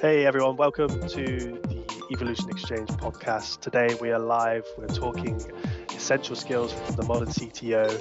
Hey 0.00 0.24
everyone, 0.24 0.56
welcome 0.56 0.88
to 1.08 1.60
the 1.68 1.84
Evolution 2.10 2.48
Exchange 2.48 2.88
podcast. 2.88 3.60
Today 3.60 3.94
we 4.00 4.10
are 4.10 4.18
live. 4.18 4.64
We're 4.78 4.86
talking 4.86 5.38
essential 5.94 6.34
skills 6.34 6.72
for 6.72 6.92
the 6.92 7.02
modern 7.02 7.28
CTO. 7.28 8.00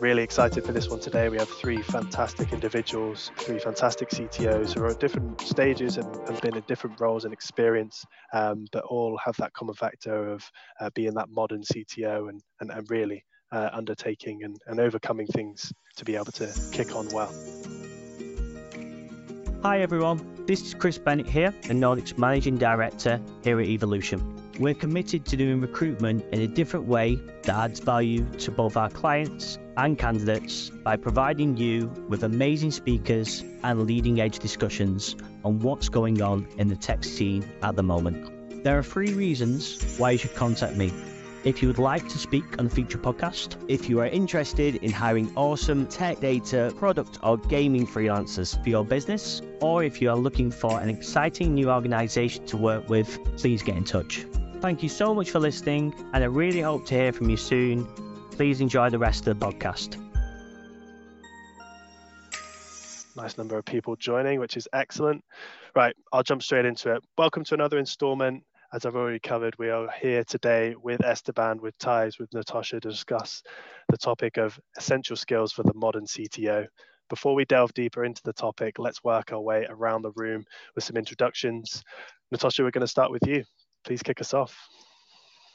Really 0.00 0.22
excited 0.22 0.64
for 0.64 0.70
this 0.70 0.88
one 0.88 1.00
today. 1.00 1.28
We 1.28 1.38
have 1.38 1.48
three 1.48 1.82
fantastic 1.82 2.52
individuals, 2.52 3.32
three 3.36 3.58
fantastic 3.58 4.10
CTOs 4.10 4.74
who 4.74 4.84
are 4.84 4.90
at 4.90 5.00
different 5.00 5.40
stages 5.40 5.96
and, 5.96 6.06
and 6.28 6.40
been 6.40 6.54
in 6.54 6.62
different 6.68 7.00
roles 7.00 7.24
and 7.24 7.32
experience, 7.32 8.04
um, 8.32 8.66
but 8.70 8.84
all 8.84 9.18
have 9.24 9.36
that 9.38 9.52
common 9.52 9.74
factor 9.74 10.28
of 10.28 10.48
uh, 10.78 10.88
being 10.94 11.14
that 11.14 11.30
modern 11.30 11.62
CTO 11.62 12.28
and, 12.28 12.40
and, 12.60 12.70
and 12.70 12.88
really 12.88 13.24
uh, 13.50 13.70
undertaking 13.72 14.44
and, 14.44 14.56
and 14.68 14.78
overcoming 14.78 15.26
things 15.26 15.72
to 15.96 16.04
be 16.04 16.14
able 16.14 16.26
to 16.26 16.48
kick 16.70 16.94
on 16.94 17.08
well. 17.08 17.34
Hi 19.62 19.80
everyone, 19.82 20.29
this 20.50 20.62
is 20.62 20.74
Chris 20.74 20.98
Bennett 20.98 21.28
here, 21.28 21.54
the 21.62 21.74
Nordics 21.74 22.18
Managing 22.18 22.58
Director 22.58 23.20
here 23.44 23.60
at 23.60 23.68
Evolution. 23.68 24.20
We're 24.58 24.74
committed 24.74 25.24
to 25.26 25.36
doing 25.36 25.60
recruitment 25.60 26.24
in 26.32 26.40
a 26.40 26.48
different 26.48 26.86
way 26.86 27.20
that 27.44 27.54
adds 27.54 27.78
value 27.78 28.28
to 28.40 28.50
both 28.50 28.76
our 28.76 28.90
clients 28.90 29.60
and 29.76 29.96
candidates 29.96 30.70
by 30.70 30.96
providing 30.96 31.56
you 31.56 31.86
with 32.08 32.24
amazing 32.24 32.72
speakers 32.72 33.44
and 33.62 33.86
leading 33.86 34.20
edge 34.20 34.40
discussions 34.40 35.14
on 35.44 35.60
what's 35.60 35.88
going 35.88 36.20
on 36.20 36.48
in 36.58 36.66
the 36.66 36.74
tech 36.74 37.04
scene 37.04 37.48
at 37.62 37.76
the 37.76 37.84
moment. 37.84 38.64
There 38.64 38.76
are 38.76 38.82
three 38.82 39.14
reasons 39.14 39.98
why 39.98 40.10
you 40.10 40.18
should 40.18 40.34
contact 40.34 40.74
me. 40.74 40.92
If 41.42 41.62
you 41.62 41.68
would 41.68 41.78
like 41.78 42.06
to 42.06 42.18
speak 42.18 42.58
on 42.58 42.66
the 42.66 42.70
future 42.70 42.98
podcast, 42.98 43.56
if 43.66 43.88
you 43.88 44.00
are 44.00 44.06
interested 44.06 44.74
in 44.76 44.90
hiring 44.90 45.32
awesome 45.36 45.86
tech 45.86 46.20
data, 46.20 46.70
product, 46.76 47.18
or 47.22 47.38
gaming 47.38 47.86
freelancers 47.86 48.62
for 48.62 48.68
your 48.68 48.84
business, 48.84 49.40
or 49.62 49.82
if 49.82 50.02
you 50.02 50.10
are 50.10 50.18
looking 50.18 50.50
for 50.50 50.78
an 50.78 50.90
exciting 50.90 51.54
new 51.54 51.70
organization 51.70 52.44
to 52.44 52.58
work 52.58 52.90
with, 52.90 53.18
please 53.38 53.62
get 53.62 53.78
in 53.78 53.84
touch. 53.84 54.26
Thank 54.60 54.82
you 54.82 54.90
so 54.90 55.14
much 55.14 55.30
for 55.30 55.38
listening, 55.38 55.94
and 56.12 56.22
I 56.22 56.26
really 56.26 56.60
hope 56.60 56.84
to 56.88 56.94
hear 56.94 57.10
from 57.10 57.30
you 57.30 57.38
soon. 57.38 57.86
Please 58.32 58.60
enjoy 58.60 58.90
the 58.90 58.98
rest 58.98 59.26
of 59.26 59.40
the 59.40 59.46
podcast. 59.46 59.96
Nice 63.16 63.38
number 63.38 63.56
of 63.56 63.64
people 63.64 63.96
joining, 63.96 64.40
which 64.40 64.58
is 64.58 64.68
excellent. 64.74 65.24
Right, 65.74 65.96
I'll 66.12 66.22
jump 66.22 66.42
straight 66.42 66.66
into 66.66 66.94
it. 66.94 67.02
Welcome 67.16 67.44
to 67.44 67.54
another 67.54 67.78
installment 67.78 68.44
as 68.72 68.86
I've 68.86 68.94
already 68.94 69.18
covered, 69.18 69.58
we 69.58 69.68
are 69.68 69.88
here 70.00 70.22
today 70.22 70.74
with 70.80 71.04
Esteban, 71.04 71.60
with 71.60 71.74
Theis, 71.78 72.18
with 72.20 72.30
Na'Tosha 72.30 72.80
to 72.80 72.88
discuss 72.88 73.42
the 73.88 73.96
topic 73.96 74.36
of 74.36 74.60
essential 74.78 75.16
skills 75.16 75.52
for 75.52 75.64
the 75.64 75.74
modern 75.74 76.04
CTO. 76.04 76.66
Before 77.08 77.34
we 77.34 77.44
delve 77.44 77.74
deeper 77.74 78.04
into 78.04 78.22
the 78.24 78.32
topic, 78.32 78.78
let's 78.78 79.02
work 79.02 79.32
our 79.32 79.40
way 79.40 79.66
around 79.68 80.02
the 80.02 80.12
room 80.14 80.44
with 80.76 80.84
some 80.84 80.96
introductions. 80.96 81.82
Na'Tosha, 82.32 82.62
we're 82.62 82.70
going 82.70 82.82
to 82.82 82.86
start 82.86 83.10
with 83.10 83.26
you. 83.26 83.42
Please 83.84 84.02
kick 84.04 84.20
us 84.20 84.34
off. 84.34 84.56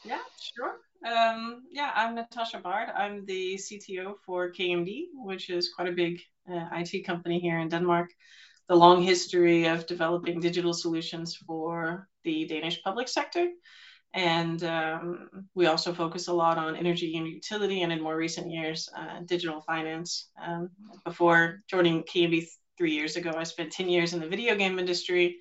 Yeah, 0.04 0.20
sure. 0.38 0.76
Um, 1.10 1.64
yeah, 1.72 1.92
I'm 1.96 2.18
Na'Tosha 2.18 2.62
Bard. 2.62 2.90
I'm 2.94 3.26
the 3.26 3.56
CTO 3.56 4.16
for 4.26 4.52
KMD, 4.52 5.06
which 5.14 5.50
is 5.50 5.72
quite 5.74 5.88
a 5.88 5.94
big 5.94 6.20
uh, 6.52 6.68
IT 6.74 7.06
company 7.06 7.40
here 7.40 7.60
in 7.60 7.70
Denmark 7.70 8.10
the 8.68 8.76
long 8.76 9.02
history 9.02 9.66
of 9.66 9.86
developing 9.86 10.40
digital 10.40 10.74
solutions 10.74 11.36
for 11.36 12.08
the 12.24 12.46
Danish 12.46 12.82
public 12.84 13.08
sector. 13.08 13.48
And 14.14 14.64
um, 14.64 15.30
we 15.56 15.66
also 15.66 15.94
focus 15.94 16.30
a 16.30 16.34
lot 16.34 16.58
on 16.58 16.78
energy 16.78 17.18
and 17.18 17.28
utility, 17.28 17.82
and 17.82 17.92
in 17.92 18.02
more 18.02 18.16
recent 18.16 18.50
years, 18.50 18.90
uh, 18.98 19.20
digital 19.26 19.62
finance. 19.62 20.30
Um, 20.42 20.70
before 21.04 21.64
joining 21.70 22.04
KMD 22.04 22.48
three 22.78 22.94
years 22.94 23.18
ago, 23.18 23.34
I 23.36 23.44
spent 23.44 23.74
10 23.74 23.90
years 23.90 24.14
in 24.14 24.22
the 24.22 24.28
video 24.28 24.56
game 24.56 24.80
industry, 24.80 25.40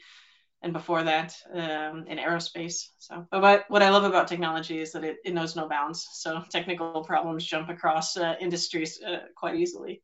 and 0.60 0.72
before 0.72 1.04
that, 1.04 1.36
um, 1.52 2.06
in 2.08 2.18
aerospace. 2.18 2.88
So, 2.98 3.24
but 3.30 3.40
what, 3.40 3.64
what 3.68 3.82
I 3.82 3.90
love 3.90 4.04
about 4.04 4.26
technology 4.26 4.80
is 4.80 4.90
that 4.92 5.04
it, 5.04 5.18
it 5.24 5.34
knows 5.34 5.54
no 5.54 5.68
bounds. 5.68 6.08
So, 6.12 6.42
technical 6.50 7.04
problems 7.04 7.44
jump 7.44 7.68
across 7.68 8.16
uh, 8.16 8.34
industries 8.40 9.00
uh, 9.00 9.26
quite 9.36 9.54
easily. 9.54 10.02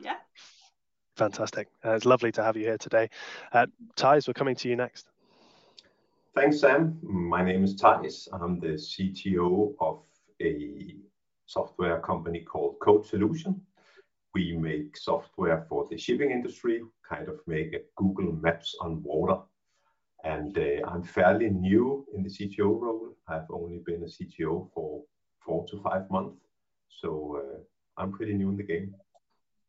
Yeah. 0.00 0.16
Fantastic. 1.16 1.68
Uh, 1.84 1.92
it's 1.92 2.06
lovely 2.06 2.32
to 2.32 2.42
have 2.42 2.56
you 2.56 2.64
here 2.64 2.78
today. 2.78 3.08
Uh, 3.52 3.66
we're 4.02 4.32
coming 4.34 4.56
to 4.56 4.68
you 4.68 4.76
next. 4.76 5.06
Thanks, 6.34 6.60
Sam. 6.60 6.98
My 7.02 7.44
name 7.44 7.64
is 7.64 7.74
Theis. 7.74 8.28
I'm 8.32 8.58
the 8.58 8.78
CTO 8.78 9.74
of 9.80 10.00
a 10.40 10.96
software 11.44 12.00
company 12.00 12.40
called 12.40 12.78
Coach 12.80 13.10
Solution. 13.10 13.60
We 14.34 14.56
make 14.56 14.96
software 14.96 15.66
for 15.68 15.86
the 15.90 15.98
shipping 15.98 16.30
industry, 16.30 16.80
kind 17.06 17.28
of 17.28 17.40
make 17.46 17.74
a 17.74 17.80
Google 17.96 18.32
Maps 18.32 18.74
on 18.80 19.02
water. 19.02 19.42
And 20.24 20.56
uh, 20.56 20.88
I'm 20.88 21.02
fairly 21.02 21.50
new 21.50 22.06
in 22.14 22.22
the 22.22 22.30
CTO 22.30 22.80
role. 22.80 23.14
I've 23.28 23.50
only 23.50 23.82
been 23.84 24.02
a 24.02 24.06
CTO 24.06 24.70
for 24.72 25.02
four 25.44 25.66
to 25.68 25.82
five 25.82 26.10
months. 26.10 26.40
So 26.88 27.42
uh, 27.42 27.58
I'm 28.00 28.12
pretty 28.12 28.32
new 28.32 28.48
in 28.48 28.56
the 28.56 28.62
game. 28.62 28.94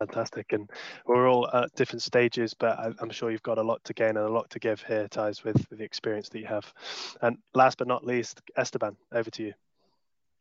Fantastic. 0.05 0.51
And 0.51 0.69
we're 1.05 1.29
all 1.29 1.47
at 1.53 1.73
different 1.75 2.01
stages, 2.01 2.53
but 2.53 2.77
I, 2.77 2.91
am 3.01 3.09
sure 3.09 3.31
you've 3.31 3.41
got 3.41 3.57
a 3.57 3.63
lot 3.63 3.81
to 3.85 3.93
gain 3.93 4.17
and 4.17 4.27
a 4.27 4.31
lot 4.31 4.49
to 4.49 4.59
give 4.59 4.81
here, 4.83 5.07
Theis, 5.07 5.45
with, 5.45 5.65
with 5.69 5.79
the 5.79 5.85
experience 5.85 6.27
that 6.29 6.39
you 6.39 6.45
have. 6.45 6.73
And 7.21 7.37
last 7.53 7.77
but 7.77 7.87
not 7.87 8.03
least, 8.05 8.41
Esteban, 8.57 8.97
over 9.13 9.31
to 9.31 9.43
you. 9.43 9.53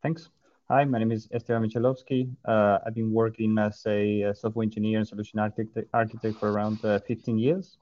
Thanks. 0.02 0.30
Hi, 0.68 0.84
my 0.84 0.98
name 0.98 1.12
is 1.12 1.28
Esteban 1.32 1.62
Michalowski. 1.62 2.28
Uh, 2.44 2.78
I've 2.84 2.94
been 2.96 3.12
working 3.12 3.56
as 3.58 3.82
a, 3.86 4.22
a, 4.22 4.34
software 4.34 4.64
engineer 4.64 4.98
and 4.98 5.06
solution 5.06 5.38
architect, 5.38 5.88
architect 5.94 6.40
for 6.40 6.50
around 6.50 6.84
uh, 6.84 6.98
15 7.06 7.38
years. 7.38 7.76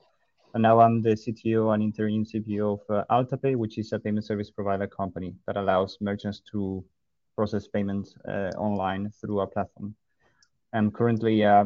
And 0.53 0.63
now 0.63 0.81
I'm 0.81 1.01
the 1.01 1.11
CTO 1.11 1.73
and 1.73 1.83
interim 1.83 2.27
CPO 2.27 2.79
of 2.79 2.95
uh, 2.95 3.05
AltaPay, 3.11 3.57
which 3.57 3.79
is 3.79 3.93
a 3.93 3.99
payment 3.99 4.27
service 4.27 4.51
provider 4.51 4.87
company 4.87 5.35
that 5.47 5.57
allows 5.57 5.97
merchants 6.03 6.43
to 6.53 6.85
process 7.37 7.67
payments 7.69 8.15
uh, 8.29 8.51
online 8.59 9.11
through 9.19 9.39
our 9.39 9.47
platform. 9.47 9.95
I'm 10.73 10.91
currently 10.91 11.45
uh, 11.45 11.65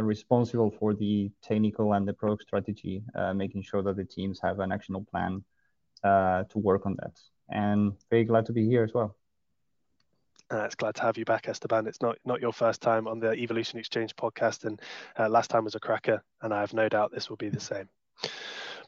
responsible 0.00 0.70
for 0.78 0.94
the 0.94 1.30
technical 1.42 1.94
and 1.94 2.06
the 2.06 2.12
product 2.12 2.42
strategy, 2.42 3.02
uh, 3.14 3.34
making 3.34 3.62
sure 3.62 3.82
that 3.82 3.96
the 3.96 4.04
teams 4.04 4.40
have 4.42 4.60
an 4.60 4.70
actionable 4.70 5.06
plan 5.10 5.44
uh, 6.04 6.44
to 6.44 6.58
work 6.58 6.86
on 6.86 6.96
that. 7.00 7.18
And 7.50 7.92
very 8.10 8.24
glad 8.24 8.46
to 8.46 8.52
be 8.52 8.66
here 8.66 8.84
as 8.84 8.94
well. 8.94 9.16
Uh, 10.52 10.64
it's 10.64 10.74
glad 10.74 10.94
to 10.96 11.02
have 11.02 11.16
you 11.16 11.24
back, 11.24 11.48
Esteban. 11.48 11.86
It's 11.86 12.02
not 12.02 12.18
not 12.24 12.40
your 12.40 12.52
first 12.52 12.82
time 12.82 13.08
on 13.08 13.20
the 13.20 13.32
Evolution 13.32 13.78
Exchange 13.78 14.14
podcast, 14.16 14.64
and 14.64 14.80
uh, 15.18 15.28
last 15.28 15.50
time 15.50 15.64
was 15.64 15.74
a 15.74 15.80
cracker, 15.80 16.22
and 16.42 16.52
I 16.52 16.60
have 16.60 16.74
no 16.74 16.88
doubt 16.88 17.10
this 17.10 17.30
will 17.30 17.38
be 17.38 17.48
the 17.48 17.60
same. 17.60 17.88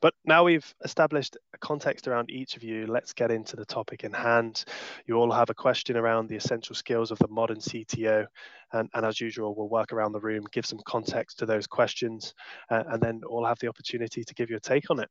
But 0.05 0.13
now 0.27 0.45
we've 0.45 0.75
established 0.85 1.39
a 1.55 1.59
context 1.61 2.09
around 2.09 2.29
each 2.31 2.59
of 2.59 2.63
you, 2.63 2.87
let's 2.87 3.15
get 3.15 3.31
into 3.31 3.57
the 3.57 3.65
topic 3.65 4.05
in 4.05 4.13
hand. 4.13 4.67
You 5.07 5.15
all 5.15 5.33
have 5.33 5.49
a 5.49 5.55
question 5.55 5.97
around 5.97 6.29
the 6.29 6.37
essential 6.37 6.75
skills 6.75 7.11
of 7.11 7.19
the 7.21 7.29
modern 7.29 7.57
CTO. 7.57 8.27
And, 8.75 8.91
and 8.93 9.07
as 9.07 9.19
usual, 9.19 9.55
we'll 9.55 9.71
work 9.71 9.95
around 9.95 10.13
the 10.13 10.21
room, 10.21 10.45
give 10.53 10.67
some 10.67 10.81
context 10.85 11.39
to 11.39 11.47
those 11.47 11.67
questions, 11.67 12.35
uh, 12.71 12.85
and 12.89 13.03
then 13.03 13.23
all 13.27 13.47
have 13.47 13.59
the 13.61 13.69
opportunity 13.69 14.23
to 14.25 14.35
give 14.35 14.51
you 14.51 14.57
a 14.57 14.61
take 14.61 14.91
on 14.91 15.01
it. 15.01 15.09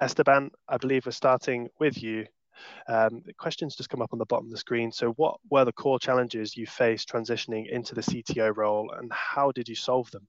Esteban, 0.00 0.52
I 0.68 0.76
believe 0.76 1.06
we're 1.06 1.10
starting 1.10 1.66
with 1.80 2.00
you. 2.00 2.24
Um, 2.86 3.24
questions 3.36 3.74
just 3.74 3.88
come 3.88 4.02
up 4.02 4.12
on 4.12 4.20
the 4.20 4.26
bottom 4.26 4.46
of 4.46 4.52
the 4.52 4.58
screen. 4.58 4.92
So, 4.92 5.10
what 5.12 5.38
were 5.50 5.64
the 5.64 5.72
core 5.72 5.98
challenges 5.98 6.56
you 6.56 6.66
faced 6.66 7.08
transitioning 7.08 7.68
into 7.68 7.96
the 7.96 8.02
CTO 8.02 8.56
role, 8.56 8.92
and 8.96 9.12
how 9.12 9.50
did 9.50 9.68
you 9.68 9.74
solve 9.74 10.08
them? 10.12 10.28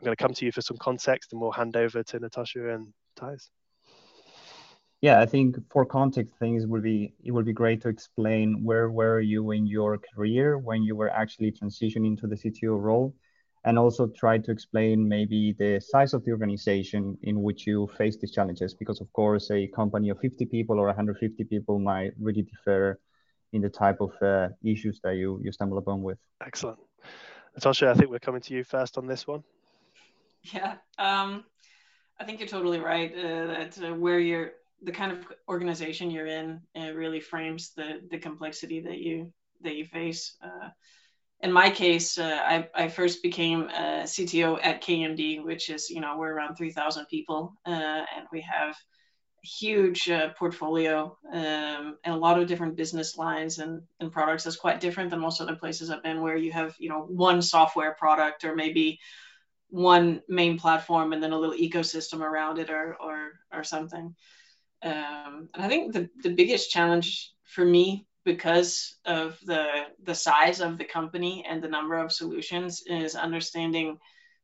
I'm 0.00 0.06
going 0.06 0.16
to 0.16 0.22
come 0.22 0.32
to 0.32 0.46
you 0.46 0.52
for 0.52 0.62
some 0.62 0.78
context 0.78 1.32
and 1.32 1.40
we'll 1.42 1.50
hand 1.50 1.76
over 1.76 2.02
to 2.02 2.20
Na'Tosha 2.20 2.74
and 2.74 2.90
Theis. 3.18 3.50
Yeah, 5.02 5.20
I 5.20 5.26
think 5.26 5.56
for 5.70 5.84
context 5.84 6.34
things 6.38 6.66
would 6.66 6.82
be 6.82 7.12
it 7.22 7.32
would 7.32 7.44
be 7.44 7.52
great 7.52 7.82
to 7.82 7.88
explain 7.88 8.64
where 8.64 8.90
were 8.90 9.20
you 9.20 9.50
in 9.50 9.66
your 9.66 9.98
career 9.98 10.56
when 10.56 10.82
you 10.82 10.96
were 10.96 11.10
actually 11.10 11.52
transitioning 11.52 12.18
to 12.20 12.26
the 12.26 12.34
CTO 12.34 12.80
role 12.80 13.14
and 13.64 13.78
also 13.78 14.06
try 14.06 14.38
to 14.38 14.50
explain 14.50 15.06
maybe 15.06 15.54
the 15.58 15.80
size 15.80 16.14
of 16.14 16.24
the 16.24 16.30
organization 16.30 17.18
in 17.22 17.42
which 17.42 17.66
you 17.66 17.86
face 17.98 18.16
these 18.16 18.32
challenges 18.32 18.72
because 18.72 19.02
of 19.02 19.12
course 19.12 19.50
a 19.50 19.66
company 19.68 20.08
of 20.08 20.18
50 20.20 20.46
people 20.46 20.78
or 20.78 20.86
150 20.86 21.44
people 21.44 21.78
might 21.78 22.12
really 22.18 22.42
differ 22.42 22.98
in 23.52 23.60
the 23.60 23.68
type 23.68 24.00
of 24.00 24.12
uh, 24.22 24.48
issues 24.64 24.98
that 25.04 25.16
you 25.16 25.40
you 25.44 25.52
stumble 25.52 25.76
upon 25.76 26.02
with. 26.02 26.18
Excellent. 26.46 26.78
Na'Tosha 27.58 27.88
i 27.88 27.94
think 27.94 28.10
we're 28.10 28.18
coming 28.18 28.40
to 28.40 28.54
you 28.54 28.64
first 28.64 28.96
on 28.96 29.06
this 29.06 29.26
one 29.26 29.42
Yeah, 30.54 30.76
um, 30.98 31.44
I 32.18 32.24
think 32.24 32.40
you're 32.40 32.48
totally 32.48 32.80
right. 32.80 33.12
Uh, 33.12 33.46
that 33.46 33.78
uh, 33.82 33.94
where 33.94 34.18
you're, 34.18 34.52
the 34.82 34.92
kind 34.92 35.12
of 35.12 35.26
organization 35.48 36.10
you're 36.10 36.26
in, 36.26 36.60
it 36.74 36.96
really 36.96 37.20
frames 37.20 37.72
the 37.76 38.00
the 38.10 38.18
complexity 38.18 38.80
that 38.80 38.98
you 38.98 39.32
that 39.62 39.76
you 39.76 39.84
face. 39.84 40.36
Uh, 40.42 40.70
in 41.42 41.52
my 41.52 41.70
case, 41.70 42.18
uh, 42.18 42.38
I, 42.46 42.68
I 42.74 42.88
first 42.88 43.22
became 43.22 43.68
a 43.70 44.06
CTO 44.06 44.58
at 44.62 44.82
KMD, 44.82 45.40
which 45.40 45.70
is, 45.70 45.88
you 45.90 46.00
know, 46.00 46.16
we're 46.18 46.32
around 46.32 46.56
3,000 46.56 47.06
people 47.06 47.54
uh, 47.66 47.70
and 48.14 48.26
we 48.30 48.42
have 48.42 48.76
huge 49.42 50.10
uh, 50.10 50.30
portfolio 50.38 51.16
um, 51.32 51.96
and 52.04 52.14
a 52.14 52.16
lot 52.16 52.38
of 52.38 52.46
different 52.46 52.76
business 52.76 53.16
lines 53.16 53.58
and, 53.58 53.82
and 54.00 54.12
products. 54.12 54.44
That's 54.44 54.56
quite 54.56 54.80
different 54.80 55.10
than 55.10 55.20
most 55.20 55.40
other 55.40 55.56
places 55.56 55.90
I've 55.90 56.02
been 56.02 56.20
where 56.20 56.36
you 56.36 56.52
have, 56.52 56.74
you 56.78 56.90
know, 56.90 57.06
one 57.08 57.40
software 57.40 57.94
product 57.94 58.44
or 58.44 58.54
maybe 58.54 59.00
one 59.70 60.20
main 60.28 60.58
platform 60.58 61.12
and 61.12 61.22
then 61.22 61.32
a 61.32 61.38
little 61.38 61.56
ecosystem 61.56 62.20
around 62.20 62.58
it 62.58 62.70
or 62.70 62.96
or 63.00 63.32
or 63.52 63.64
something. 63.64 64.14
Um, 64.82 65.48
and 65.54 65.62
I 65.64 65.68
think 65.68 65.92
the 65.92 66.08
the 66.22 66.34
biggest 66.34 66.70
challenge 66.70 67.32
for 67.44 67.64
me 67.64 68.06
because 68.24 68.98
of 69.04 69.38
the 69.44 69.66
the 70.02 70.14
size 70.14 70.60
of 70.60 70.78
the 70.78 70.84
company 70.84 71.44
and 71.48 71.62
the 71.62 71.68
number 71.68 71.98
of 71.98 72.12
solutions 72.12 72.82
is 72.86 73.14
understanding 73.14 73.98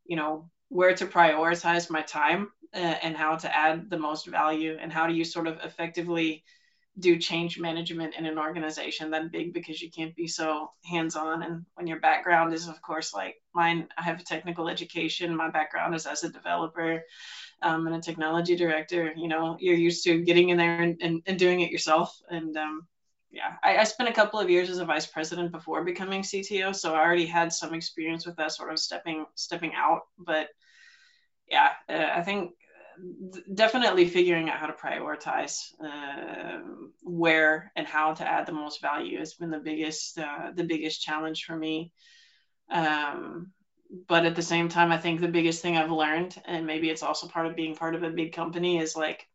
you 0.04 0.16
know 0.16 0.50
where 0.68 0.94
to 0.94 1.06
prioritize 1.06 1.90
my 1.90 2.02
time 2.02 2.48
uh, 2.74 2.78
and 3.02 3.16
how 3.16 3.36
to 3.36 3.56
add 3.56 3.88
the 3.90 3.98
most 3.98 4.26
value 4.26 4.76
and 4.80 4.92
how 4.92 5.06
do 5.06 5.14
you 5.14 5.24
sort 5.24 5.46
of 5.46 5.58
effectively 5.62 6.42
do 6.98 7.18
change 7.18 7.58
management 7.58 8.14
in 8.14 8.24
an 8.24 8.38
organization 8.38 9.10
that 9.10 9.30
big 9.30 9.52
because 9.52 9.82
you 9.82 9.90
can't 9.90 10.16
be 10.16 10.26
so 10.26 10.70
hands-on. 10.84 11.42
And 11.42 11.66
when 11.74 11.86
your 11.86 12.00
background 12.00 12.54
is 12.54 12.68
of 12.68 12.80
course 12.80 13.12
like 13.12 13.36
mine 13.54 13.88
i 13.98 14.02
have 14.02 14.20
a 14.20 14.24
technical 14.24 14.68
education. 14.68 15.36
My 15.36 15.50
background 15.50 15.94
is 15.94 16.06
as 16.06 16.24
a 16.24 16.32
developer 16.32 17.02
um, 17.62 17.86
and 17.86 17.96
a 17.96 18.00
technology 18.00 18.56
director. 18.56 19.12
You 19.14 19.28
know 19.28 19.56
you're 19.60 19.74
used 19.74 20.04
to 20.04 20.22
getting 20.22 20.48
in 20.48 20.56
there 20.56 20.80
and, 20.82 20.96
and, 21.02 21.22
and 21.26 21.38
doing 21.38 21.60
it 21.60 21.70
yourself. 21.70 22.16
And 22.30 22.56
um, 22.56 22.86
yeah 23.30 23.56
I, 23.62 23.78
I 23.78 23.84
spent 23.84 24.08
a 24.08 24.14
couple 24.14 24.40
of 24.40 24.48
years 24.48 24.70
as 24.70 24.78
a 24.78 24.84
vice 24.84 25.06
president 25.06 25.52
before 25.52 25.84
becoming 25.84 26.22
cto 26.22 26.74
so 26.74 26.94
i 26.94 27.00
already 27.00 27.26
had 27.26 27.52
some 27.52 27.74
experience 27.74 28.24
with 28.24 28.36
that 28.36 28.52
sort 28.52 28.72
of 28.72 28.78
stepping 28.78 29.26
stepping 29.34 29.72
out. 29.74 30.02
But 30.18 30.48
yeah 31.50 31.70
uh, 31.88 32.08
i 32.14 32.22
think 32.22 32.52
definitely 33.54 34.08
figuring 34.08 34.48
out 34.50 34.58
how 34.58 34.66
to 34.66 34.72
prioritize 34.72 35.72
uh, 35.84 36.60
where 37.02 37.72
and 37.76 37.86
how 37.86 38.14
to 38.14 38.26
add 38.26 38.46
the 38.46 38.52
most 38.52 38.80
value 38.80 39.18
has 39.18 39.34
been 39.34 39.50
the 39.50 39.58
biggest 39.58 40.18
uh, 40.18 40.50
the 40.54 40.64
biggest 40.64 41.02
challenge 41.02 41.44
for 41.44 41.56
me. 41.56 41.92
Um, 42.70 43.52
but 44.08 44.26
at 44.26 44.34
the 44.34 44.42
same 44.42 44.68
time 44.68 44.90
i 44.90 44.98
think 44.98 45.20
the 45.20 45.28
biggest 45.28 45.62
thing 45.62 45.76
i've 45.76 45.92
learned 45.92 46.34
and 46.46 46.66
maybe 46.66 46.90
it's 46.90 47.04
also 47.04 47.28
part 47.28 47.46
of 47.46 47.54
being 47.54 47.76
part 47.76 47.94
of 47.94 48.02
a 48.02 48.10
big 48.10 48.32
company 48.32 48.78
is 48.78 48.96
like 48.96 49.28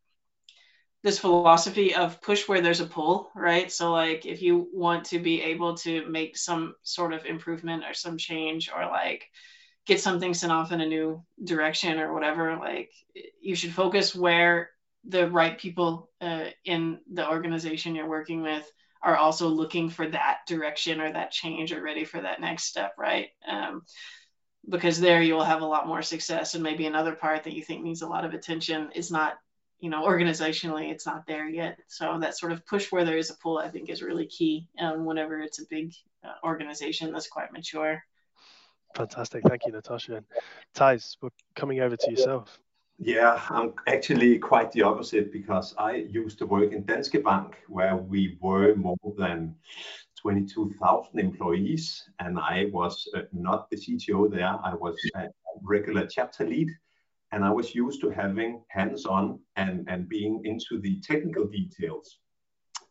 this 1.04 1.19
philosophy 1.19 1.96
of 1.96 2.22
push 2.22 2.48
where 2.48 2.62
there's 2.62 2.80
a 2.80 2.86
pull 2.86 3.31
right? 3.36 3.72
So 3.72 3.92
like 3.92 4.25
if 4.25 4.42
you 4.42 4.69
want 4.72 5.06
to 5.06 5.19
be 5.19 5.42
able 5.42 5.75
to 5.78 6.08
make 6.08 6.38
some 6.38 6.75
sort 6.84 7.13
of 7.13 7.25
improvement 7.25 7.84
or 7.84 7.94
some 7.94 8.18
change 8.18 8.69
or 8.74 8.86
like 8.86 9.25
get 9.86 10.00
something 10.00 10.33
sent 10.33 10.51
off 10.51 10.72
in 10.72 10.81
a 10.81 10.86
new 10.86 11.24
direction 11.44 12.00
or 12.00 12.13
whatever 12.13 12.57
like 12.57 12.92
you 13.42 13.56
should 13.56 13.74
focus 13.74 14.16
where 14.16 14.69
the 15.06 15.28
right 15.30 15.57
people 15.57 16.10
uh, 16.22 16.45
in 16.63 17.00
the 17.12 17.28
organization 17.28 17.95
you're 17.95 18.07
working 18.07 18.42
with 18.44 18.69
are 19.01 19.18
also 19.18 19.48
looking 19.48 19.89
for 19.89 20.07
that 20.07 20.39
direction 20.48 21.01
or 21.01 21.12
that 21.12 21.31
change 21.31 21.74
or 21.74 21.81
ready 21.81 22.06
for 22.06 22.22
that 22.22 22.39
next 22.39 22.66
step 22.66 22.94
right? 22.98 23.30
Um, 23.48 23.81
because 24.69 25.00
there 25.00 25.24
you'll 25.24 25.44
have 25.44 25.63
a 25.63 25.66
lot 25.66 25.88
more 25.88 26.04
success 26.04 26.54
and 26.54 26.63
maybe 26.63 26.86
another 26.86 27.16
part 27.16 27.44
that 27.44 27.54
you 27.54 27.63
think 27.63 27.84
needs 27.84 28.04
a 28.04 28.07
lot 28.07 28.25
of 28.25 28.36
attention 28.36 28.92
is 28.94 29.10
not 29.10 29.34
you 29.80 29.89
know 29.89 30.06
organizationally 30.06 30.92
it's 30.92 31.07
not 31.07 31.25
there 31.25 31.50
yet. 31.50 31.80
So 31.88 32.19
that 32.19 32.38
sort 32.38 32.51
of 32.51 32.66
push 32.68 32.92
where 32.92 33.04
there 33.04 33.18
is 33.18 33.31
a 33.31 33.38
pull 33.38 33.57
i 33.57 33.69
think 33.69 33.89
is 33.89 34.04
really 34.04 34.27
key 34.27 34.68
um, 34.80 35.06
whenever 35.06 35.42
it's 35.42 35.60
a 35.60 35.68
big 35.68 35.94
uh, 36.24 36.34
organization 36.44 37.12
that's 37.12 37.27
quite 37.27 37.51
mature 37.51 38.04
Fantastic. 38.96 39.44
Thank 39.48 39.66
you, 39.66 39.74
Na'Tosha. 39.74 40.18
And 40.18 40.26
Theis, 40.76 41.18
we're 41.22 41.30
coming 41.56 41.80
over 41.80 41.96
to 41.96 42.12
yourself. 42.12 42.60
Yeah, 43.04 43.42
I'm 43.50 43.74
actually 43.88 44.38
quite 44.38 44.72
the 44.72 44.84
opposite 44.84 45.32
because 45.34 45.74
I 45.78 45.96
used 45.96 46.38
to 46.40 46.46
work 46.46 46.72
in 46.72 46.84
Danske 46.84 47.24
Bank 47.24 47.58
where 47.68 47.96
we 47.96 48.38
were 48.42 48.76
more 48.76 48.98
than 49.18 49.56
22,000 50.22 51.20
employees 51.20 52.04
and 52.20 52.38
I 52.38 52.70
was 52.72 53.08
uh, 53.16 53.22
not 53.34 53.70
the 53.72 53.78
CTO 53.78 54.30
there. 54.30 54.56
I 54.64 54.76
was 54.76 54.96
a 55.16 55.30
regular 55.64 56.06
chapter 56.06 56.46
lead 56.46 56.70
and 57.32 57.44
I 57.44 57.50
was 57.50 57.74
used 57.74 58.02
to 58.02 58.12
having 58.12 58.62
hands-on 58.68 59.40
and, 59.56 59.88
and 59.90 60.08
being 60.08 60.42
into 60.46 60.80
the 60.80 61.00
technical 61.02 61.48
details. 61.48 62.20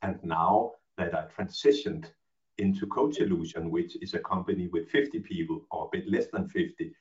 And 0.03 0.19
now 0.25 0.73
that 0.99 1.15
I 1.15 1.27
transitioned 1.37 2.07
into 2.61 2.87
Coach 2.87 3.17
Solution, 3.17 3.71
which 3.71 3.97
is 4.03 4.15
a 4.15 4.19
company 4.19 4.69
with 4.69 4.91
50 4.91 5.21
people 5.21 5.67
or 5.71 5.87
a 5.87 5.97
bit 5.97 6.09
less 6.09 6.27
than 6.33 6.49
50, 6.49 6.93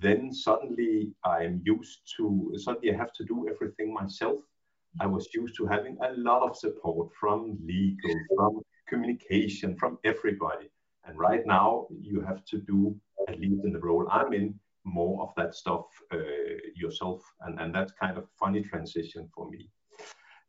then 0.00 0.32
suddenly 0.32 1.12
I'm 1.24 1.60
used 1.64 2.00
to, 2.16 2.52
suddenly 2.56 2.94
I 2.94 2.96
have 2.96 3.12
to 3.14 3.24
do 3.24 3.48
everything 3.48 3.92
myself. 3.92 4.40
I 5.00 5.06
was 5.06 5.28
used 5.34 5.56
to 5.56 5.66
having 5.66 5.96
a 6.02 6.12
lot 6.12 6.48
of 6.48 6.56
support 6.56 7.10
from 7.18 7.58
legal, 7.64 8.14
from 8.36 8.60
communication, 8.88 9.76
from 9.76 9.98
everybody. 10.04 10.70
And 11.04 11.18
right 11.18 11.44
now 11.46 11.88
you 12.00 12.20
have 12.20 12.44
to 12.46 12.58
do, 12.58 12.94
at 13.28 13.40
least 13.40 13.64
in 13.64 13.72
the 13.72 13.80
role 13.80 14.06
I'm 14.10 14.32
in, 14.32 14.54
more 14.84 15.22
of 15.22 15.32
that 15.36 15.54
stuff 15.54 15.86
uh, 16.12 16.18
yourself. 16.76 17.22
And, 17.40 17.58
and 17.60 17.74
that's 17.74 17.92
kind 17.92 18.18
of 18.18 18.28
funny 18.38 18.62
transition 18.62 19.28
for 19.34 19.50
me. 19.50 19.68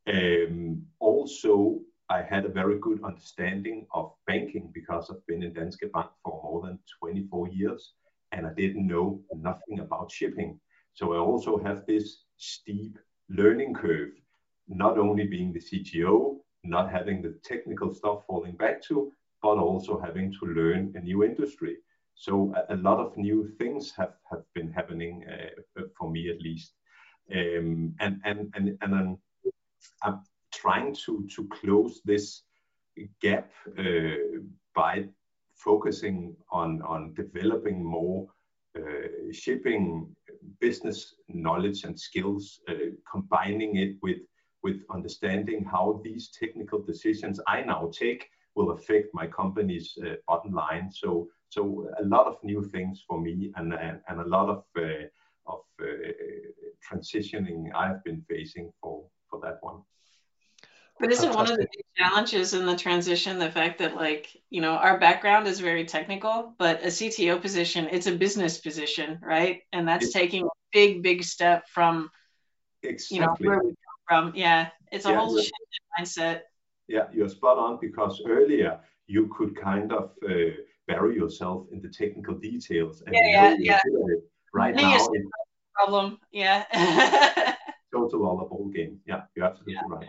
Um, 0.07 0.83
also, 0.99 1.79
I 2.13 2.21
had 2.21 2.45
a 2.45 2.57
very 2.61 2.77
good 2.77 3.03
understanding 3.03 3.87
of 3.91 4.13
banking 4.27 4.69
because 4.71 5.09
I've 5.09 5.25
been 5.25 5.41
in 5.41 5.51
Danske 5.51 5.91
Bank 5.91 6.11
for 6.23 6.39
more 6.43 6.61
than 6.61 6.77
24 6.99 7.47
years 7.49 7.93
and 8.31 8.45
I 8.45 8.53
didn't 8.53 8.85
know 8.85 9.19
nothing 9.35 9.79
about 9.79 10.11
shipping. 10.11 10.59
So 10.93 11.13
I 11.13 11.17
also 11.17 11.57
have 11.57 11.87
this 11.87 12.25
steep 12.37 12.99
learning 13.29 13.73
curve, 13.73 14.11
not 14.67 14.99
only 14.99 15.25
being 15.25 15.53
the 15.53 15.59
CTO, 15.59 16.37
not 16.63 16.91
having 16.91 17.23
the 17.23 17.33
technical 17.43 17.91
stuff 17.91 18.19
falling 18.27 18.57
back 18.57 18.83
to, 18.83 19.11
but 19.41 19.57
also 19.57 19.99
having 19.99 20.31
to 20.33 20.45
learn 20.45 20.93
a 20.95 20.99
new 20.99 21.23
industry. 21.23 21.77
So 22.13 22.53
a, 22.55 22.75
a 22.75 22.77
lot 22.77 22.99
of 22.99 23.17
new 23.17 23.49
things 23.57 23.91
have, 23.97 24.13
have 24.29 24.43
been 24.53 24.71
happening 24.71 25.25
uh, 25.27 25.81
for 25.97 26.11
me 26.11 26.29
at 26.29 26.39
least. 26.41 26.73
Um, 27.33 27.95
and 27.99 28.21
and 28.23 28.53
and 28.55 28.77
and 28.81 28.93
I'm 30.03 30.19
trying 30.53 30.93
to 31.05 31.27
to 31.35 31.47
close 31.49 32.01
this 32.05 32.43
gap 33.21 33.51
uh, 33.77 34.39
by 34.75 35.05
focusing 35.55 36.35
on 36.51 36.81
on 36.81 37.13
developing 37.13 37.83
more 37.83 38.27
uh, 38.77 39.31
shipping 39.31 40.15
business 40.59 41.15
knowledge 41.27 41.83
and 41.83 41.99
skills, 41.99 42.59
uh, 42.69 42.89
combining 43.11 43.75
it 43.75 43.97
with 44.01 44.21
with 44.63 44.81
understanding 44.89 45.63
how 45.63 46.01
these 46.03 46.29
technical 46.39 46.81
decisions 46.81 47.39
I 47.47 47.61
now 47.61 47.91
take 47.91 48.29
will 48.55 48.71
affect 48.71 49.07
my 49.13 49.27
company's 49.27 49.97
uh, 50.03 50.15
bottom 50.27 50.53
line. 50.53 50.89
So 50.91 51.29
so 51.49 51.87
a 51.99 52.05
lot 52.05 52.25
of 52.25 52.37
new 52.43 52.63
things 52.63 53.03
for 53.07 53.21
me 53.21 53.51
and 53.55 53.73
and, 53.73 53.99
and 54.07 54.19
a 54.21 54.27
lot 54.27 54.49
of 54.49 54.63
uh, 54.77 55.05
of 55.45 55.61
uh, 55.81 56.11
transitioning 56.87 57.73
I've 57.75 58.03
been 58.03 58.21
facing 58.29 58.71
for 58.81 59.05
for 59.29 59.39
that 59.41 59.57
one. 59.61 59.81
But 60.99 61.11
isn't 61.11 61.33
one 61.33 61.49
of 61.51 61.57
the 61.57 61.67
big 61.71 61.85
challenges 61.97 62.53
in 62.53 62.65
the 62.65 62.75
transition 62.75 63.39
the 63.39 63.51
fact 63.51 63.79
that, 63.79 63.95
like, 63.95 64.29
you 64.49 64.61
know, 64.61 64.71
our 64.71 64.99
background 64.99 65.47
is 65.47 65.59
very 65.59 65.85
technical, 65.85 66.53
but 66.57 66.83
a 66.83 66.87
CTO 66.87 67.41
position, 67.41 67.89
it's 67.91 68.07
a 68.07 68.15
business 68.15 68.59
position, 68.59 69.19
right? 69.21 69.61
And 69.73 69.87
that's 69.87 70.05
it's, 70.05 70.13
taking 70.13 70.45
a 70.45 70.49
big, 70.71 71.01
big 71.01 71.23
step 71.23 71.67
from, 71.67 72.11
exactly. 72.83 73.15
you 73.15 73.21
know, 73.21 73.35
where 73.39 73.59
we 73.59 73.69
come 73.69 73.75
from. 74.07 74.33
Yeah, 74.35 74.69
it's 74.91 75.05
a 75.05 75.09
yeah, 75.09 75.17
whole 75.17 75.37
shift 75.37 75.51
mindset. 75.99 76.41
Yeah, 76.87 77.07
you're 77.11 77.29
spot 77.29 77.57
on 77.57 77.79
because 77.81 78.21
earlier 78.25 78.79
you 79.07 79.33
could 79.35 79.55
kind 79.59 79.91
of 79.91 80.11
uh, 80.29 80.51
bury 80.87 81.15
yourself 81.15 81.67
in 81.71 81.81
the 81.81 81.89
technical 81.89 82.35
details. 82.35 83.01
And 83.05 83.15
yeah, 83.15 83.55
yeah, 83.59 83.79
yeah. 83.83 84.15
Right 84.53 84.75
now, 84.75 85.05
problem. 85.73 86.19
Yeah. 86.31 86.65
total 87.93 88.39
other 88.39 88.47
ball 88.47 88.69
game. 88.73 88.99
Yeah, 89.07 89.23
you're 89.35 89.45
absolutely 89.45 89.73
yeah. 89.73 89.81
right 89.87 90.07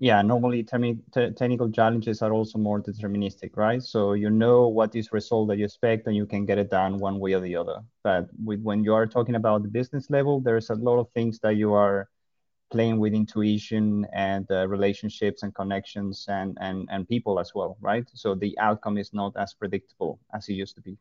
yeah, 0.00 0.22
normally 0.22 0.64
technical 0.64 1.70
challenges 1.70 2.22
are 2.22 2.32
also 2.32 2.58
more 2.58 2.82
deterministic, 2.82 3.54
right? 3.56 3.82
So 3.82 4.14
you 4.14 4.30
know 4.30 4.66
what 4.66 4.96
is 4.96 5.12
result 5.12 5.48
that 5.48 5.58
you 5.58 5.66
expect 5.66 6.06
and 6.06 6.16
you 6.16 6.24
can 6.24 6.46
get 6.46 6.56
it 6.56 6.70
done 6.70 6.96
one 6.96 7.20
way 7.20 7.34
or 7.34 7.40
the 7.40 7.54
other. 7.56 7.80
But 8.02 8.30
with, 8.42 8.62
when 8.62 8.82
you 8.82 8.94
are 8.94 9.06
talking 9.06 9.34
about 9.34 9.62
the 9.62 9.68
business 9.68 10.08
level, 10.08 10.40
there's 10.40 10.70
a 10.70 10.74
lot 10.74 10.98
of 10.98 11.10
things 11.10 11.38
that 11.40 11.56
you 11.56 11.74
are 11.74 12.08
playing 12.72 12.98
with 12.98 13.12
intuition 13.12 14.06
and 14.14 14.50
uh, 14.50 14.66
relationships 14.68 15.42
and 15.42 15.54
connections 15.54 16.24
and, 16.28 16.56
and, 16.62 16.88
and 16.90 17.06
people 17.06 17.38
as 17.38 17.52
well, 17.54 17.76
right? 17.82 18.08
So 18.14 18.34
the 18.34 18.58
outcome 18.58 18.96
is 18.96 19.12
not 19.12 19.34
as 19.36 19.52
predictable 19.52 20.18
as 20.32 20.48
it 20.48 20.54
used 20.54 20.76
to 20.76 20.80
be 20.80 20.96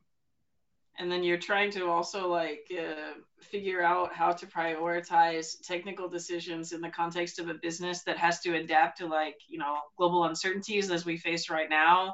and 1.00 1.10
then 1.10 1.24
you're 1.24 1.38
trying 1.38 1.72
to 1.72 1.88
also 1.88 2.27
like 2.27 2.70
uh, 2.77 3.13
figure 3.41 3.82
out 3.82 4.13
how 4.13 4.34
to 4.34 4.46
prioritize 4.46 5.56
technical 5.63 6.10
decisions 6.10 6.74
in 6.74 6.82
the 6.82 6.89
context 6.89 7.39
of 7.39 7.48
a 7.48 7.53
business 7.53 8.03
that 8.03 8.18
has 8.18 8.41
to 8.41 8.56
adapt 8.56 8.98
to 8.98 9.08
like 9.08 9.38
you 9.48 9.58
know 9.58 9.77
global 9.98 10.25
uncertainties 10.25 10.91
as 10.91 11.06
we 11.06 11.18
face 11.18 11.50
right 11.50 11.70
now. 11.70 12.13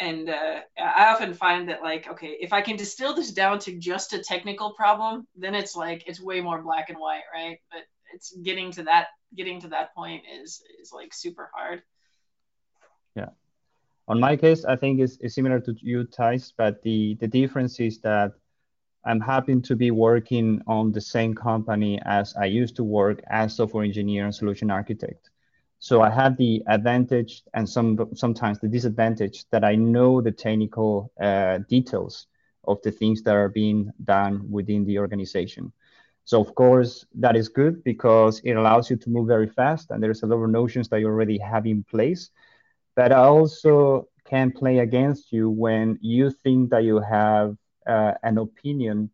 And 0.00 0.28
uh, 0.28 0.58
i 0.76 1.12
often 1.12 1.34
find 1.34 1.68
that 1.68 1.80
like 1.80 2.08
okay 2.10 2.36
if 2.40 2.52
i 2.52 2.60
can 2.60 2.76
distill 2.76 3.14
this 3.14 3.30
down 3.30 3.60
to 3.60 3.78
just 3.78 4.12
a 4.12 4.18
technical 4.18 4.72
problem 4.72 5.28
then 5.36 5.54
it's 5.54 5.76
like 5.76 6.02
it's 6.08 6.20
way 6.20 6.40
more 6.40 6.60
black 6.62 6.90
and 6.90 6.98
white 6.98 7.22
right? 7.32 7.58
But 7.70 7.82
it's 8.12 8.36
getting 8.42 8.72
to 8.72 8.82
that 8.84 9.06
getting 9.36 9.60
to 9.60 9.68
that 9.68 9.94
point 9.94 10.24
is 10.42 10.60
is 10.82 10.90
like 10.92 11.14
super 11.14 11.48
hard. 11.54 11.82
Yeah 13.14 13.28
on 14.08 14.20
my 14.20 14.36
case, 14.36 14.64
I 14.64 14.76
think 14.76 15.00
it's, 15.00 15.16
it's 15.20 15.34
similar 15.34 15.60
to 15.60 15.74
you, 15.80 16.06
Theis, 16.06 16.52
but 16.56 16.82
the, 16.82 17.16
the 17.20 17.28
difference 17.28 17.80
is 17.80 18.00
that 18.00 18.32
I'm 19.04 19.20
happy 19.20 19.60
to 19.60 19.76
be 19.76 19.90
working 19.90 20.60
on 20.66 20.92
the 20.92 21.00
same 21.00 21.34
company 21.34 22.00
as 22.04 22.34
I 22.36 22.46
used 22.46 22.76
to 22.76 22.84
work 22.84 23.22
as 23.28 23.56
software 23.56 23.84
engineer 23.84 24.24
and 24.24 24.34
solution 24.34 24.70
architect. 24.70 25.30
So 25.78 26.00
I 26.00 26.10
have 26.10 26.36
the 26.36 26.62
advantage 26.66 27.42
and 27.54 27.68
some 27.68 28.08
sometimes 28.14 28.58
the 28.60 28.68
disadvantage 28.68 29.44
that 29.50 29.64
I 29.64 29.74
know 29.74 30.20
the 30.22 30.32
technical 30.32 31.12
uh, 31.20 31.58
details 31.68 32.26
of 32.66 32.80
the 32.82 32.90
things 32.90 33.22
that 33.22 33.34
are 33.34 33.50
being 33.50 33.90
done 34.04 34.50
within 34.50 34.84
the 34.86 34.98
organization. 34.98 35.72
So 36.24 36.40
of 36.40 36.54
course 36.54 37.04
that 37.16 37.36
is 37.36 37.48
good 37.48 37.84
because 37.84 38.40
it 38.44 38.52
allows 38.52 38.90
you 38.90 38.96
to 38.96 39.10
move 39.10 39.28
very 39.28 39.48
fast 39.48 39.90
and 39.90 40.02
there's 40.02 40.22
a 40.22 40.26
lot 40.26 40.42
of 40.42 40.50
notions 40.50 40.88
that 40.88 41.00
you 41.00 41.06
already 41.06 41.38
have 41.38 41.66
in 41.66 41.84
place. 41.84 42.30
But 42.96 43.12
also 43.12 44.08
can 44.24 44.50
play 44.52 44.78
against 44.78 45.32
you 45.32 45.50
when 45.50 45.98
you 46.00 46.30
think 46.30 46.70
that 46.70 46.84
you 46.84 47.00
have 47.00 47.56
uh, 47.86 48.12
an 48.22 48.38
opinion 48.38 49.10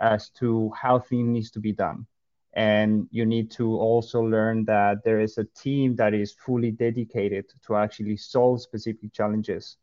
as 0.00 0.30
to 0.40 0.70
how 0.80 0.98
things 0.98 1.28
needs 1.28 1.50
to 1.52 1.60
be 1.60 1.72
done. 1.72 2.06
And 2.54 3.08
you 3.10 3.24
need 3.26 3.50
to 3.52 3.74
also 3.76 4.20
learn 4.20 4.64
that 4.66 5.04
there 5.04 5.20
is 5.20 5.38
a 5.38 5.44
team 5.44 5.96
that 5.96 6.14
is 6.14 6.32
fully 6.32 6.70
dedicated 6.70 7.46
to 7.66 7.76
actually 7.76 8.16
solve 8.16 8.60
specific 8.60 9.12
challenges. 9.12 9.76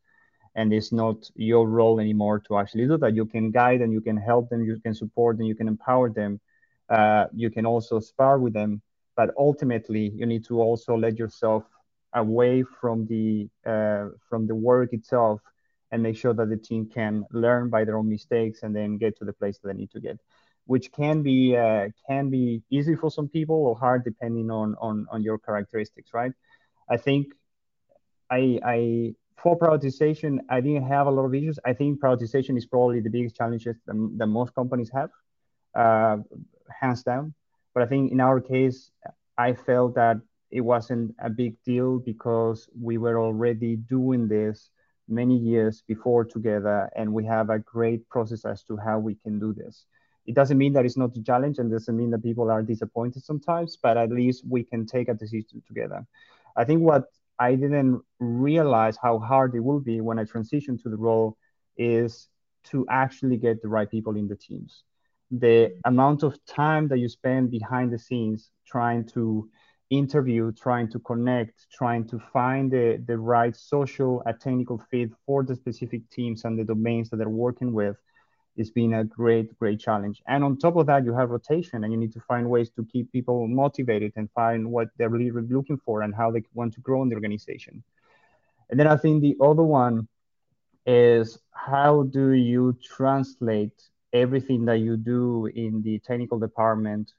And 0.54 0.72
it's 0.72 0.92
not 0.92 1.30
your 1.34 1.68
role 1.68 2.00
anymore 2.00 2.40
to 2.40 2.56
actually 2.58 2.86
do 2.86 2.96
that. 2.98 3.14
You 3.14 3.26
can 3.26 3.50
guide 3.50 3.80
and 3.80 3.92
you 3.92 4.00
can 4.00 4.16
help 4.16 4.48
them 4.50 4.64
you 4.64 4.78
can 4.80 4.94
support 4.94 5.38
them 5.38 5.46
you 5.46 5.54
can 5.54 5.68
empower 5.68 6.10
them. 6.10 6.40
Uh, 6.88 7.26
you 7.34 7.50
can 7.50 7.66
also 7.66 7.98
spar 8.00 8.38
with 8.38 8.52
them. 8.52 8.82
But 9.16 9.30
ultimately 9.38 10.10
you 10.14 10.26
need 10.26 10.44
to 10.46 10.60
also 10.60 10.96
let 10.96 11.18
yourself 11.18 11.64
away 12.14 12.62
from 12.80 13.06
the 13.06 13.48
uh, 13.66 14.08
from 14.28 14.46
the 14.46 14.54
work 14.54 14.92
itself 14.92 15.40
and 15.90 16.02
make 16.02 16.16
sure 16.16 16.34
that 16.34 16.48
the 16.48 16.56
team 16.56 16.86
can 16.86 17.24
learn 17.32 17.68
by 17.68 17.84
their 17.84 17.96
own 17.96 18.08
mistakes 18.08 18.62
and 18.62 18.74
then 18.74 18.98
get 18.98 19.16
to 19.18 19.24
the 19.24 19.32
place 19.32 19.58
that 19.58 19.68
they 19.68 19.74
need 19.74 19.90
to 19.90 20.00
get 20.00 20.18
which 20.66 20.92
can 20.92 21.22
be 21.22 21.56
uh, 21.56 21.88
can 22.08 22.30
be 22.30 22.62
easy 22.70 22.94
for 22.94 23.10
some 23.10 23.28
people 23.28 23.56
or 23.56 23.76
hard 23.76 24.04
depending 24.04 24.50
on 24.50 24.74
on 24.80 25.06
on 25.10 25.22
your 25.22 25.38
characteristics 25.38 26.10
right? 26.14 26.32
I 26.88 26.96
think 26.96 27.26
i 28.30 28.58
i 28.64 29.14
for 29.36 29.58
prioritization 29.58 30.38
i 30.48 30.60
didn't 30.60 30.86
have 30.86 31.06
a 31.06 31.10
lot 31.10 31.24
of 31.24 31.34
issues. 31.34 31.58
I 31.64 31.72
think 31.72 32.00
prioritization 32.00 32.56
is 32.56 32.66
probably 32.66 33.00
the 33.00 33.10
biggest 33.10 33.36
challenges 33.36 33.76
that, 33.86 34.14
that 34.18 34.26
most 34.26 34.54
companies 34.54 34.90
have 34.94 35.10
uh, 35.74 36.18
hands 36.80 37.02
down. 37.02 37.34
But 37.74 37.82
i 37.82 37.86
think 37.86 38.12
in 38.12 38.20
our 38.20 38.40
case 38.40 38.90
i 39.36 39.52
felt 39.54 39.94
that 39.94 40.18
it 40.52 40.60
wasn't 40.60 41.14
a 41.20 41.30
big 41.30 41.56
deal 41.64 41.98
because 41.98 42.68
we 42.78 42.98
were 42.98 43.18
already 43.18 43.76
doing 43.76 44.28
this 44.28 44.70
many 45.08 45.36
years 45.36 45.82
before 45.88 46.24
together 46.24 46.88
and 46.94 47.12
we 47.12 47.24
have 47.24 47.50
a 47.50 47.58
great 47.58 48.08
process 48.08 48.44
as 48.44 48.62
to 48.64 48.76
how 48.76 48.98
we 48.98 49.14
can 49.14 49.38
do 49.38 49.52
this. 49.54 49.86
It 50.26 50.34
doesn't 50.34 50.58
mean 50.58 50.74
that 50.74 50.84
it's 50.84 50.96
not 50.96 51.16
a 51.16 51.22
challenge 51.22 51.58
and 51.58 51.70
doesn't 51.70 51.96
mean 51.96 52.10
that 52.10 52.22
people 52.22 52.50
are 52.50 52.62
disappointed 52.62 53.24
sometimes 53.24 53.78
but 53.82 53.96
at 53.96 54.10
least 54.10 54.44
we 54.48 54.62
can 54.62 54.86
take 54.86 55.08
a 55.08 55.14
decision 55.14 55.62
together. 55.66 56.06
I 56.56 56.64
think 56.64 56.82
what 56.82 57.04
i 57.38 57.54
didn't 57.54 58.02
realize 58.20 58.96
how 59.02 59.18
hard 59.18 59.54
it 59.54 59.60
will 59.60 59.80
be 59.80 60.02
when 60.02 60.18
i 60.18 60.24
transition 60.24 60.76
to 60.76 60.90
the 60.90 60.98
role 60.98 61.34
is 61.78 62.28
to 62.64 62.86
actually 62.90 63.38
get 63.38 63.62
the 63.62 63.68
right 63.68 63.90
people 63.90 64.16
in 64.16 64.28
the 64.28 64.36
teams. 64.36 64.84
The 65.30 65.72
amount 65.84 66.22
of 66.22 66.38
time 66.44 66.88
that 66.88 66.98
you 66.98 67.08
spend 67.08 67.50
behind 67.50 67.90
the 67.90 67.98
scenes 67.98 68.50
trying 68.66 69.06
to 69.14 69.48
interview 69.92 70.50
trying 70.52 70.88
to 70.88 70.98
connect 71.00 71.66
trying 71.70 72.06
to 72.08 72.18
find 72.32 72.70
the, 72.72 73.02
the 73.06 73.16
right 73.16 73.54
social 73.54 74.22
and 74.26 74.40
technical 74.40 74.78
fit 74.90 75.10
for 75.26 75.42
the 75.42 75.54
specific 75.54 76.08
teams 76.10 76.44
and 76.44 76.58
the 76.58 76.64
domains 76.64 77.10
that 77.10 77.16
they're 77.18 77.28
working 77.28 77.72
with 77.72 77.96
it's 78.56 78.70
been 78.70 78.94
a 78.94 79.04
great, 79.04 79.58
great 79.58 79.80
challenge. 79.80 80.22
And 80.26 80.44
on 80.44 80.58
top 80.58 80.76
of 80.76 80.86
that, 80.86 81.04
you 81.04 81.14
have 81.14 81.30
rotation 81.30 81.84
and 81.84 81.92
you 81.92 81.98
need 81.98 82.12
to 82.12 82.20
find 82.20 82.48
ways 82.48 82.70
to 82.76 82.84
keep 82.84 83.10
people 83.10 83.46
motivated 83.48 84.12
and 84.16 84.30
find 84.32 84.70
what 84.70 84.88
they're 84.98 85.08
really 85.08 85.30
looking 85.30 85.78
for 85.78 86.02
and 86.02 86.14
how 86.14 86.30
they 86.30 86.42
want 86.52 86.74
to 86.74 86.80
grow 86.80 87.02
in 87.02 87.08
the 87.08 87.14
organization. 87.14 87.82
And 88.70 88.78
then 88.78 88.86
I 88.86 88.96
think 88.96 89.22
the 89.22 89.36
other 89.40 89.62
one 89.62 90.08
is 90.84 91.38
how 91.52 92.02
do 92.04 92.32
you 92.32 92.76
translate 92.82 93.82
everything 94.12 94.66
that 94.66 94.78
you 94.78 94.96
do 94.96 95.46
in 95.46 95.82
the 95.82 95.98
technical 96.00 96.38
department 96.38 97.12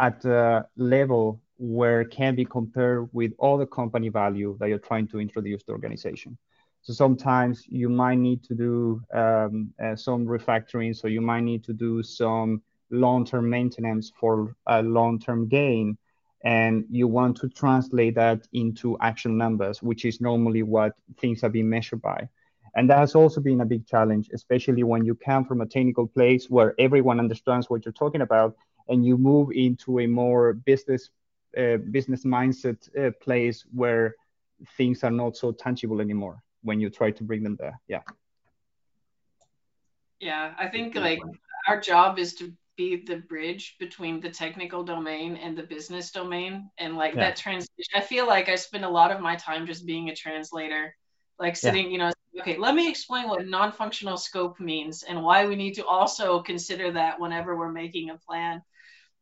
at 0.00 0.24
a 0.24 0.66
level 0.76 1.40
where 1.62 2.04
can 2.04 2.34
be 2.34 2.44
compared 2.44 3.08
with 3.12 3.32
all 3.38 3.56
the 3.56 3.66
company 3.66 4.08
value 4.08 4.56
that 4.58 4.68
you're 4.68 4.78
trying 4.78 5.06
to 5.06 5.20
introduce 5.20 5.62
to 5.62 5.66
the 5.66 5.72
organization. 5.72 6.36
So 6.80 6.92
sometimes 6.92 7.64
you 7.68 7.88
might 7.88 8.18
need 8.18 8.42
to 8.48 8.54
do 8.56 9.00
um, 9.14 9.72
uh, 9.80 9.94
some 9.94 10.26
refactoring. 10.26 10.96
So 10.96 11.06
you 11.06 11.20
might 11.20 11.44
need 11.44 11.62
to 11.64 11.72
do 11.72 12.02
some 12.02 12.62
long-term 12.90 13.48
maintenance 13.48 14.10
for 14.18 14.56
a 14.66 14.82
long-term 14.82 15.46
gain. 15.46 15.96
And 16.44 16.84
you 16.90 17.06
want 17.06 17.36
to 17.36 17.48
translate 17.48 18.16
that 18.16 18.48
into 18.52 18.98
action 19.00 19.38
numbers, 19.38 19.80
which 19.80 20.04
is 20.04 20.20
normally 20.20 20.64
what 20.64 20.94
things 21.20 21.40
have 21.42 21.52
been 21.52 21.70
measured 21.70 22.02
by. 22.02 22.28
And 22.74 22.90
that 22.90 22.98
has 22.98 23.14
also 23.14 23.40
been 23.40 23.60
a 23.60 23.64
big 23.64 23.86
challenge, 23.86 24.30
especially 24.34 24.82
when 24.82 25.04
you 25.04 25.14
come 25.14 25.44
from 25.44 25.60
a 25.60 25.66
technical 25.66 26.08
place 26.08 26.50
where 26.50 26.74
everyone 26.80 27.20
understands 27.20 27.70
what 27.70 27.84
you're 27.84 27.92
talking 27.92 28.22
about, 28.22 28.56
and 28.88 29.06
you 29.06 29.16
move 29.16 29.50
into 29.52 30.00
a 30.00 30.08
more 30.08 30.54
business 30.54 31.10
business 31.90 32.24
mindset 32.24 32.78
uh, 32.98 33.10
place 33.20 33.64
where 33.72 34.14
things 34.76 35.04
are 35.04 35.10
not 35.10 35.36
so 35.36 35.52
tangible 35.52 36.00
anymore 36.00 36.42
when 36.62 36.80
you 36.80 36.90
try 36.90 37.10
to 37.10 37.24
bring 37.24 37.42
them 37.42 37.56
there. 37.58 37.80
Yeah. 37.88 38.02
Yeah 40.20 40.54
i 40.56 40.68
think 40.68 40.94
like 40.94 41.20
our 41.68 41.80
job 41.80 42.18
is 42.18 42.34
to 42.34 42.52
be 42.76 43.04
the 43.04 43.16
bridge 43.16 43.76
between 43.78 44.20
the 44.20 44.30
technical 44.30 44.82
domain 44.82 45.36
and 45.36 45.58
the 45.58 45.62
business 45.62 46.10
domain. 46.10 46.70
And 46.78 46.96
like 46.96 47.14
yeah. 47.14 47.20
that 47.20 47.36
transition 47.36 47.92
i 47.94 48.00
feel 48.00 48.26
like 48.26 48.48
i 48.48 48.54
spend 48.54 48.84
a 48.84 48.88
lot 48.88 49.10
of 49.10 49.20
my 49.20 49.36
time 49.36 49.66
just 49.66 49.84
being 49.84 50.08
a 50.08 50.14
translator 50.14 50.94
like 51.38 51.56
sitting 51.56 51.86
yeah. 51.86 51.92
you 51.92 51.98
know 51.98 52.12
okay 52.40 52.56
let 52.56 52.74
me 52.74 52.88
explain 52.88 53.28
what 53.28 53.46
non-functional 53.46 54.16
scope 54.16 54.60
means 54.60 55.02
and 55.02 55.22
why 55.22 55.46
we 55.46 55.56
need 55.56 55.74
to 55.74 55.84
also 55.84 56.40
consider 56.40 56.92
that 56.92 57.18
whenever 57.18 57.56
we're 57.56 57.72
making 57.72 58.10
a 58.10 58.18
plan 58.18 58.62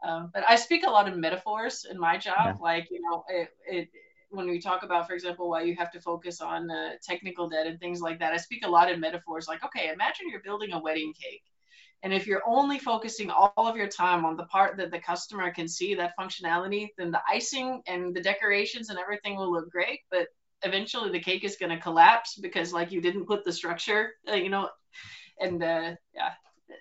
um, 0.06 0.30
but 0.32 0.44
i 0.48 0.56
speak 0.56 0.86
a 0.86 0.90
lot 0.90 1.08
of 1.08 1.16
metaphors 1.16 1.86
in 1.90 1.98
my 1.98 2.16
job 2.16 2.36
yeah. 2.46 2.54
like 2.60 2.88
you 2.90 3.00
know 3.00 3.24
it, 3.28 3.48
it 3.66 3.88
when 4.30 4.48
we 4.48 4.60
talk 4.60 4.82
about, 4.82 5.06
for 5.06 5.14
example, 5.14 5.50
why 5.50 5.62
you 5.62 5.74
have 5.76 5.90
to 5.90 6.00
focus 6.00 6.40
on 6.40 6.70
uh, 6.70 6.90
technical 7.02 7.48
debt 7.48 7.66
and 7.66 7.78
things 7.78 8.00
like 8.00 8.18
that, 8.20 8.32
I 8.32 8.36
speak 8.36 8.64
a 8.64 8.70
lot 8.70 8.90
of 8.90 8.98
metaphors 8.98 9.48
like, 9.48 9.64
okay, 9.64 9.90
imagine 9.92 10.28
you're 10.30 10.40
building 10.40 10.72
a 10.72 10.80
wedding 10.80 11.12
cake. 11.20 11.42
And 12.02 12.14
if 12.14 12.26
you're 12.26 12.42
only 12.46 12.78
focusing 12.78 13.30
all 13.30 13.52
of 13.56 13.76
your 13.76 13.88
time 13.88 14.24
on 14.24 14.36
the 14.36 14.44
part 14.44 14.78
that 14.78 14.90
the 14.90 15.00
customer 15.00 15.50
can 15.50 15.68
see 15.68 15.94
that 15.96 16.14
functionality, 16.18 16.88
then 16.96 17.10
the 17.10 17.20
icing 17.28 17.82
and 17.86 18.14
the 18.14 18.22
decorations 18.22 18.88
and 18.88 18.98
everything 18.98 19.36
will 19.36 19.52
look 19.52 19.70
great. 19.70 20.00
But 20.10 20.28
eventually 20.62 21.10
the 21.10 21.20
cake 21.20 21.44
is 21.44 21.56
going 21.56 21.70
to 21.70 21.82
collapse 21.82 22.38
because 22.40 22.72
like 22.72 22.90
you 22.90 23.02
didn't 23.02 23.26
put 23.26 23.44
the 23.44 23.52
structure, 23.52 24.12
uh, 24.30 24.34
you 24.34 24.48
know, 24.48 24.70
and 25.40 25.62
uh, 25.62 25.94
yeah, 26.14 26.30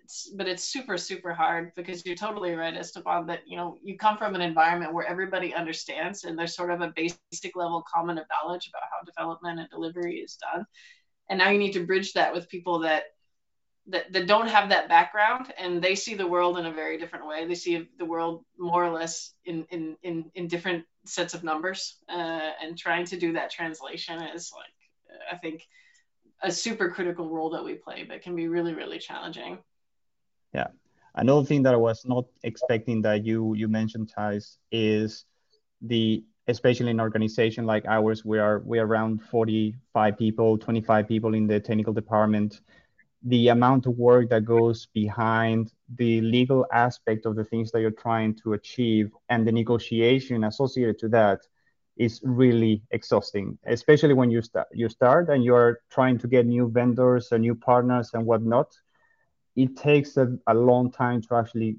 it's 0.03 0.29
but 0.35 0.47
it's 0.47 0.63
super 0.63 0.97
super 0.97 1.33
hard 1.33 1.71
because 1.75 2.05
you're 2.05 2.15
totally 2.15 2.53
right 2.53 2.75
esteban 2.75 3.25
that 3.27 3.41
you 3.47 3.57
know 3.57 3.77
you 3.83 3.97
come 3.97 4.17
from 4.17 4.35
an 4.35 4.41
environment 4.41 4.93
where 4.93 5.05
everybody 5.05 5.53
understands 5.53 6.23
and 6.23 6.37
there's 6.37 6.55
sort 6.55 6.71
of 6.71 6.81
a 6.81 6.93
basic 6.95 7.55
level 7.55 7.83
common 7.93 8.17
of 8.17 8.25
knowledge 8.29 8.69
about 8.69 8.83
how 8.91 9.05
development 9.05 9.59
and 9.59 9.69
delivery 9.69 10.17
is 10.17 10.37
done. 10.53 10.65
And 11.29 11.37
now 11.37 11.49
you 11.49 11.59
need 11.59 11.73
to 11.73 11.85
bridge 11.85 12.13
that 12.13 12.33
with 12.33 12.49
people 12.49 12.79
that 12.79 13.03
that, 13.87 14.11
that 14.13 14.27
don't 14.27 14.49
have 14.49 14.69
that 14.69 14.87
background 14.87 15.51
and 15.57 15.81
they 15.81 15.95
see 15.95 16.13
the 16.13 16.27
world 16.27 16.59
in 16.59 16.67
a 16.67 16.73
very 16.73 16.99
different 16.99 17.27
way. 17.27 17.47
They 17.47 17.55
see 17.55 17.87
the 17.97 18.05
world 18.05 18.45
more 18.57 18.83
or 18.83 18.91
less 18.91 19.33
in 19.45 19.65
in 19.69 19.97
in, 20.03 20.31
in 20.35 20.47
different 20.47 20.85
sets 21.05 21.33
of 21.33 21.43
numbers. 21.43 21.97
Uh, 22.07 22.51
and 22.61 22.77
trying 22.77 23.05
to 23.05 23.17
do 23.17 23.33
that 23.33 23.51
translation 23.51 24.21
is 24.21 24.51
like 24.55 24.73
i 25.31 25.37
think 25.37 25.67
a 26.41 26.51
super 26.51 26.89
critical 26.89 27.29
role 27.29 27.51
that 27.51 27.63
we 27.63 27.73
play 27.73 28.05
but 28.07 28.21
can 28.21 28.35
be 28.35 28.47
really 28.47 28.73
really 28.73 28.99
challenging 28.99 29.57
yeah. 30.53 30.67
Another 31.15 31.45
thing 31.45 31.63
that 31.63 31.73
I 31.73 31.77
was 31.77 32.05
not 32.05 32.25
expecting 32.43 33.01
that 33.01 33.25
you 33.25 33.53
you 33.55 33.67
mentioned, 33.67 34.11
Theis, 34.15 34.57
is 34.71 35.25
the 35.81 36.23
especially 36.47 36.89
in 36.89 36.97
an 36.97 37.01
organization 37.01 37.65
like 37.65 37.85
ours, 37.85 38.25
we 38.25 38.39
are 38.39 38.59
we 38.65 38.79
are 38.79 38.85
around 38.87 39.21
45 39.23 40.17
people, 40.17 40.57
25 40.57 41.07
people 41.07 41.33
in 41.33 41.47
the 41.47 41.59
technical 41.59 41.93
department. 41.93 42.61
The 43.23 43.49
amount 43.49 43.85
of 43.85 43.97
work 43.97 44.29
that 44.29 44.45
goes 44.45 44.87
behind 44.93 45.73
the 45.97 46.21
legal 46.21 46.65
aspect 46.71 47.25
of 47.25 47.35
the 47.35 47.43
things 47.43 47.71
that 47.71 47.81
you're 47.81 47.91
trying 47.91 48.35
to 48.43 48.53
achieve 48.53 49.11
and 49.29 49.45
the 49.45 49.51
negotiation 49.51 50.45
associated 50.45 50.97
to 50.99 51.09
that 51.09 51.39
is 51.97 52.21
really 52.23 52.81
exhausting, 52.91 53.57
especially 53.65 54.13
when 54.13 54.31
you 54.31 54.41
start 54.41 54.67
you 54.73 54.87
start 54.89 55.29
and 55.29 55.43
you're 55.43 55.79
trying 55.89 56.17
to 56.19 56.27
get 56.27 56.45
new 56.45 56.69
vendors 56.69 57.31
and 57.31 57.41
new 57.41 57.55
partners 57.55 58.11
and 58.13 58.25
whatnot 58.25 58.73
it 59.63 59.75
takes 59.75 60.15
a, 60.17 60.27
a 60.47 60.53
long 60.53 60.91
time 60.91 61.21
to 61.23 61.35
actually 61.35 61.75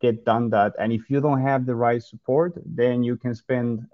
get 0.00 0.24
done 0.24 0.50
that. 0.50 0.74
And 0.78 0.92
if 0.92 1.08
you 1.10 1.20
don't 1.20 1.40
have 1.40 1.64
the 1.64 1.74
right 1.74 2.02
support, 2.02 2.52
then 2.64 3.02
you 3.02 3.16
can 3.16 3.34
spend 3.34 3.86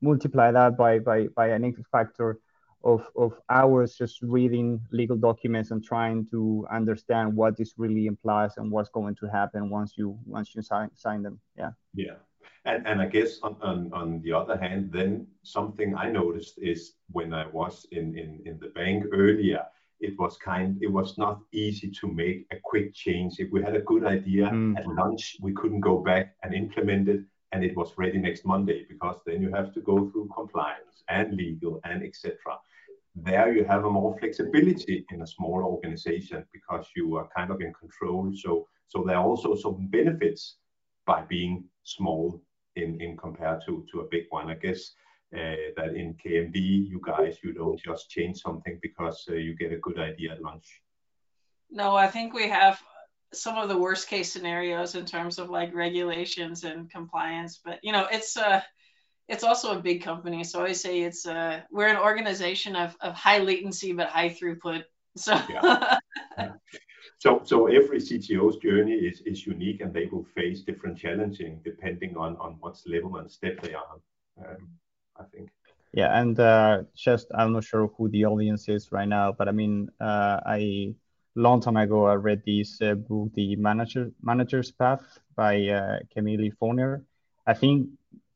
multiply 0.00 0.50
that 0.50 0.76
by 0.76 0.98
by 0.98 1.18
by 1.38 1.46
an 1.56 1.64
X 1.64 1.80
factor 1.90 2.38
of, 2.84 3.00
of 3.16 3.30
hours 3.48 3.96
just 3.96 4.20
reading 4.22 4.80
legal 4.90 5.16
documents 5.16 5.70
and 5.70 5.84
trying 5.84 6.26
to 6.32 6.66
understand 6.70 7.36
what 7.40 7.56
this 7.56 7.74
really 7.76 8.06
implies 8.06 8.52
and 8.56 8.70
what's 8.70 8.90
going 8.90 9.14
to 9.14 9.26
happen 9.26 9.70
once 9.70 9.92
you 9.96 10.18
once 10.26 10.54
you 10.54 10.62
sign 10.62 10.90
sign 10.94 11.22
them. 11.22 11.40
Yeah. 11.56 11.72
Yeah. 11.94 12.18
And, 12.64 12.86
and 12.86 13.00
I 13.00 13.06
guess 13.06 13.40
on, 13.42 13.56
on, 13.60 13.90
on 13.92 14.22
the 14.22 14.32
other 14.32 14.56
hand, 14.56 14.90
then 14.92 15.26
something 15.42 15.96
I 15.96 16.10
noticed 16.10 16.58
is 16.58 16.94
when 17.10 17.32
I 17.34 17.46
was 17.46 17.86
in, 17.90 18.16
in, 18.16 18.40
in 18.44 18.58
the 18.60 18.68
bank 18.68 19.04
earlier, 19.12 19.64
it 20.02 20.18
was 20.18 20.36
kind 20.36 20.76
it 20.82 20.92
was 20.92 21.16
not 21.16 21.40
easy 21.52 21.90
to 22.00 22.06
make 22.08 22.46
a 22.50 22.56
quick 22.62 22.92
change. 22.92 23.38
If 23.38 23.50
we 23.52 23.62
had 23.62 23.76
a 23.76 23.80
good 23.90 24.04
idea 24.04 24.50
mm. 24.50 24.76
at 24.78 24.86
lunch, 24.86 25.36
we 25.40 25.52
couldn't 25.52 25.80
go 25.80 25.98
back 25.98 26.34
and 26.42 26.52
implement 26.52 27.08
it 27.08 27.22
and 27.52 27.64
it 27.64 27.76
was 27.76 27.92
ready 27.96 28.18
next 28.18 28.44
Monday 28.44 28.84
because 28.88 29.16
then 29.26 29.40
you 29.40 29.50
have 29.52 29.72
to 29.74 29.80
go 29.80 30.10
through 30.10 30.28
compliance 30.34 31.04
and 31.08 31.34
legal 31.34 31.80
and 31.84 32.02
etc. 32.02 32.36
There 33.14 33.52
you 33.56 33.64
have 33.64 33.84
a 33.84 33.90
more 33.90 34.18
flexibility 34.18 35.06
in 35.12 35.22
a 35.22 35.26
small 35.26 35.62
organization 35.64 36.44
because 36.52 36.86
you 36.96 37.16
are 37.16 37.28
kind 37.36 37.50
of 37.50 37.60
in 37.60 37.72
control. 37.72 38.32
So 38.34 38.66
so 38.88 39.04
there 39.06 39.16
are 39.16 39.24
also 39.24 39.54
some 39.54 39.86
benefits 39.88 40.56
by 41.06 41.22
being 41.22 41.64
small 41.84 42.42
in 42.76 43.00
in 43.00 43.16
compared 43.16 43.60
to 43.66 43.86
to 43.92 44.00
a 44.00 44.08
big 44.10 44.24
one. 44.30 44.50
I 44.50 44.54
guess 44.54 44.94
that 45.32 45.94
in 45.94 46.14
KMD 46.14 46.88
you 46.88 47.00
guys 47.04 47.38
you 47.42 47.52
don't 47.52 47.80
just 47.80 48.10
change 48.10 48.38
something 48.38 48.78
because 48.82 49.24
uh, 49.30 49.34
you 49.34 49.54
get 49.54 49.72
a 49.72 49.78
good 49.78 49.98
idea 49.98 50.32
at 50.32 50.42
lunch. 50.42 50.82
No, 51.70 51.96
I 51.96 52.06
think 52.06 52.34
we 52.34 52.48
have 52.48 52.82
some 53.32 53.56
of 53.56 53.68
the 53.68 53.76
worst 53.76 54.08
case 54.08 54.32
scenarios 54.32 54.94
in 54.94 55.04
terms 55.04 55.38
of 55.38 55.50
like 55.50 55.74
regulations 55.74 56.64
and 56.64 56.90
compliance 56.90 57.60
but 57.64 57.78
you 57.82 57.92
know 57.92 58.06
it's 58.12 58.36
uh 58.36 58.60
it's 59.28 59.44
also 59.44 59.78
a 59.78 59.82
big 59.82 60.02
company 60.02 60.44
so 60.44 60.62
i 60.62 60.72
say 60.72 61.00
it's 61.00 61.26
uh 61.26 61.60
we're 61.70 61.88
an 61.88 61.96
organization 61.96 62.76
of, 62.76 62.94
of 63.00 63.14
high 63.14 63.38
latency 63.38 63.92
but 63.92 64.08
high 64.08 64.28
throughput 64.28 64.84
so 65.16 65.40
yeah. 65.48 65.98
so 67.18 67.40
so 67.44 67.66
every 67.66 67.98
cto's 67.98 68.56
journey 68.58 68.92
is 68.92 69.22
is 69.24 69.46
unique 69.46 69.80
and 69.80 69.92
they 69.94 70.06
will 70.06 70.26
face 70.34 70.60
different 70.60 70.98
challenging 70.98 71.60
depending 71.64 72.16
on 72.16 72.36
on 72.36 72.56
what 72.60 72.78
level 72.86 73.16
and 73.16 73.30
step 73.30 73.60
they 73.62 73.74
are 73.74 73.96
um, 74.46 74.68
i 75.18 75.24
think 75.24 75.50
yeah 75.92 76.20
and 76.20 76.38
uh 76.40 76.82
just 76.94 77.26
i'm 77.34 77.52
not 77.52 77.64
sure 77.64 77.88
who 77.96 78.08
the 78.08 78.24
audience 78.24 78.68
is 78.68 78.92
right 78.92 79.08
now 79.08 79.32
but 79.32 79.48
i 79.48 79.52
mean 79.52 79.88
uh 80.00 80.40
i 80.46 80.94
long 81.34 81.60
time 81.60 81.76
ago, 81.76 82.06
I 82.06 82.14
read 82.14 82.42
this 82.44 82.80
uh, 82.82 82.94
book, 82.94 83.30
The 83.34 83.56
Manager 83.56 84.10
Manager's 84.22 84.70
Path 84.70 85.18
by 85.36 85.66
uh, 85.68 85.98
Camille 86.12 86.50
Fournier. 86.58 87.04
I 87.46 87.54
think 87.54 87.88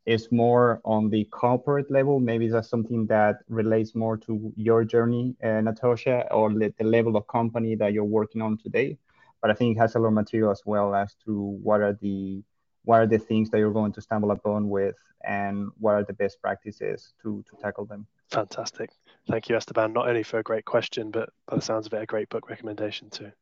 it's 0.07 0.31
more 0.31 0.81
on 0.85 1.11
the 1.11 1.25
corporate 1.25 1.91
level. 1.91 2.21
Maybe 2.21 2.49
that's 2.49 2.69
something 2.69 3.07
that 3.07 3.41
relates 3.49 3.95
more 3.95 4.17
to 4.19 4.53
your 4.57 4.85
journey, 4.85 5.35
uh, 5.43 5.61
Na'Tosha, 5.67 6.27
or 6.31 6.53
the 6.53 6.73
level 6.81 7.17
of 7.17 7.27
company 7.27 7.75
that 7.77 7.93
you're 7.93 8.05
working 8.05 8.41
on 8.41 8.57
today. 8.57 8.99
But 9.43 9.51
I 9.51 9.55
think 9.55 9.77
it 9.77 9.81
has 9.81 9.95
a 9.95 9.99
lot 9.99 10.09
of 10.09 10.15
material 10.15 10.51
as 10.51 10.63
well 10.65 10.95
as 10.95 11.15
to 11.27 11.59
what 11.63 11.81
are 11.81 11.99
the 12.01 12.43
what 12.87 13.01
are 13.01 13.07
the 13.07 13.19
things 13.19 13.51
that 13.51 13.59
you're 13.59 13.73
going 13.73 13.93
to 13.93 14.01
stumble 14.01 14.31
upon 14.31 14.71
with 14.71 14.97
and 15.25 15.69
what 15.79 15.95
are 15.95 16.05
the 16.05 16.13
best 16.13 16.41
practices 16.41 17.13
to 17.21 17.45
to 17.51 17.57
tackle 17.61 17.85
them. 17.85 18.07
Fantastic. 18.31 18.91
Thank 19.29 19.49
you, 19.49 19.57
Esteban, 19.57 19.93
not 19.93 20.09
only 20.09 20.23
for 20.23 20.39
a 20.39 20.43
great 20.43 20.65
question, 20.65 21.11
but 21.11 21.29
by 21.47 21.57
the 21.57 21.63
sounds 21.63 21.87
of 21.87 21.93
it, 21.93 22.03
a 22.03 22.07
great 22.07 22.29
book 22.29 22.49
recommendation 22.49 23.11
too. 23.11 23.33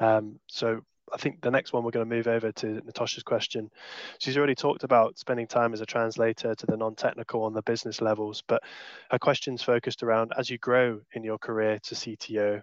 Um, 0.00 0.38
so 0.46 0.82
I 1.12 1.16
think 1.16 1.40
the 1.40 1.50
next 1.50 1.72
one 1.72 1.84
we're 1.84 1.90
going 1.90 2.08
to 2.08 2.14
move 2.14 2.28
over 2.28 2.52
to 2.52 2.66
Na'Tosha's 2.66 3.22
question. 3.22 3.70
She's 4.18 4.36
already 4.36 4.54
talked 4.54 4.84
about 4.84 5.18
spending 5.18 5.46
time 5.46 5.72
as 5.72 5.80
a 5.80 5.86
translator 5.86 6.54
to 6.54 6.66
the 6.66 6.76
non-technical 6.76 7.42
on 7.42 7.54
the 7.54 7.62
business 7.62 8.00
levels, 8.00 8.42
but 8.46 8.62
her 9.10 9.18
question's 9.18 9.62
focused 9.62 10.02
around 10.02 10.32
as 10.38 10.50
you 10.50 10.58
grow 10.58 11.00
in 11.12 11.22
your 11.22 11.38
career 11.38 11.78
to 11.84 11.94
CTO, 11.94 12.62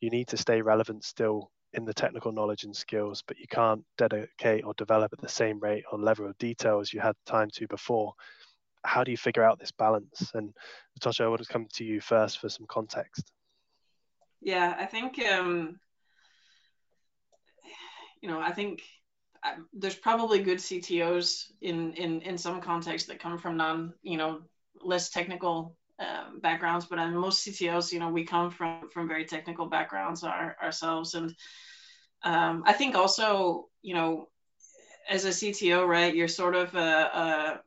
you 0.00 0.10
need 0.10 0.28
to 0.28 0.36
stay 0.36 0.62
relevant 0.62 1.04
still 1.04 1.50
in 1.76 1.84
the 1.84 1.94
technical 1.94 2.32
knowledge 2.32 2.64
and 2.64 2.74
skills, 2.74 3.22
but 3.26 3.38
you 3.38 3.46
can't 3.48 3.84
dedicate 3.96 4.64
or 4.64 4.74
develop 4.74 5.12
at 5.12 5.20
the 5.20 5.28
same 5.28 5.60
rate 5.60 5.84
or 5.92 5.98
level 5.98 6.26
of 6.26 6.36
detail 6.38 6.80
as 6.80 6.92
you 6.92 7.00
had 7.00 7.14
time 7.26 7.50
to 7.50 7.68
before 7.68 8.14
how 8.86 9.04
do 9.04 9.10
you 9.10 9.16
figure 9.16 9.42
out 9.42 9.58
this 9.58 9.72
balance? 9.72 10.30
And 10.34 10.54
Na'Tosha, 10.98 11.24
I 11.24 11.28
want 11.28 11.42
to 11.42 11.52
come 11.52 11.66
to 11.74 11.84
you 11.84 12.00
first 12.00 12.38
for 12.38 12.48
some 12.48 12.66
context. 12.66 13.30
Yeah, 14.40 14.74
I 14.78 14.86
think 14.86 15.18
um, 15.18 15.78
you 18.20 18.28
know, 18.28 18.40
I 18.40 18.52
think 18.52 18.82
um, 19.44 19.68
there's 19.72 19.94
probably 19.94 20.42
good 20.42 20.58
CTOs 20.58 21.50
in 21.60 21.92
in 21.94 22.22
in 22.22 22.38
some 22.38 22.60
contexts 22.60 23.08
that 23.08 23.18
come 23.18 23.38
from 23.38 23.56
non, 23.56 23.94
you 24.02 24.16
know, 24.16 24.42
less 24.80 25.10
technical 25.10 25.76
um, 25.98 26.40
backgrounds, 26.40 26.86
but 26.86 27.04
most 27.10 27.46
CTOs, 27.46 27.92
you 27.92 27.98
know, 27.98 28.10
we 28.10 28.24
come 28.24 28.50
from 28.50 28.90
from 28.90 29.08
very 29.08 29.24
technical 29.24 29.66
backgrounds 29.66 30.22
our, 30.24 30.56
ourselves, 30.62 31.14
and 31.14 31.34
um, 32.22 32.62
I 32.66 32.72
think 32.72 32.94
also, 32.94 33.68
you 33.82 33.94
know, 33.94 34.28
as 35.08 35.24
a 35.24 35.30
CTO, 35.30 35.86
right, 35.86 36.14
you're 36.14 36.28
sort 36.28 36.54
of 36.54 36.74
a, 36.74 36.78
a 36.78 37.60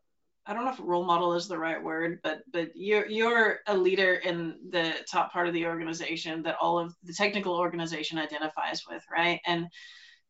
I 0.46 0.54
don't 0.54 0.66
know 0.66 0.72
if 0.72 0.80
role 0.82 1.06
model 1.06 1.34
is 1.36 1.48
the 1.48 1.58
right 1.58 1.82
word, 1.82 2.20
but 2.24 2.40
but 2.52 2.72
you're 2.76 3.08
you're 3.08 3.60
a 3.68 3.78
leader 3.78 4.16
in 4.16 4.56
the 4.70 4.94
top 5.10 5.32
part 5.32 5.48
of 5.48 5.54
the 5.54 5.68
organization 5.68 6.42
that 6.44 6.58
all 6.60 6.80
of 6.80 6.96
the 7.04 7.14
technical 7.14 7.56
organization 7.56 8.18
identifies 8.18 8.84
with, 8.90 9.04
right? 9.12 9.40
And 9.46 9.68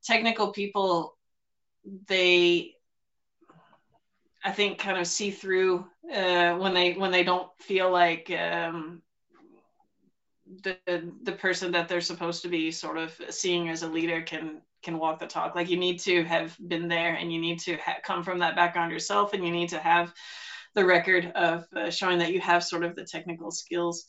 technical 0.04 0.52
people, 0.52 1.18
they, 2.08 2.74
I 4.44 4.52
think, 4.52 4.80
kind 4.80 4.98
of 4.98 5.08
see 5.08 5.32
through 5.32 5.86
uh, 6.14 6.56
when 6.56 6.74
they 6.74 6.94
when 6.94 7.12
they 7.12 7.24
don't 7.24 7.50
feel 7.60 7.92
like 7.92 8.32
um, 8.32 9.02
the 10.64 10.78
the 11.24 11.32
person 11.34 11.72
that 11.74 11.88
they're 11.88 12.02
supposed 12.02 12.42
to 12.44 12.50
be 12.50 12.72
sort 12.72 12.98
of 12.98 13.14
seeing 13.30 13.70
as 13.70 13.84
a 13.84 13.88
leader 13.88 14.22
can 14.22 14.62
can 14.82 14.98
walk 14.98 15.20
the 15.20 15.28
talk. 15.28 15.56
Like 15.56 15.70
you 15.70 15.78
need 15.78 16.00
to 16.02 16.24
have 16.24 16.56
been 16.68 16.88
there 16.88 17.16
and 17.16 17.32
you 17.32 17.40
need 17.40 17.60
to 17.62 17.78
ha- 17.78 18.00
come 18.04 18.24
from 18.24 18.40
that 18.40 18.56
background 18.56 18.92
yourself 18.92 19.34
and 19.34 19.46
you 19.46 19.52
need 19.52 19.70
to 19.70 19.80
have 19.80 20.14
the 20.74 20.86
record 20.86 21.32
of 21.36 21.66
uh, 21.76 21.90
showing 21.90 22.20
that 22.20 22.32
you 22.32 22.40
have 22.40 22.64
sort 22.64 22.84
of 22.84 22.96
the 22.96 23.04
technical 23.06 23.52
skills. 23.52 24.06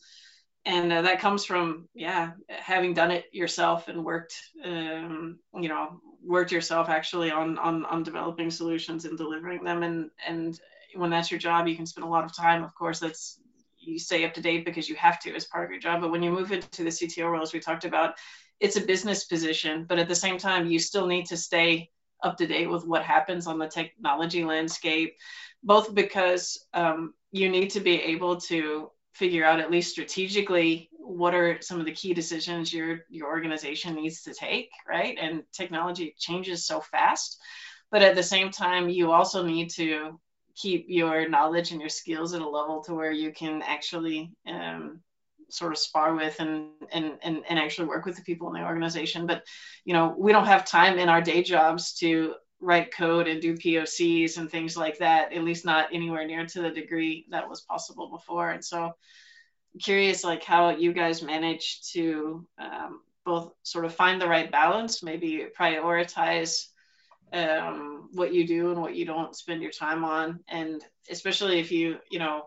And 0.63 0.93
uh, 0.93 1.01
that 1.03 1.19
comes 1.19 1.43
from 1.45 1.89
yeah 1.93 2.31
having 2.47 2.93
done 2.93 3.11
it 3.11 3.25
yourself 3.33 3.87
and 3.87 4.05
worked 4.05 4.35
um, 4.63 5.39
you 5.55 5.69
know 5.69 5.99
worked 6.23 6.51
yourself 6.51 6.89
actually 6.89 7.31
on, 7.31 7.57
on 7.57 7.85
on 7.85 8.03
developing 8.03 8.51
solutions 8.51 9.05
and 9.05 9.17
delivering 9.17 9.63
them. 9.63 9.83
And 9.83 10.09
and 10.25 10.59
when 10.95 11.09
that's 11.09 11.31
your 11.31 11.39
job 11.39 11.67
you 11.67 11.75
can 11.75 11.85
spend 11.85 12.05
a 12.05 12.09
lot 12.09 12.25
of 12.25 12.35
time. 12.35 12.63
Of 12.63 12.75
course 12.75 12.99
that's 12.99 13.39
you 13.79 13.97
stay 13.97 14.25
up 14.25 14.33
to 14.35 14.41
date 14.41 14.63
because 14.63 14.87
you 14.87 14.95
have 14.95 15.19
to 15.21 15.33
as 15.33 15.45
part 15.45 15.65
of 15.65 15.71
your 15.71 15.79
job. 15.79 16.01
But 16.01 16.11
when 16.11 16.21
you 16.23 16.31
move 16.31 16.51
into 16.51 16.83
the 16.83 16.89
cto 16.89 17.31
role 17.31 17.41
as 17.41 17.53
we 17.53 17.59
talked 17.59 17.85
about 17.85 18.15
it's 18.61 18.75
a 18.75 18.81
business 18.81 19.23
position, 19.25 19.85
but 19.89 19.97
at 19.97 20.07
the 20.07 20.15
same 20.15 20.37
time, 20.37 20.67
you 20.67 20.77
still 20.77 21.07
need 21.07 21.25
to 21.25 21.35
stay 21.35 21.89
up 22.23 22.37
to 22.37 22.45
date 22.45 22.69
with 22.69 22.85
what 22.85 23.03
happens 23.03 23.47
on 23.47 23.57
the 23.57 23.67
technology 23.67 24.45
landscape, 24.45 25.15
both 25.63 25.93
because 25.95 26.67
um, 26.75 27.15
you 27.31 27.49
need 27.49 27.71
to 27.71 27.79
be 27.79 27.99
able 27.99 28.39
to 28.39 28.91
figure 29.21 29.45
out 29.45 29.59
at 29.59 29.69
least 29.69 29.91
strategically 29.91 30.89
what 30.97 31.35
are 31.35 31.61
some 31.61 31.79
of 31.79 31.85
the 31.85 31.91
key 32.01 32.11
decisions 32.11 32.73
your 32.73 33.01
your 33.07 33.27
organization 33.27 33.93
needs 33.93 34.23
to 34.23 34.33
take, 34.33 34.71
right? 34.89 35.15
And 35.21 35.43
technology 35.53 36.15
changes 36.17 36.65
so 36.65 36.81
fast, 36.81 37.39
but 37.91 38.01
at 38.01 38.15
the 38.15 38.23
same 38.23 38.49
time, 38.49 38.89
you 38.89 39.11
also 39.11 39.45
need 39.45 39.69
to 39.81 40.19
keep 40.55 40.85
your 40.87 41.29
knowledge 41.29 41.69
and 41.71 41.79
your 41.79 41.95
skills 42.01 42.33
at 42.33 42.41
a 42.41 42.49
level 42.49 42.81
to 42.85 42.95
where 42.95 43.11
you 43.11 43.31
can 43.31 43.61
actually 43.61 44.31
um, 44.47 45.01
sort 45.49 45.71
of 45.71 45.77
spar 45.77 46.15
with 46.15 46.39
and, 46.39 46.69
and 46.91 47.05
and 47.21 47.43
and 47.47 47.59
actually 47.59 47.87
work 47.89 48.05
with 48.05 48.15
the 48.15 48.23
people 48.23 48.47
in 48.47 48.53
the 48.55 48.67
organization 48.67 49.27
but 49.27 49.43
you 49.85 49.93
know 49.93 50.15
we 50.17 50.31
don't 50.31 50.51
have 50.53 50.65
time 50.65 50.97
in 50.97 51.09
our 51.09 51.21
day 51.21 51.43
jobs 51.43 51.93
to 51.93 52.33
write 52.61 52.93
code 52.93 53.27
and 53.27 53.41
do 53.41 53.55
pocs 53.55 54.37
and 54.37 54.49
things 54.49 54.77
like 54.77 54.99
that 54.99 55.33
at 55.33 55.43
least 55.43 55.65
not 55.65 55.89
anywhere 55.91 56.25
near 56.25 56.45
to 56.45 56.61
the 56.61 56.69
degree 56.69 57.25
that 57.29 57.49
was 57.49 57.61
possible 57.61 58.09
before. 58.09 58.51
And 58.51 58.63
so 58.63 58.95
curious 59.79 60.23
like 60.23 60.43
how 60.43 60.69
you 60.69 60.93
guys 60.93 61.21
manage 61.21 61.81
to 61.93 62.45
um, 62.57 63.01
both 63.25 63.53
sort 63.63 63.85
of 63.85 63.95
find 63.95 64.21
the 64.21 64.27
right 64.27 64.51
balance 64.51 65.03
maybe 65.03 65.45
prioritize 65.57 66.67
um, 67.33 68.09
what 68.13 68.33
you 68.33 68.45
do 68.45 68.71
and 68.71 68.81
what 68.81 68.95
you 68.95 69.05
don't 69.05 69.35
spend 69.35 69.61
your 69.61 69.71
time 69.71 70.03
on 70.03 70.39
and 70.49 70.83
especially 71.09 71.59
if 71.59 71.71
you 71.71 71.97
you 72.09 72.19
know 72.19 72.43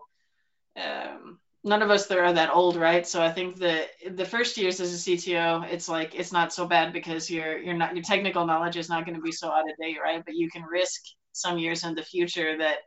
um, 0.76 1.38
none 1.64 1.82
of 1.82 1.90
us 1.90 2.06
there 2.06 2.24
are 2.24 2.32
that 2.34 2.54
old, 2.54 2.76
right? 2.76 3.06
So 3.06 3.22
I 3.22 3.32
think 3.32 3.56
the 3.56 3.86
the 4.12 4.24
first 4.26 4.56
years 4.58 4.80
as 4.80 4.92
a 4.94 4.98
CTO, 4.98 5.66
it's 5.70 5.88
like 5.88 6.14
it's 6.14 6.32
not 6.32 6.52
so 6.52 6.66
bad 6.66 6.92
because 6.92 7.30
your 7.30 7.58
you're 7.58 7.74
not 7.74 7.96
your 7.96 8.04
technical 8.04 8.46
knowledge 8.46 8.76
is 8.76 8.88
not 8.88 9.04
going 9.06 9.16
to 9.16 9.22
be 9.22 9.32
so 9.32 9.50
out 9.50 9.68
of 9.68 9.76
date, 9.80 9.98
right? 10.02 10.22
But 10.24 10.34
you 10.34 10.50
can 10.50 10.62
risk 10.62 11.00
some 11.32 11.58
years 11.58 11.82
in 11.84 11.94
the 11.94 12.02
future 12.02 12.58
that 12.58 12.78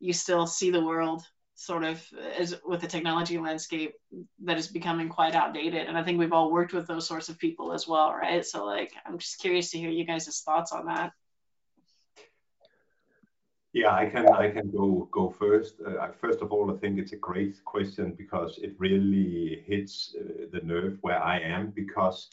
you 0.00 0.12
still 0.12 0.46
see 0.46 0.70
the 0.70 0.84
world 0.84 1.22
sort 1.54 1.84
of 1.84 2.02
as 2.38 2.54
with 2.64 2.80
the 2.80 2.86
technology 2.86 3.38
landscape 3.38 3.92
that 4.44 4.58
is 4.58 4.68
becoming 4.68 5.08
quite 5.08 5.34
outdated. 5.34 5.86
And 5.86 5.98
I 5.98 6.02
think 6.04 6.18
we've 6.18 6.32
all 6.32 6.50
worked 6.52 6.72
with 6.72 6.86
those 6.86 7.06
sorts 7.06 7.28
of 7.28 7.38
people 7.38 7.72
as 7.72 7.86
well, 7.86 8.12
right? 8.12 8.44
So 8.44 8.64
like 8.64 8.92
I'm 9.04 9.18
just 9.18 9.40
curious 9.40 9.70
to 9.72 9.78
hear 9.78 9.90
you 9.90 10.06
guys' 10.06 10.42
thoughts 10.44 10.72
on 10.72 10.86
that. 10.86 11.12
Yeah, 13.74 13.94
I 13.94 14.04
can 14.04 14.28
I 14.28 14.50
can 14.50 14.70
go 14.70 15.08
go 15.10 15.30
first. 15.30 15.80
Uh, 15.80 16.08
first 16.20 16.42
of 16.42 16.52
all, 16.52 16.70
I 16.70 16.76
think 16.76 16.98
it's 16.98 17.12
a 17.12 17.24
great 17.30 17.64
question 17.64 18.12
because 18.12 18.58
it 18.58 18.74
really 18.78 19.64
hits 19.66 20.14
uh, 20.20 20.44
the 20.52 20.60
nerve 20.60 20.98
where 21.00 21.22
I 21.22 21.38
am 21.38 21.70
because 21.70 22.28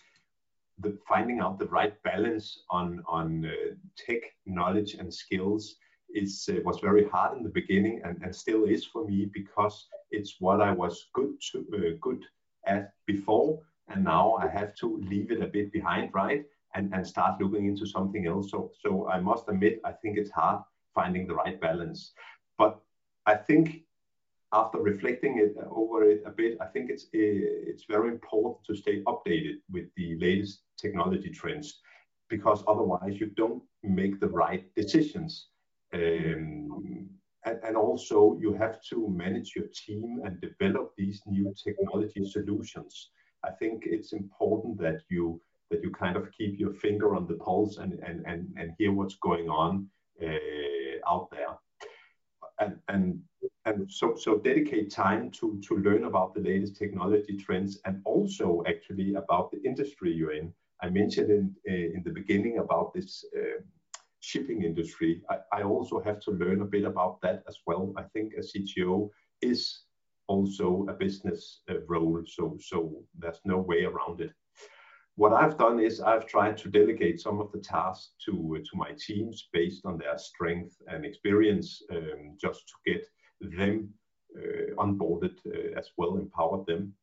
the 0.80 0.98
finding 1.08 1.40
out 1.40 1.58
the 1.58 1.68
right 1.68 1.96
balance 2.04 2.64
on 2.70 3.04
on 3.08 3.46
uh, 3.46 3.52
tech 3.96 4.22
knowledge 4.46 4.96
and 4.96 5.14
skills 5.14 5.78
is 6.14 6.50
uh, 6.52 6.60
was 6.66 6.80
very 6.82 7.08
hard 7.08 7.38
in 7.38 7.44
the 7.44 7.56
beginning 7.62 8.02
and, 8.04 8.22
and 8.22 8.36
still 8.36 8.66
is 8.66 8.84
for 8.86 9.08
me 9.08 9.30
because 9.34 9.88
it's 10.12 10.42
what 10.42 10.60
I 10.60 10.74
was 10.74 11.08
good 11.14 11.40
to 11.52 11.60
uh, 11.74 11.98
good 12.02 12.22
at 12.66 12.92
before 13.06 13.60
and 13.88 14.04
now 14.04 14.34
I 14.34 14.48
have 14.50 14.76
to 14.82 14.98
leave 15.10 15.32
it 15.32 15.42
a 15.42 15.48
bit 15.48 15.72
behind, 15.72 16.14
right? 16.14 16.44
And 16.76 16.94
and 16.94 17.08
start 17.08 17.40
looking 17.42 17.66
into 17.66 17.86
something 17.86 18.28
else. 18.28 18.52
So 18.52 18.72
so 18.82 19.08
I 19.08 19.22
must 19.22 19.48
admit 19.48 19.80
I 19.86 19.94
think 19.94 20.18
it's 20.18 20.32
hard 20.32 20.64
finding 21.00 21.26
the 21.28 21.40
right 21.44 21.60
balance. 21.62 22.02
But 22.58 22.74
I 23.26 23.36
think 23.36 23.66
after 24.52 24.80
reflecting 24.80 25.34
it 25.46 25.54
uh, 25.62 25.70
over 25.82 25.98
it 26.04 26.22
a 26.26 26.34
bit, 26.42 26.58
I 26.66 26.68
think 26.74 26.90
it's 26.94 27.06
it's 27.14 27.86
very 27.96 28.10
important 28.18 28.58
to 28.68 28.74
stay 28.84 28.96
updated 29.12 29.58
with 29.76 29.88
the 30.00 30.10
latest 30.26 30.56
technology 30.84 31.32
trends 31.42 31.68
because 32.34 32.60
otherwise 32.68 33.16
you 33.22 33.28
don't 33.42 33.64
make 34.02 34.20
the 34.20 34.32
right 34.44 34.64
decisions. 34.82 35.32
Um, 35.94 37.10
and, 37.48 37.58
and, 37.68 37.76
also 37.86 38.38
you 38.44 38.52
have 38.64 38.78
to 38.92 38.98
manage 39.24 39.50
your 39.56 39.70
team 39.84 40.08
and 40.26 40.34
develop 40.48 40.86
these 40.96 41.20
new 41.26 41.48
technology 41.66 42.24
solutions. 42.36 42.94
I 43.50 43.52
think 43.60 43.76
it's 43.96 44.12
important 44.14 44.74
that 44.86 45.00
you 45.10 45.24
that 45.72 45.82
you 45.84 45.92
kind 46.04 46.16
of 46.20 46.32
keep 46.38 46.60
your 46.64 46.74
finger 46.86 47.10
on 47.18 47.24
the 47.30 47.38
pulse 47.46 47.78
and 47.84 47.94
and 48.08 48.18
and, 48.32 48.42
and 48.60 48.68
hear 48.80 48.92
what's 49.00 49.18
going 49.30 49.48
on 49.64 49.72
uh, 50.26 50.79
out 51.10 51.30
there. 51.32 51.58
And, 52.60 52.78
and 52.90 53.22
and 53.66 53.90
so 53.90 54.16
so 54.16 54.38
dedicate 54.38 54.92
time 54.92 55.32
to 55.32 55.62
to 55.68 55.78
learn 55.78 56.04
about 56.06 56.34
the 56.34 56.42
latest 56.42 56.76
technology 56.76 57.38
trends 57.38 57.80
and 57.86 58.02
also 58.06 58.64
actually 58.68 59.14
about 59.16 59.52
the 59.52 59.62
industry 59.64 60.12
you're 60.12 60.34
in. 60.34 60.54
I 60.82 60.90
mentioned 60.90 61.30
in 61.30 61.56
uh, 61.70 61.96
in 61.96 62.02
the 62.04 62.12
beginning 62.12 62.58
about 62.58 62.94
this 62.94 63.24
uh, 63.38 63.62
shipping 64.20 64.64
industry. 64.64 65.22
I, 65.30 65.38
I 65.60 65.64
also 65.64 66.02
have 66.02 66.20
to 66.22 66.32
learn 66.32 66.62
a 66.62 66.66
bit 66.66 66.84
about 66.84 67.22
that 67.22 67.44
as 67.48 67.58
well. 67.66 67.94
I 67.98 68.04
think 68.14 68.34
a 68.34 68.42
cto 68.42 69.10
is 69.42 69.84
also 70.28 70.86
a 70.90 70.94
business 70.94 71.62
uh, 71.70 71.80
role 71.88 72.22
so 72.26 72.58
so 72.60 72.78
there's 73.18 73.42
no 73.46 73.58
way 73.58 73.84
around 73.84 74.22
it 74.22 74.32
what 75.20 75.34
I've 75.34 75.58
done 75.58 75.82
is 75.82 76.00
I've 76.00 76.28
tried 76.28 76.58
to 76.60 76.70
delegate 76.70 77.20
some 77.20 77.42
of 77.42 77.52
the 77.52 77.60
tasks 77.60 78.14
to 78.26 78.32
to 78.68 78.74
my 78.84 78.92
teams 79.08 79.50
based 79.52 79.86
on 79.86 79.98
their 79.98 80.18
strength 80.18 80.76
and 80.88 81.06
experience, 81.06 81.84
um, 81.92 82.38
just 82.40 82.62
to 82.70 82.76
get 82.90 83.04
them 83.60 83.90
uh, 84.38 84.74
onboarded 84.84 85.36
uh, 85.46 85.78
as 85.78 85.90
well, 85.98 86.16
empower 86.16 86.64
them. 86.66 86.94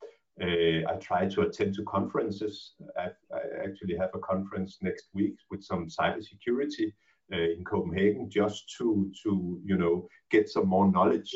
Uh, 0.41 0.81
I 0.91 0.95
try 0.99 1.27
to 1.29 1.43
attend 1.43 1.75
to 1.75 1.83
conferences. 1.85 2.73
I, 2.99 3.09
I, 3.39 3.41
actually 3.67 3.97
have 3.99 4.15
a 4.15 4.27
conference 4.33 4.79
next 4.81 5.09
week 5.13 5.37
with 5.51 5.63
some 5.63 5.87
cybersecurity 5.87 6.89
uh, 7.35 7.49
in 7.55 7.65
Copenhagen, 7.65 8.31
just 8.31 8.75
to 8.79 9.11
to 9.25 9.61
you 9.63 9.77
know 9.77 10.09
get 10.31 10.49
some 10.49 10.69
more 10.69 10.91
knowledge 10.91 11.35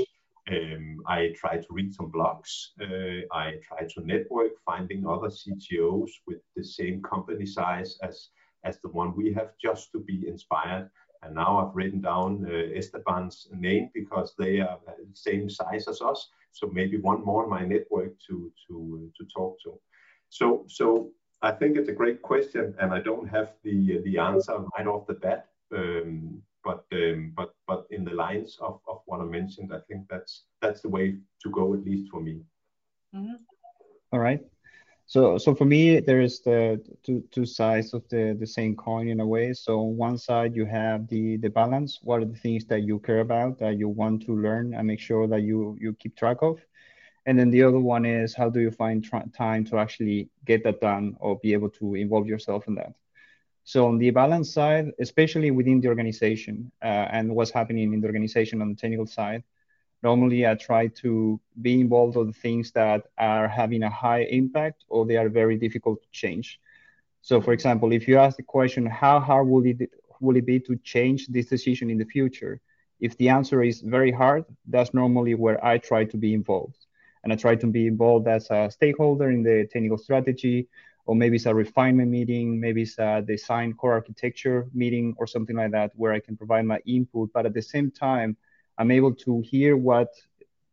um, 0.51 1.03
I 1.07 1.33
try 1.37 1.57
to 1.57 1.67
read 1.71 1.95
some 1.95 2.11
blogs. 2.11 2.69
Uh, 2.81 3.27
I 3.33 3.55
try 3.63 3.87
to 3.87 4.07
network, 4.07 4.53
finding 4.65 5.07
other 5.07 5.29
CTOs 5.29 6.11
with 6.27 6.41
the 6.57 6.65
same 6.65 7.03
company 7.03 7.47
size 7.47 7.99
as 8.03 8.31
as 8.65 8.79
the 8.81 8.89
one 8.89 9.17
we 9.17 9.33
have, 9.33 9.53
just 9.63 9.91
to 9.93 10.01
be 10.01 10.29
inspired. 10.29 10.91
And 11.23 11.35
now 11.35 11.59
I've 11.59 11.75
written 11.75 12.01
down 12.01 12.47
uh, 12.47 12.79
Esteban's 12.79 13.49
name 13.53 13.91
because 13.95 14.35
they 14.39 14.61
are 14.61 14.79
the 14.87 15.07
same 15.15 15.49
size 15.49 15.89
as 15.89 16.01
us. 16.03 16.29
So 16.53 16.69
maybe 16.73 16.99
one 16.99 17.25
more 17.25 17.45
in 17.45 17.51
my 17.51 17.65
network 17.65 18.13
to 18.29 18.53
to 18.67 19.11
to 19.17 19.25
talk 19.35 19.57
to. 19.65 19.79
So 20.29 20.65
so 20.69 21.11
I 21.43 21.53
think 21.53 21.77
it's 21.77 21.89
a 21.89 22.01
great 22.01 22.23
question, 22.23 22.75
and 22.81 22.93
I 22.93 23.01
don't 23.01 23.29
have 23.29 23.53
the 23.63 24.01
the 24.05 24.19
answer 24.19 24.59
right 24.77 24.87
off 24.87 25.07
the 25.07 25.15
bat. 25.15 25.49
Um, 25.75 26.43
but 26.65 26.85
um, 26.93 27.33
but 27.37 27.55
but 27.67 27.87
in 27.91 28.05
the 28.05 28.15
lines 28.15 28.59
of, 28.61 28.81
of 28.87 29.01
what 29.07 29.21
I 29.21 29.25
mentioned, 29.25 29.73
I 29.73 29.81
think 29.89 30.07
that's 30.09 30.45
that's 30.61 30.81
the 30.81 30.89
way 30.89 31.17
to 31.43 31.51
go 31.51 31.75
at 31.75 31.85
least 31.85 32.11
for 32.11 32.21
me. 32.21 32.41
Mm-hmm. 33.15 33.37
All 34.13 34.21
right. 34.21 34.41
So 35.07 35.39
so 35.39 35.55
for 35.55 35.65
me, 35.65 36.01
there 36.01 36.21
is 36.21 36.41
the 36.41 36.81
two 37.03 37.25
two 37.33 37.45
sides 37.45 37.95
of 37.95 38.09
the 38.09 38.37
the 38.39 38.47
same 38.47 38.77
coin 38.77 39.09
in 39.09 39.21
a 39.21 39.27
way. 39.27 39.53
So 39.53 39.81
on 39.81 39.97
one 39.97 40.19
side 40.19 40.55
you 40.55 40.67
have 40.67 41.09
the 41.09 41.37
the 41.39 41.51
balance. 41.51 41.99
What 42.03 42.23
are 42.23 42.27
the 42.27 42.39
things 42.39 42.65
that 42.67 42.83
you 42.83 43.01
care 43.01 43.21
about 43.21 43.59
that 43.59 43.77
you 43.77 43.89
want 43.89 44.25
to 44.27 44.37
learn 44.37 44.75
and 44.75 44.87
make 44.87 45.01
sure 45.01 45.27
that 45.27 45.43
you 45.43 45.77
you 45.81 45.95
keep 45.95 46.17
track 46.17 46.39
of. 46.43 46.61
And 47.27 47.39
then 47.39 47.51
the 47.51 47.63
other 47.63 47.81
one 47.81 48.07
is 48.07 48.35
how 48.35 48.49
do 48.51 48.61
you 48.61 48.71
find 48.71 49.05
tra- 49.05 49.29
time 49.37 49.65
to 49.67 49.79
actually 49.79 50.31
get 50.45 50.65
that 50.65 50.81
done 50.81 51.17
or 51.21 51.39
be 51.39 51.53
able 51.53 51.71
to 51.71 51.95
involve 51.95 52.27
yourself 52.27 52.67
in 52.67 52.75
that. 52.77 52.95
So 53.71 53.87
on 53.87 53.99
the 53.99 54.11
balance 54.11 54.53
side, 54.53 54.91
especially 54.99 55.53
within 55.53 55.81
the 55.81 55.87
organization 55.87 56.73
uh, 56.83 57.07
and 57.17 57.37
what's 57.37 57.53
happening 57.53 57.93
in 57.93 58.01
the 58.01 58.07
organization 58.09 58.61
on 58.63 58.71
the 58.71 58.75
technical 58.75 59.07
side, 59.07 59.45
normally 60.03 60.45
I 60.45 60.57
try 60.57 60.89
to 61.03 61.39
be 61.63 61.81
involved 61.81 62.17
on 62.17 62.27
the 62.27 62.33
things 62.33 62.73
that 62.73 63.07
are 63.17 63.47
having 63.47 63.85
a 63.85 63.89
high 63.89 64.23
impact 64.23 64.87
or 64.89 65.07
they 65.07 65.17
are 65.17 65.29
very 65.29 65.57
difficult 65.57 66.03
to 66.03 66.09
change. 66.11 66.59
So 67.23 67.41
for 67.41 67.53
example, 67.53 67.93
if 67.93 68.09
you 68.09 68.19
ask 68.19 68.37
the 68.39 68.43
question, 68.43 68.87
how 68.87 69.21
hard 69.21 69.47
will 69.47 69.65
it, 69.65 69.89
will 70.21 70.37
it 70.37 70.47
be 70.47 70.59
to 70.59 70.75
change 70.79 71.29
this 71.29 71.47
decision 71.47 71.91
in 71.91 71.99
the 71.99 72.07
future? 72.17 72.61
If 72.99 73.17
the 73.19 73.29
answer 73.29 73.63
is 73.63 73.83
very 73.83 74.11
hard, 74.11 74.47
that's 74.67 74.93
normally 74.95 75.37
where 75.37 75.65
I 75.65 75.79
try 75.79 76.07
to 76.07 76.17
be 76.17 76.35
involved. 76.35 76.87
And 77.23 77.33
I 77.33 77.37
try 77.37 77.55
to 77.55 77.69
be 77.69 77.87
involved 77.87 78.27
as 78.27 78.51
a 78.51 78.69
stakeholder 78.69 79.31
in 79.31 79.45
the 79.45 79.69
technical 79.71 79.99
strategy 79.99 80.67
or 81.11 81.17
maybe 81.17 81.35
it's 81.35 81.47
a 81.47 81.53
refinement 81.53 82.09
meeting, 82.09 82.61
maybe 82.61 82.83
it's 82.83 82.97
a 83.01 83.21
design 83.21 83.73
core 83.73 83.95
architecture 83.95 84.69
meeting 84.73 85.13
or 85.19 85.27
something 85.27 85.57
like 85.57 85.73
that, 85.73 85.91
where 85.97 86.13
I 86.13 86.21
can 86.21 86.37
provide 86.37 86.65
my 86.67 86.79
input. 86.87 87.31
But 87.35 87.47
at 87.47 87.53
the 87.53 87.63
same 87.63 87.91
time, 87.91 88.37
I'm 88.79 88.93
able 88.93 89.17
to 89.27 89.41
hear 89.41 89.77
what 89.77 90.11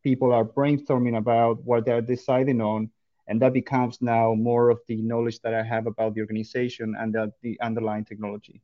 people 0.04 0.32
are 0.32 0.46
brainstorming 0.46 1.18
about, 1.18 1.64
what 1.64 1.86
they're 1.86 2.04
deciding 2.04 2.62
on, 2.62 2.92
and 3.28 3.42
that 3.42 3.52
becomes 3.52 4.00
now 4.00 4.36
more 4.36 4.70
of 4.70 4.80
the 4.88 5.02
knowledge 5.02 5.40
that 5.40 5.56
I 5.56 5.64
have 5.64 5.88
about 5.88 6.14
the 6.14 6.22
organization 6.22 6.96
and 7.00 7.12
the, 7.16 7.34
the 7.42 7.60
underlying 7.60 8.06
technology. 8.06 8.62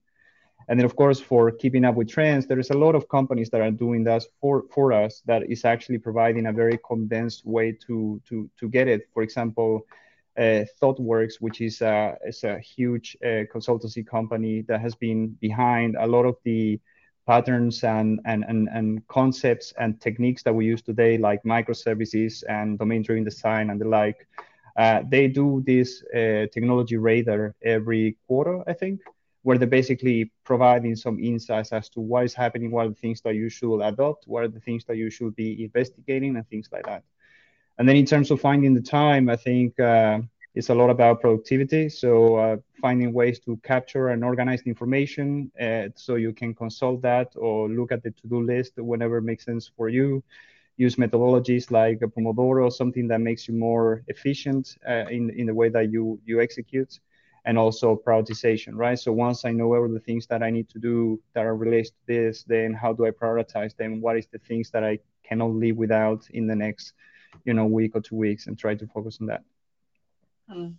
And 0.67 0.79
then, 0.79 0.85
of 0.85 0.95
course, 0.95 1.19
for 1.19 1.49
keeping 1.49 1.85
up 1.85 1.95
with 1.95 2.07
trends, 2.07 2.45
there 2.45 2.59
is 2.59 2.69
a 2.69 2.77
lot 2.77 2.93
of 2.93 3.09
companies 3.09 3.49
that 3.49 3.61
are 3.61 3.71
doing 3.71 4.03
that 4.03 4.21
for, 4.39 4.65
for 4.71 4.93
us 4.93 5.23
that 5.25 5.49
is 5.49 5.65
actually 5.65 5.97
providing 5.97 6.45
a 6.45 6.53
very 6.53 6.77
condensed 6.87 7.47
way 7.47 7.71
to, 7.87 8.21
to, 8.29 8.47
to 8.59 8.69
get 8.69 8.87
it. 8.87 9.09
For 9.11 9.23
example, 9.23 9.87
uh, 10.37 10.65
ThoughtWorks, 10.81 11.35
which 11.39 11.61
is 11.61 11.81
a, 11.81 12.17
is 12.25 12.43
a 12.43 12.59
huge 12.59 13.17
uh, 13.23 13.45
consultancy 13.53 14.05
company 14.05 14.61
that 14.67 14.81
has 14.81 14.95
been 14.95 15.29
behind 15.39 15.95
a 15.95 16.07
lot 16.07 16.25
of 16.25 16.37
the 16.43 16.79
patterns 17.27 17.83
and, 17.83 18.19
and, 18.25 18.43
and, 18.47 18.67
and 18.73 19.07
concepts 19.07 19.73
and 19.79 20.01
techniques 20.01 20.43
that 20.43 20.53
we 20.53 20.65
use 20.65 20.81
today, 20.81 21.17
like 21.17 21.41
microservices 21.43 22.43
and 22.49 22.77
domain-driven 22.79 23.23
design 23.23 23.69
and 23.69 23.79
the 23.79 23.87
like. 23.87 24.27
Uh, 24.75 25.03
they 25.07 25.27
do 25.27 25.63
this 25.65 26.03
uh, 26.13 26.47
technology 26.51 26.97
radar 26.97 27.55
every 27.61 28.17
quarter, 28.27 28.63
I 28.67 28.73
think, 28.73 29.01
where 29.43 29.57
they're 29.57 29.67
basically 29.67 30.31
providing 30.43 30.95
some 30.95 31.19
insights 31.19 31.71
as 31.71 31.89
to 31.89 32.01
what 32.01 32.25
is 32.25 32.33
happening, 32.33 32.71
what 32.71 32.87
are 32.87 32.89
the 32.89 32.95
things 32.95 33.21
that 33.21 33.35
you 33.35 33.49
should 33.49 33.81
adopt, 33.81 34.27
what 34.27 34.43
are 34.43 34.47
the 34.47 34.59
things 34.59 34.83
that 34.85 34.97
you 34.97 35.09
should 35.09 35.35
be 35.35 35.63
investigating, 35.63 36.35
and 36.35 36.47
things 36.49 36.69
like 36.71 36.85
that. 36.85 37.03
And 37.77 37.87
then 37.87 37.95
in 37.95 38.05
terms 38.05 38.31
of 38.31 38.39
finding 38.39 38.73
the 38.73 38.81
time, 38.81 39.29
I 39.29 39.35
think 39.35 39.79
uh, 39.79 40.19
it's 40.55 40.69
a 40.69 40.75
lot 40.75 40.89
about 40.89 41.21
productivity. 41.21 41.89
So 41.89 42.35
uh, 42.35 42.57
finding 42.79 43.13
ways 43.13 43.39
to 43.39 43.57
capture 43.63 44.09
and 44.09 44.23
organize 44.23 44.61
information 44.61 45.51
uh, 45.59 45.89
so 45.95 46.15
you 46.15 46.33
can 46.33 46.53
consult 46.53 47.01
that 47.01 47.33
or 47.35 47.69
look 47.69 47.91
at 47.91 48.03
the 48.03 48.11
to-do 48.11 48.41
list 48.41 48.73
whenever 48.77 49.21
makes 49.21 49.45
sense 49.45 49.71
for 49.75 49.89
you. 49.89 50.23
Use 50.77 50.95
methodologies 50.95 51.71
like 51.71 52.01
a 52.01 52.07
Pomodoro, 52.07 52.71
something 52.71 53.07
that 53.07 53.21
makes 53.21 53.47
you 53.47 53.53
more 53.53 54.03
efficient 54.07 54.75
uh, 54.87 55.05
in, 55.09 55.29
in 55.31 55.47
the 55.47 55.53
way 55.53 55.69
that 55.69 55.91
you, 55.91 56.19
you 56.25 56.41
execute 56.41 56.99
and 57.45 57.57
also 57.57 57.99
prioritization, 58.07 58.73
right? 58.75 58.97
So 58.97 59.11
once 59.11 59.45
I 59.45 59.51
know 59.51 59.75
all 59.75 59.87
the 59.87 59.99
things 59.99 60.27
that 60.27 60.41
I 60.41 60.49
need 60.49 60.69
to 60.69 60.79
do 60.79 61.19
that 61.33 61.45
are 61.45 61.55
related 61.55 61.91
to 61.91 62.07
this, 62.07 62.43
then 62.43 62.73
how 62.73 62.93
do 62.93 63.05
I 63.05 63.11
prioritize 63.11 63.75
them? 63.75 64.01
What 64.01 64.17
is 64.17 64.27
the 64.27 64.39
things 64.39 64.69
that 64.71 64.83
I 64.83 64.99
cannot 65.23 65.51
live 65.51 65.75
without 65.75 66.27
in 66.31 66.47
the 66.47 66.55
next 66.55 66.93
you 67.45 67.53
know 67.53 67.65
week 67.65 67.95
or 67.95 68.01
two 68.01 68.15
weeks 68.15 68.47
and 68.47 68.57
try 68.57 68.75
to 68.75 68.87
focus 68.87 69.17
on 69.21 69.27
that 69.27 69.43
mm. 70.49 70.73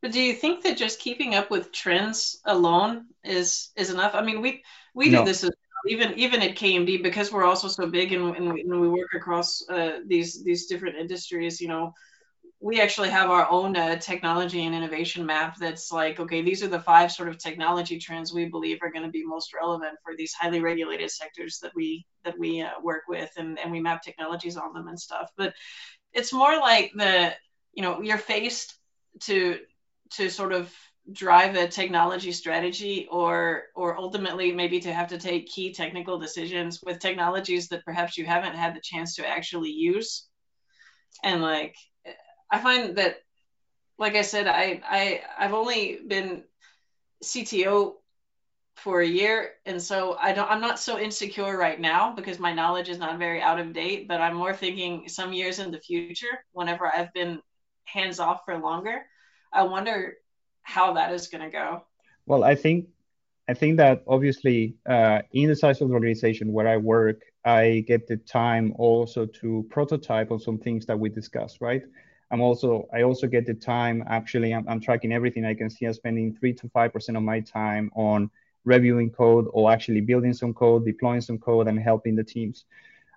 but 0.00 0.12
do 0.12 0.20
you 0.20 0.32
think 0.32 0.62
that 0.62 0.76
just 0.76 0.98
keeping 0.98 1.34
up 1.34 1.50
with 1.50 1.72
trends 1.72 2.40
alone 2.44 3.06
is 3.22 3.70
is 3.76 3.90
enough 3.90 4.14
i 4.14 4.22
mean 4.22 4.40
we 4.40 4.62
we 4.94 5.08
no. 5.08 5.20
do 5.20 5.24
this 5.26 5.44
as, 5.44 5.50
even 5.86 6.14
even 6.18 6.42
at 6.42 6.56
kmd 6.56 7.02
because 7.02 7.30
we're 7.32 7.44
also 7.44 7.68
so 7.68 7.86
big 7.86 8.12
and, 8.12 8.36
and, 8.36 8.52
we, 8.52 8.62
and 8.62 8.80
we 8.80 8.88
work 8.88 9.14
across 9.14 9.68
uh, 9.68 9.98
these 10.06 10.42
these 10.42 10.66
different 10.66 10.96
industries 10.96 11.60
you 11.60 11.68
know 11.68 11.92
we 12.64 12.80
actually 12.80 13.10
have 13.10 13.28
our 13.28 13.46
own 13.50 13.76
uh, 13.76 13.94
technology 13.96 14.64
and 14.64 14.74
innovation 14.74 15.26
map 15.26 15.54
that's 15.58 15.92
like, 15.92 16.18
okay, 16.18 16.40
these 16.40 16.62
are 16.62 16.68
the 16.68 16.80
five 16.80 17.12
sort 17.12 17.28
of 17.28 17.36
technology 17.36 17.98
trends 17.98 18.32
we 18.32 18.46
believe 18.46 18.78
are 18.80 18.90
going 18.90 19.04
to 19.04 19.10
be 19.10 19.22
most 19.22 19.52
relevant 19.52 19.98
for 20.02 20.16
these 20.16 20.32
highly 20.32 20.60
regulated 20.60 21.10
sectors 21.10 21.58
that 21.60 21.72
we 21.76 22.06
that 22.24 22.38
we 22.38 22.62
uh, 22.62 22.70
work 22.82 23.02
with, 23.06 23.30
and 23.36 23.58
and 23.58 23.70
we 23.70 23.80
map 23.80 24.00
technologies 24.00 24.56
on 24.56 24.72
them 24.72 24.88
and 24.88 24.98
stuff. 24.98 25.30
But 25.36 25.52
it's 26.14 26.32
more 26.32 26.56
like 26.56 26.90
the 26.96 27.34
you 27.74 27.82
know 27.82 28.00
you're 28.00 28.16
faced 28.16 28.74
to 29.24 29.58
to 30.14 30.30
sort 30.30 30.52
of 30.52 30.72
drive 31.12 31.56
a 31.56 31.68
technology 31.68 32.32
strategy 32.32 33.06
or 33.10 33.64
or 33.76 33.98
ultimately 33.98 34.52
maybe 34.52 34.80
to 34.80 34.92
have 34.94 35.08
to 35.08 35.18
take 35.18 35.48
key 35.48 35.74
technical 35.74 36.18
decisions 36.18 36.80
with 36.82 36.98
technologies 36.98 37.68
that 37.68 37.84
perhaps 37.84 38.16
you 38.16 38.24
haven't 38.24 38.54
had 38.54 38.74
the 38.74 38.80
chance 38.82 39.16
to 39.16 39.28
actually 39.28 39.68
use 39.68 40.26
and 41.22 41.42
like 41.42 41.76
I 42.54 42.58
find 42.58 42.96
that, 42.98 43.16
like 43.98 44.14
I 44.14 44.22
said, 44.22 44.46
I 44.46 44.80
I 44.88 45.22
I've 45.36 45.54
only 45.54 45.98
been 46.06 46.44
CTO 47.24 47.94
for 48.76 49.00
a 49.00 49.06
year, 49.06 49.50
and 49.66 49.82
so 49.82 50.16
I 50.20 50.32
don't 50.32 50.48
I'm 50.48 50.60
not 50.60 50.78
so 50.78 50.96
insecure 50.96 51.58
right 51.58 51.80
now 51.80 52.14
because 52.14 52.38
my 52.38 52.52
knowledge 52.54 52.88
is 52.88 52.98
not 52.98 53.18
very 53.18 53.40
out 53.42 53.58
of 53.58 53.72
date. 53.72 54.06
But 54.06 54.20
I'm 54.20 54.36
more 54.36 54.54
thinking 54.54 55.08
some 55.08 55.32
years 55.32 55.58
in 55.58 55.72
the 55.72 55.80
future, 55.80 56.44
whenever 56.52 56.86
I've 56.86 57.12
been 57.12 57.40
hands 57.86 58.20
off 58.20 58.44
for 58.44 58.56
longer, 58.56 59.02
I 59.52 59.64
wonder 59.64 60.14
how 60.62 60.92
that 60.92 61.12
is 61.12 61.26
going 61.26 61.42
to 61.42 61.50
go. 61.50 61.84
Well, 62.26 62.44
I 62.44 62.54
think 62.54 62.86
I 63.48 63.54
think 63.54 63.78
that 63.78 64.04
obviously 64.06 64.76
uh, 64.88 65.22
in 65.32 65.48
the 65.48 65.56
size 65.56 65.80
of 65.80 65.88
the 65.88 65.94
organization 65.94 66.52
where 66.52 66.68
I 66.68 66.76
work, 66.76 67.20
I 67.44 67.84
get 67.88 68.06
the 68.06 68.16
time 68.16 68.74
also 68.76 69.26
to 69.40 69.66
prototype 69.70 70.30
on 70.30 70.38
some 70.38 70.58
things 70.58 70.86
that 70.86 71.00
we 71.00 71.08
discuss, 71.08 71.60
right? 71.60 71.82
I'm 72.34 72.40
also 72.40 72.88
I 72.92 73.02
also 73.02 73.28
get 73.28 73.46
the 73.46 73.54
time 73.54 74.02
actually 74.08 74.52
I'm, 74.52 74.68
I'm 74.68 74.80
tracking 74.80 75.12
everything 75.12 75.44
I 75.46 75.54
can 75.54 75.70
see 75.70 75.86
I'm 75.86 75.92
spending 75.92 76.34
three 76.34 76.52
to 76.54 76.68
five 76.70 76.92
percent 76.92 77.16
of 77.16 77.22
my 77.22 77.38
time 77.38 77.92
on 77.94 78.28
reviewing 78.64 79.10
code 79.10 79.46
or 79.52 79.70
actually 79.70 80.00
building 80.00 80.32
some 80.32 80.52
code, 80.52 80.84
deploying 80.84 81.20
some 81.20 81.38
code, 81.38 81.68
and 81.68 81.78
helping 81.78 82.16
the 82.16 82.24
teams. 82.24 82.64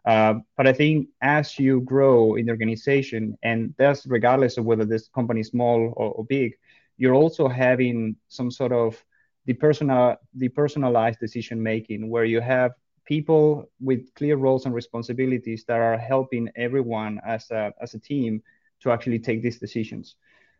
Uh, 0.05 0.35
but 0.55 0.67
I 0.67 0.73
think 0.73 1.07
as 1.21 1.57
you 1.57 1.81
grow 1.81 2.35
in 2.35 2.45
the 2.45 2.51
organization, 2.51 3.35
and 3.41 3.73
that's 3.79 4.05
regardless 4.05 4.59
of 4.59 4.65
whether 4.65 4.85
this 4.85 5.07
company 5.07 5.41
is 5.41 5.47
small 5.47 5.93
or, 5.97 6.11
or 6.11 6.23
big, 6.25 6.53
you're 6.97 7.15
also 7.15 7.47
having 7.47 8.15
some 8.27 8.51
sort 8.51 8.71
of 8.71 9.03
depersonal, 9.49 10.17
depersonalized 10.37 11.17
decision 11.17 11.61
making 11.63 12.07
where 12.07 12.25
you 12.25 12.39
have 12.39 12.73
people 13.05 13.67
with 13.79 14.13
clear 14.13 14.35
roles 14.35 14.65
and 14.65 14.75
responsibilities 14.75 15.65
that 15.65 15.79
are 15.79 15.97
helping 15.97 16.49
everyone 16.55 17.19
as 17.25 17.49
a, 17.49 17.73
as 17.81 17.95
a 17.95 17.99
team 17.99 18.43
to 18.81 18.91
actually 18.91 19.19
take 19.19 19.41
these 19.41 19.59
decisions. 19.59 20.15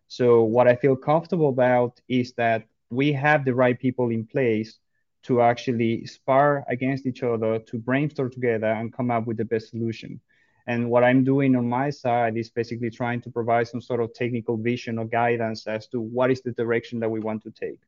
So 0.08 0.44
what 0.44 0.68
I 0.68 0.76
feel 0.76 0.96
comfortable 0.96 1.50
about 1.50 2.00
is 2.08 2.34
that 2.34 2.64
we 2.90 3.12
have 3.14 3.44
the 3.44 3.54
right 3.54 3.78
people 3.78 4.10
in 4.10 4.26
place 4.26 4.80
to 5.24 5.42
actually 5.42 6.06
spar 6.06 6.64
against 6.70 7.06
each 7.06 7.24
other, 7.24 7.60
to 7.60 7.78
brainstorm 7.78 8.32
together 8.32 8.68
and 8.68 8.94
come 8.94 9.12
up 9.12 9.28
with 9.28 9.38
the 9.38 9.46
best 9.46 9.70
solution. 9.70 10.22
And 10.68 10.90
what 10.90 11.04
I'm 11.04 11.24
doing 11.24 11.56
on 11.56 11.68
my 11.68 11.90
side 11.90 12.38
is 12.38 12.50
basically 12.50 12.90
trying 12.90 13.22
to 13.22 13.30
provide 13.30 13.68
some 13.68 13.82
sort 13.82 14.02
of 14.02 14.14
technical 14.14 14.58
vision 14.58 14.98
or 14.98 15.06
guidance 15.06 15.68
as 15.68 15.88
to 15.88 16.00
what 16.00 16.32
is 16.32 16.42
the 16.42 16.52
direction 16.52 17.00
that 17.00 17.10
we 17.10 17.20
want 17.20 17.44
to 17.44 17.52
take. 17.52 17.80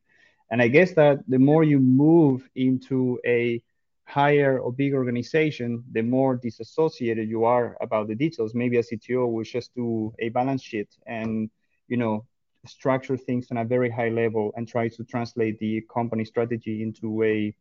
And 0.50 0.60
I 0.60 0.68
guess 0.68 0.92
that 0.94 1.20
the 1.28 1.38
more 1.38 1.62
you 1.62 1.78
move 1.78 2.48
into 2.54 3.20
a 3.24 3.62
higher 4.10 4.58
or 4.58 4.72
big 4.72 4.92
organization, 4.92 5.84
the 5.92 6.02
more 6.02 6.36
disassociated 6.36 7.28
you 7.28 7.44
are 7.44 7.76
about 7.80 8.08
the 8.08 8.14
details. 8.14 8.54
Maybe 8.54 8.76
a 8.78 8.82
CTO 8.82 9.30
will 9.30 9.44
just 9.44 9.74
do 9.74 10.12
a 10.18 10.28
balance 10.30 10.62
sheet 10.62 10.88
and 11.06 11.50
you 11.88 11.96
know 11.96 12.26
structure 12.66 13.16
things 13.16 13.50
on 13.50 13.56
a 13.58 13.64
very 13.64 13.90
high 13.90 14.10
level 14.10 14.52
and 14.56 14.68
try 14.68 14.88
to 14.88 15.04
translate 15.04 15.58
the 15.58 15.82
company 15.92 16.24
strategy 16.24 16.82
into 16.82 17.22
a 17.22 17.54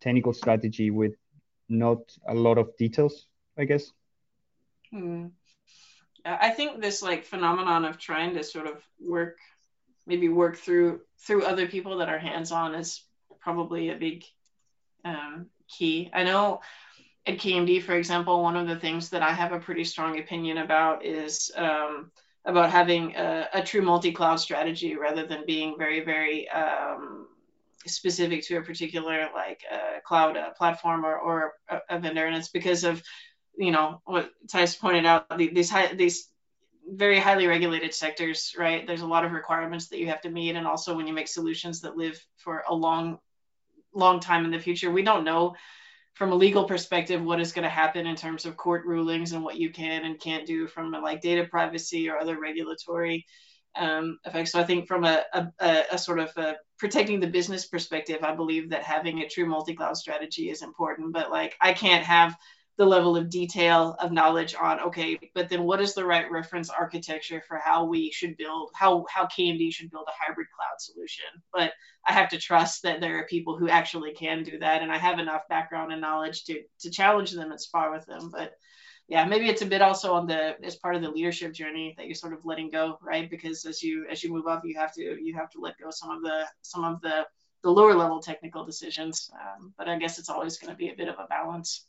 technical 0.00 0.32
strategy 0.32 0.90
with 0.90 1.14
not 1.68 2.00
a 2.28 2.34
lot 2.34 2.58
of 2.58 2.76
details, 2.76 3.26
I 3.56 3.64
guess. 3.64 3.92
Hmm. 4.90 5.28
I 6.24 6.50
think 6.50 6.80
this 6.80 7.02
like 7.02 7.24
phenomenon 7.24 7.84
of 7.84 7.98
trying 7.98 8.34
to 8.34 8.44
sort 8.44 8.66
of 8.66 8.82
work, 9.00 9.38
maybe 10.06 10.28
work 10.28 10.56
through 10.56 11.00
through 11.18 11.44
other 11.44 11.66
people 11.66 11.98
that 11.98 12.08
are 12.08 12.18
hands 12.18 12.52
on 12.52 12.74
is 12.74 13.02
probably 13.40 13.90
a 13.90 13.96
big 13.96 14.24
um, 15.04 15.46
key. 15.76 16.10
I 16.12 16.24
know 16.24 16.60
at 17.26 17.38
KMD, 17.38 17.82
for 17.82 17.94
example, 17.94 18.42
one 18.42 18.56
of 18.56 18.66
the 18.66 18.76
things 18.76 19.10
that 19.10 19.22
I 19.22 19.32
have 19.32 19.52
a 19.52 19.60
pretty 19.60 19.84
strong 19.84 20.18
opinion 20.18 20.58
about 20.58 21.04
is 21.04 21.52
um, 21.56 22.10
about 22.44 22.70
having 22.70 23.14
a, 23.14 23.48
a, 23.54 23.62
true 23.62 23.82
multi-cloud 23.82 24.40
strategy 24.40 24.96
rather 24.96 25.26
than 25.26 25.46
being 25.46 25.76
very, 25.78 26.04
very 26.04 26.48
um, 26.48 27.28
specific 27.86 28.44
to 28.46 28.56
a 28.56 28.62
particular 28.62 29.28
like 29.32 29.62
uh, 29.72 30.00
cloud 30.04 30.36
uh, 30.36 30.50
platform 30.50 31.04
or, 31.04 31.16
or 31.16 31.52
a, 31.68 31.78
a, 31.90 31.98
vendor. 32.00 32.26
And 32.26 32.36
it's 32.36 32.48
because 32.48 32.82
of, 32.82 33.00
you 33.56 33.70
know, 33.70 34.00
what 34.04 34.30
Theis 34.50 34.74
pointed 34.74 35.06
out, 35.06 35.26
these 35.38 35.70
high, 35.70 35.94
these 35.94 36.28
very 36.88 37.20
highly 37.20 37.46
regulated 37.46 37.94
sectors, 37.94 38.54
right? 38.58 38.84
There's 38.84 39.02
a 39.02 39.06
lot 39.06 39.24
of 39.24 39.30
requirements 39.30 39.88
that 39.88 40.00
you 40.00 40.08
have 40.08 40.22
to 40.22 40.30
meet. 40.30 40.56
And 40.56 40.66
also 40.66 40.96
when 40.96 41.06
you 41.06 41.12
make 41.12 41.28
solutions 41.28 41.82
that 41.82 41.96
live 41.96 42.20
for 42.38 42.64
a 42.68 42.74
long 42.74 43.18
long 43.94 44.20
time 44.20 44.44
in 44.44 44.50
the 44.50 44.58
future. 44.58 44.90
We 44.90 45.02
don't 45.02 45.24
know 45.24 45.54
from 46.14 46.32
a 46.32 46.34
legal 46.34 46.64
perspective 46.64 47.22
what 47.22 47.40
is 47.40 47.52
going 47.52 47.62
to 47.64 47.68
happen 47.70 48.06
in 48.06 48.16
terms 48.16 48.44
of 48.44 48.56
court 48.56 48.84
rulings 48.84 49.32
and 49.32 49.42
what 49.42 49.56
you 49.56 49.70
can 49.70 50.04
and 50.04 50.20
can't 50.20 50.46
do 50.46 50.66
from 50.66 50.90
like 50.90 51.20
data 51.22 51.46
privacy 51.50 52.08
or 52.08 52.18
other 52.18 52.38
regulatory 52.38 53.24
um, 53.76 54.18
effects. 54.26 54.52
So 54.52 54.60
I 54.60 54.64
think 54.64 54.86
from 54.86 55.04
a, 55.04 55.24
a, 55.32 55.84
a 55.92 55.98
sort 55.98 56.18
of 56.18 56.30
a 56.36 56.56
protecting 56.78 57.20
the 57.20 57.26
business 57.26 57.66
perspective, 57.66 58.18
I 58.22 58.34
believe 58.34 58.70
that 58.70 58.82
having 58.82 59.20
a 59.20 59.28
true 59.28 59.46
multi-cloud 59.46 59.96
strategy 59.96 60.50
is 60.50 60.62
important. 60.62 61.12
But 61.12 61.30
like 61.30 61.56
I 61.60 61.72
can't 61.72 62.04
have 62.04 62.36
the 62.78 62.84
level 62.86 63.16
of 63.16 63.28
detail 63.28 63.96
of 64.00 64.12
knowledge 64.12 64.54
on 64.58 64.80
okay 64.80 65.18
but 65.34 65.48
then 65.48 65.64
what 65.64 65.80
is 65.80 65.94
the 65.94 66.04
right 66.04 66.30
reference 66.30 66.70
architecture 66.70 67.42
for 67.46 67.58
how 67.62 67.84
we 67.84 68.10
should 68.10 68.36
build 68.36 68.70
how 68.74 69.04
how 69.10 69.26
kmd 69.26 69.72
should 69.72 69.90
build 69.90 70.06
a 70.08 70.24
hybrid 70.24 70.46
cloud 70.56 70.78
solution? 70.78 71.26
But 71.52 71.72
i 72.08 72.12
have 72.12 72.30
to 72.30 72.38
trust 72.38 72.82
that 72.82 73.00
there 73.00 73.18
are 73.18 73.26
people 73.26 73.58
who 73.58 73.68
actually 73.68 74.12
can 74.12 74.42
do 74.42 74.58
that 74.58 74.82
and 74.82 74.90
i 74.90 74.98
have 74.98 75.18
enough 75.18 75.42
background 75.48 75.92
and 75.92 76.00
knowledge 76.00 76.44
to 76.44 76.62
to 76.80 76.90
challenge 76.90 77.32
them 77.32 77.50
and 77.50 77.60
spar 77.60 77.92
with 77.92 78.06
them. 78.06 78.30
But 78.32 78.52
yeah 79.08 79.24
maybe 79.26 79.48
it's 79.48 79.62
a 79.62 79.66
bit 79.66 79.82
also 79.82 80.14
on 80.14 80.26
the 80.26 80.56
as 80.64 80.76
part 80.76 80.96
of 80.96 81.02
the 81.02 81.10
leadership 81.10 81.52
journey 81.52 81.94
that 81.98 82.06
you're 82.06 82.14
sort 82.14 82.32
of 82.32 82.44
letting 82.44 82.70
go 82.70 82.98
right? 83.02 83.28
Because 83.28 83.66
as 83.66 83.82
you 83.82 84.06
as 84.10 84.24
you 84.24 84.32
move 84.32 84.46
up 84.46 84.62
you 84.64 84.78
have 84.78 84.94
to 84.94 85.02
you 85.22 85.34
have 85.36 85.50
to 85.50 85.60
let 85.60 85.78
go 85.78 85.90
some 85.90 86.10
of 86.10 86.22
the 86.22 86.46
some 86.62 86.84
of 86.84 87.02
the 87.02 87.26
the 87.62 87.70
lower 87.70 87.94
level 87.94 88.20
technical 88.20 88.64
decisions. 88.64 89.30
Um, 89.34 89.72
but 89.76 89.88
i 89.88 89.98
guess 89.98 90.18
it's 90.18 90.30
always 90.30 90.56
going 90.58 90.72
to 90.72 90.76
be 90.76 90.88
a 90.88 90.96
bit 90.96 91.08
of 91.08 91.16
a 91.18 91.26
balance 91.28 91.86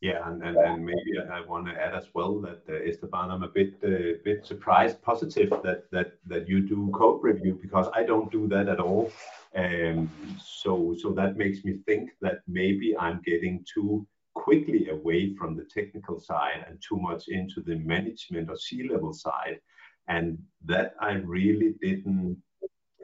yeah, 0.00 0.26
and, 0.26 0.42
and, 0.42 0.56
and 0.56 0.84
maybe 0.84 1.18
I 1.30 1.42
want 1.42 1.66
to 1.66 1.74
add 1.74 1.94
as 1.94 2.06
well 2.14 2.40
that 2.40 2.62
uh, 2.68 2.88
Esteban, 2.88 3.30
I'm 3.30 3.42
a 3.42 3.48
bit 3.48 3.74
uh, 3.84 4.16
bit 4.24 4.46
surprised, 4.46 5.02
positive 5.02 5.50
that 5.62 5.90
that 5.90 6.14
that 6.26 6.48
you 6.48 6.60
do 6.66 6.90
code 6.94 7.22
review 7.22 7.58
because 7.60 7.86
I 7.94 8.04
don't 8.04 8.32
do 8.32 8.48
that 8.48 8.68
at 8.68 8.80
all. 8.80 9.12
Um, 9.54 10.10
so 10.42 10.96
so 10.98 11.10
that 11.12 11.36
makes 11.36 11.64
me 11.64 11.78
think 11.86 12.12
that 12.22 12.40
maybe 12.48 12.96
I'm 12.96 13.20
getting 13.26 13.62
too 13.72 14.06
quickly 14.34 14.88
away 14.88 15.34
from 15.34 15.54
the 15.54 15.64
technical 15.64 16.18
side 16.18 16.64
and 16.66 16.80
too 16.80 16.98
much 16.98 17.28
into 17.28 17.60
the 17.60 17.76
management 17.76 18.48
or 18.48 18.56
C-level 18.56 19.12
side, 19.12 19.60
and 20.08 20.38
that 20.64 20.94
I 20.98 21.12
really 21.12 21.74
didn't 21.82 22.40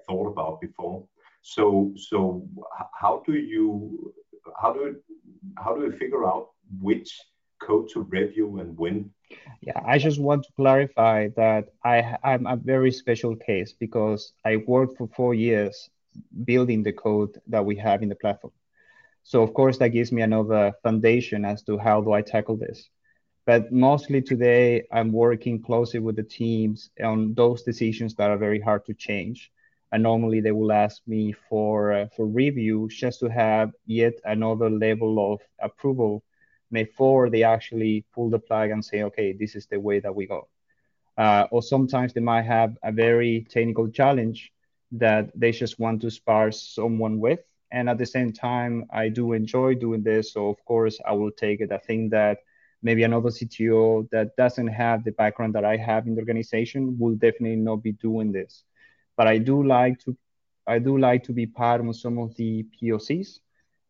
thought 0.07 0.29
about 0.29 0.63
before. 0.63 1.05
So 1.43 1.93
so 1.97 2.49
how 2.99 3.23
do 3.27 3.35
you 3.35 4.15
how 4.63 4.73
do 4.73 4.97
how 5.59 5.75
do 5.75 5.83
we 5.83 5.93
figure 5.99 6.25
out 6.25 6.56
which 6.81 7.21
code 7.61 7.89
to 7.91 8.03
review 8.03 8.59
and 8.59 8.77
when? 8.77 9.11
Yeah, 9.61 9.81
I 9.85 9.99
just 9.99 10.21
want 10.21 10.45
to 10.45 10.53
clarify 10.57 11.29
that 11.37 11.69
I, 11.85 12.17
I'm 12.23 12.47
a 12.47 12.57
very 12.57 12.93
special 12.93 13.35
case 13.37 13.73
because 13.79 14.33
I 14.45 14.57
worked 14.67 14.97
for 14.97 15.09
four 15.17 15.35
years 15.35 15.91
building 16.45 16.83
the 16.83 16.93
code 16.93 17.39
that 17.49 17.65
we 17.65 17.77
have 17.77 18.03
in 18.03 18.09
the 18.09 18.15
platform. 18.17 18.53
So 19.25 19.43
of 19.43 19.55
course 19.55 19.79
that 19.79 19.89
gives 19.89 20.13
me 20.13 20.23
another 20.23 20.73
foundation 20.83 21.45
as 21.45 21.63
to 21.65 21.79
how 21.79 22.01
do 22.01 22.13
I 22.13 22.23
tackle 22.23 22.57
this. 22.57 22.89
But 23.45 23.73
mostly 23.73 24.23
today 24.23 24.85
I'm 24.93 25.13
working 25.13 25.63
closely 25.63 26.01
with 26.01 26.17
the 26.17 26.23
teams 26.23 26.91
on 27.03 27.35
those 27.35 27.63
decisions 27.63 28.15
that 28.17 28.31
are 28.31 28.39
very 28.39 28.61
hard 28.61 28.85
to 28.87 28.95
change. 28.95 29.51
And 29.93 30.03
normally 30.03 30.41
they 30.41 30.53
will 30.53 30.73
ask 30.73 31.03
me 31.07 31.33
for 31.49 31.93
uh, 31.93 32.07
for 32.17 32.27
review 32.27 32.89
just 32.91 33.21
to 33.21 33.29
have 33.29 33.73
yet 33.87 34.15
another 34.25 34.69
level 34.69 35.33
of 35.33 35.41
approval 35.61 36.23
before 36.73 37.31
they 37.31 37.43
actually 37.43 38.05
pull 38.15 38.31
the 38.31 38.39
plug 38.39 38.71
and 38.71 38.85
say, 38.85 39.03
okay, 39.05 39.33
this 39.33 39.55
is 39.55 39.67
the 39.67 39.79
way 39.79 40.01
that 40.01 40.15
we 40.15 40.27
go. 40.27 40.49
Uh, 41.17 41.47
or 41.51 41.63
sometimes 41.63 42.13
they 42.13 42.21
might 42.21 42.43
have 42.43 42.77
a 42.83 42.93
very 42.93 43.47
technical 43.51 43.89
challenge 43.89 44.53
that 44.93 45.31
they 45.35 45.51
just 45.51 45.79
want 45.79 46.01
to 46.03 46.11
spar 46.11 46.51
someone 46.51 47.19
with. 47.19 47.41
And 47.73 47.89
at 47.89 47.99
the 47.99 48.07
same 48.07 48.33
time, 48.33 48.87
I 48.93 49.09
do 49.09 49.33
enjoy 49.33 49.75
doing 49.75 50.03
this. 50.03 50.33
So, 50.33 50.49
of 50.49 50.65
course, 50.65 50.99
I 51.07 51.13
will 51.13 51.33
take 51.33 51.61
it. 51.61 51.73
I 51.73 51.79
think 51.79 52.11
that 52.13 52.39
maybe 52.83 53.03
another 53.03 53.31
CTO 53.31 54.09
that 54.13 54.37
doesn't 54.37 54.69
have 54.69 55.03
the 55.03 55.13
background 55.13 55.55
that 55.55 55.65
I 55.65 55.77
have 55.77 56.07
in 56.07 56.15
the 56.15 56.21
organization 56.21 56.97
will 56.99 57.15
definitely 57.15 57.57
not 57.57 57.83
be 57.83 57.93
doing 57.93 58.31
this. 58.31 58.65
But 59.17 59.27
I 59.27 59.39
do 59.39 59.63
like 59.63 59.99
to 60.01 60.17
I 60.69 60.79
do 60.81 60.99
like 60.99 61.23
to 61.25 61.33
be 61.33 61.47
part 61.47 61.81
of 61.81 61.97
some 61.97 62.19
of 62.19 62.35
the 62.35 62.67
POCs 62.75 63.39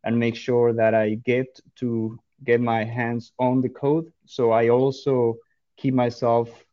and 0.05 0.19
make 0.19 0.37
sure 0.37 0.75
that 0.75 0.95
I 0.95 1.15
get 1.15 1.59
to 1.77 2.19
get 2.45 2.61
my 2.61 2.85
hands 2.85 3.33
on 3.39 3.61
the 3.61 3.69
code. 3.69 4.13
So 4.27 4.51
I 4.51 4.69
also 4.69 5.37
keep 5.77 5.95
myself 5.95 6.67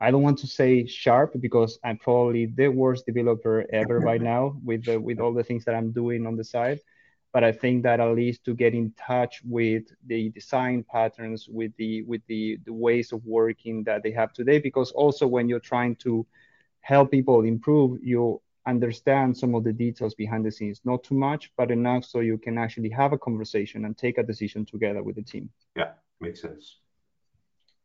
I 0.00 0.10
don't 0.10 0.22
want 0.22 0.38
to 0.38 0.46
say 0.46 0.86
sharp 0.86 1.34
because 1.40 1.78
I'm 1.82 1.96
probably 1.96 2.46
the 2.46 2.68
worst 2.68 3.06
developer 3.06 3.64
ever 3.72 4.00
by 4.00 4.18
now 4.32 4.56
with 4.62 4.84
the, 4.84 5.00
with 5.00 5.20
all 5.20 5.32
the 5.32 5.42
things 5.42 5.64
that 5.64 5.74
I'm 5.74 5.90
doing 5.90 6.26
on 6.26 6.36
the 6.36 6.44
side. 6.44 6.80
But 7.32 7.44
I 7.44 7.52
think 7.52 7.82
that 7.82 8.00
at 8.00 8.14
least 8.14 8.44
to 8.44 8.54
get 8.54 8.74
in 8.74 8.92
touch 8.92 9.40
with 9.44 9.84
the 10.06 10.30
design 10.30 10.84
patterns, 10.90 11.48
with 11.48 11.72
the 11.76 12.02
with 12.02 12.22
the, 12.28 12.58
the 12.64 12.72
ways 12.72 13.12
of 13.12 13.24
working 13.26 13.84
that 13.84 14.02
they 14.02 14.10
have 14.12 14.32
today, 14.32 14.58
because 14.58 14.90
also 14.92 15.26
when 15.26 15.48
you're 15.48 15.60
trying 15.60 15.96
to 15.96 16.26
help 16.80 17.10
people 17.10 17.42
improve, 17.42 17.98
you 18.02 18.40
understand 18.66 19.36
some 19.36 19.54
of 19.54 19.64
the 19.64 19.72
details 19.72 20.14
behind 20.14 20.44
the 20.44 20.50
scenes, 20.50 20.80
not 20.84 21.04
too 21.04 21.14
much, 21.14 21.50
but 21.56 21.70
enough 21.70 22.04
so 22.04 22.20
you 22.20 22.38
can 22.38 22.58
actually 22.58 22.90
have 22.90 23.12
a 23.12 23.18
conversation 23.18 23.84
and 23.84 23.96
take 23.96 24.18
a 24.18 24.22
decision 24.22 24.64
together 24.64 25.02
with 25.02 25.16
the 25.16 25.22
team. 25.22 25.50
Yeah, 25.76 25.92
makes 26.20 26.42
sense. 26.42 26.78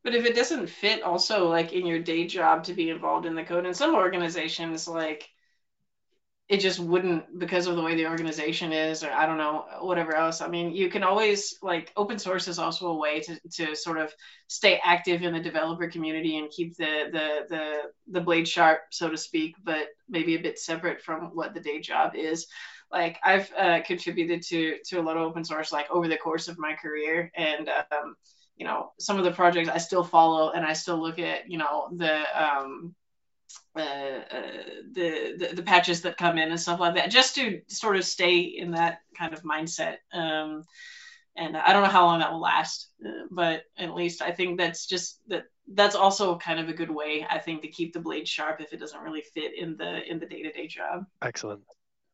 But 0.04 0.16
if 0.16 0.26
it 0.26 0.36
doesn't 0.36 0.68
fit 0.68 1.04
also 1.04 1.48
like 1.48 1.74
in 1.74 1.86
your 1.86 2.00
day 2.00 2.26
job 2.26 2.64
to 2.64 2.74
be 2.74 2.90
involved 2.90 3.26
in 3.26 3.36
the 3.36 3.44
code, 3.44 3.66
in 3.66 3.74
some 3.74 3.96
organizations, 3.96 4.88
like 4.88 5.30
it 6.52 6.60
just 6.60 6.80
wouldn't 6.80 7.40
because 7.40 7.66
of 7.68 7.78
the 7.78 7.82
way 7.82 7.96
the 7.96 8.08
organization 8.08 8.74
is, 8.74 9.04
or 9.06 9.12
I 9.12 9.26
don't 9.26 9.38
know, 9.38 9.66
whatever 9.80 10.14
else. 10.16 10.42
I 10.42 10.50
mean, 10.50 10.76
you 10.76 10.90
can 10.90 11.02
always 11.02 11.58
like 11.62 11.94
open 11.96 12.20
source 12.20 12.50
is 12.50 12.60
also 12.60 12.88
a 12.88 12.98
way 12.98 13.22
to, 13.22 13.40
to 13.56 13.76
sort 13.76 13.98
of 13.98 14.14
stay 14.48 14.80
active 14.84 15.24
in 15.24 15.34
the 15.34 15.40
developer 15.40 15.88
community 15.90 16.38
and 16.38 16.52
keep 16.52 16.76
the 16.76 17.10
the 17.12 17.28
the 17.50 17.82
the 18.12 18.22
blade 18.22 18.48
sharp, 18.48 18.82
so 18.92 19.10
to 19.10 19.18
speak, 19.18 19.56
but 19.64 19.88
maybe 20.10 20.36
a 20.36 20.42
bit 20.42 20.60
separate 20.60 21.02
from 21.02 21.32
what 21.34 21.54
the 21.54 21.62
day 21.62 21.80
job 21.80 22.16
is 22.16 22.48
like 22.92 23.18
I've 23.24 23.52
uh, 23.58 23.80
contributed 23.84 24.42
to 24.50 24.78
to 24.88 25.00
a 25.00 25.04
lot 25.04 25.18
of 25.18 25.24
open 25.24 25.46
source 25.46 25.72
like 25.72 25.90
over 25.90 26.08
the 26.08 26.18
course 26.18 26.50
of 26.50 26.60
my 26.60 26.76
career, 26.76 27.32
and 27.36 27.70
um, 27.70 28.16
you 28.58 28.66
know 28.66 28.92
some 29.00 29.18
of 29.18 29.24
the 29.24 29.32
projects 29.32 29.70
I 29.70 29.78
still 29.78 30.04
follow 30.04 30.52
and 30.52 30.66
I 30.66 30.74
still 30.74 31.02
look 31.02 31.20
at 31.20 31.50
you 31.50 31.58
know 31.58 31.90
the 31.96 32.22
um, 32.36 32.94
the, 33.76 35.38
the, 35.38 35.56
the 35.56 35.64
patches 35.64 36.02
that 36.02 36.18
come 36.18 36.38
in 36.38 36.50
and 36.50 36.60
stuff 36.60 36.80
like 36.80 36.96
that, 36.96 37.12
just 37.12 37.36
to 37.36 37.62
sort 37.68 37.96
of 37.96 38.04
stay 38.04 38.40
in 38.40 38.72
that 38.72 39.00
kind 39.18 39.34
of 39.34 39.44
mindset. 39.44 39.98
Um, 40.14 40.64
and 41.36 41.56
I 41.56 41.72
don't 41.72 41.84
know 41.84 41.90
how 41.90 42.06
long 42.06 42.20
that 42.20 42.32
will 42.32 42.42
last, 42.42 42.90
uh, 43.06 43.10
but 43.32 43.64
at 43.78 43.96
least 43.96 44.22
I 44.22 44.32
think 44.32 44.58
that's 44.58 44.86
just 44.86 45.20
that 45.28 45.46
that's 45.74 45.96
also 45.96 46.38
kind 46.38 46.60
of 46.60 46.68
a 46.68 46.74
good 46.74 46.92
way 46.92 47.26
I 47.30 47.40
think 47.40 47.62
to 47.62 47.70
keep 47.70 47.94
the 47.94 48.02
blade 48.02 48.28
sharp 48.28 48.60
if 48.60 48.74
it 48.74 48.80
doesn't 48.80 49.00
really 49.02 49.24
fit 49.34 49.58
in 49.58 49.78
the 49.78 50.04
in 50.10 50.20
the 50.20 50.26
day 50.26 50.44
to 50.44 50.52
day 50.52 50.68
job. 50.68 51.06
Excellent. 51.22 51.62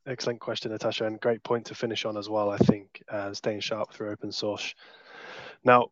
Excellent 0.06 0.40
question, 0.40 0.72
Na'Tosha, 0.72 1.06
and 1.06 1.20
great 1.20 1.44
point 1.44 1.66
to 1.66 1.76
finish 1.76 2.06
on 2.06 2.16
as 2.16 2.30
well. 2.30 2.50
I 2.50 2.58
think 2.58 3.04
uh, 3.12 3.34
staying 3.34 3.60
sharp 3.60 3.92
through 3.92 4.12
open 4.12 4.32
source. 4.32 4.74
Now, 5.66 5.90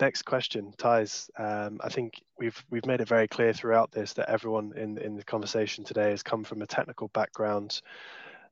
next 0.00 0.22
question, 0.22 0.72
Theis. 0.78 1.30
Um, 1.38 1.80
I 1.82 1.88
think 1.88 2.22
we've 2.38 2.62
we've 2.70 2.86
made 2.86 3.00
it 3.00 3.08
very 3.08 3.28
clear 3.28 3.52
throughout 3.52 3.92
this 3.92 4.12
that 4.14 4.28
everyone 4.28 4.72
in 4.76 4.98
in 4.98 5.16
the 5.16 5.24
conversation 5.24 5.84
today 5.84 6.10
has 6.10 6.22
come 6.22 6.44
from 6.44 6.62
a 6.62 6.66
technical 6.66 7.08
background. 7.08 7.80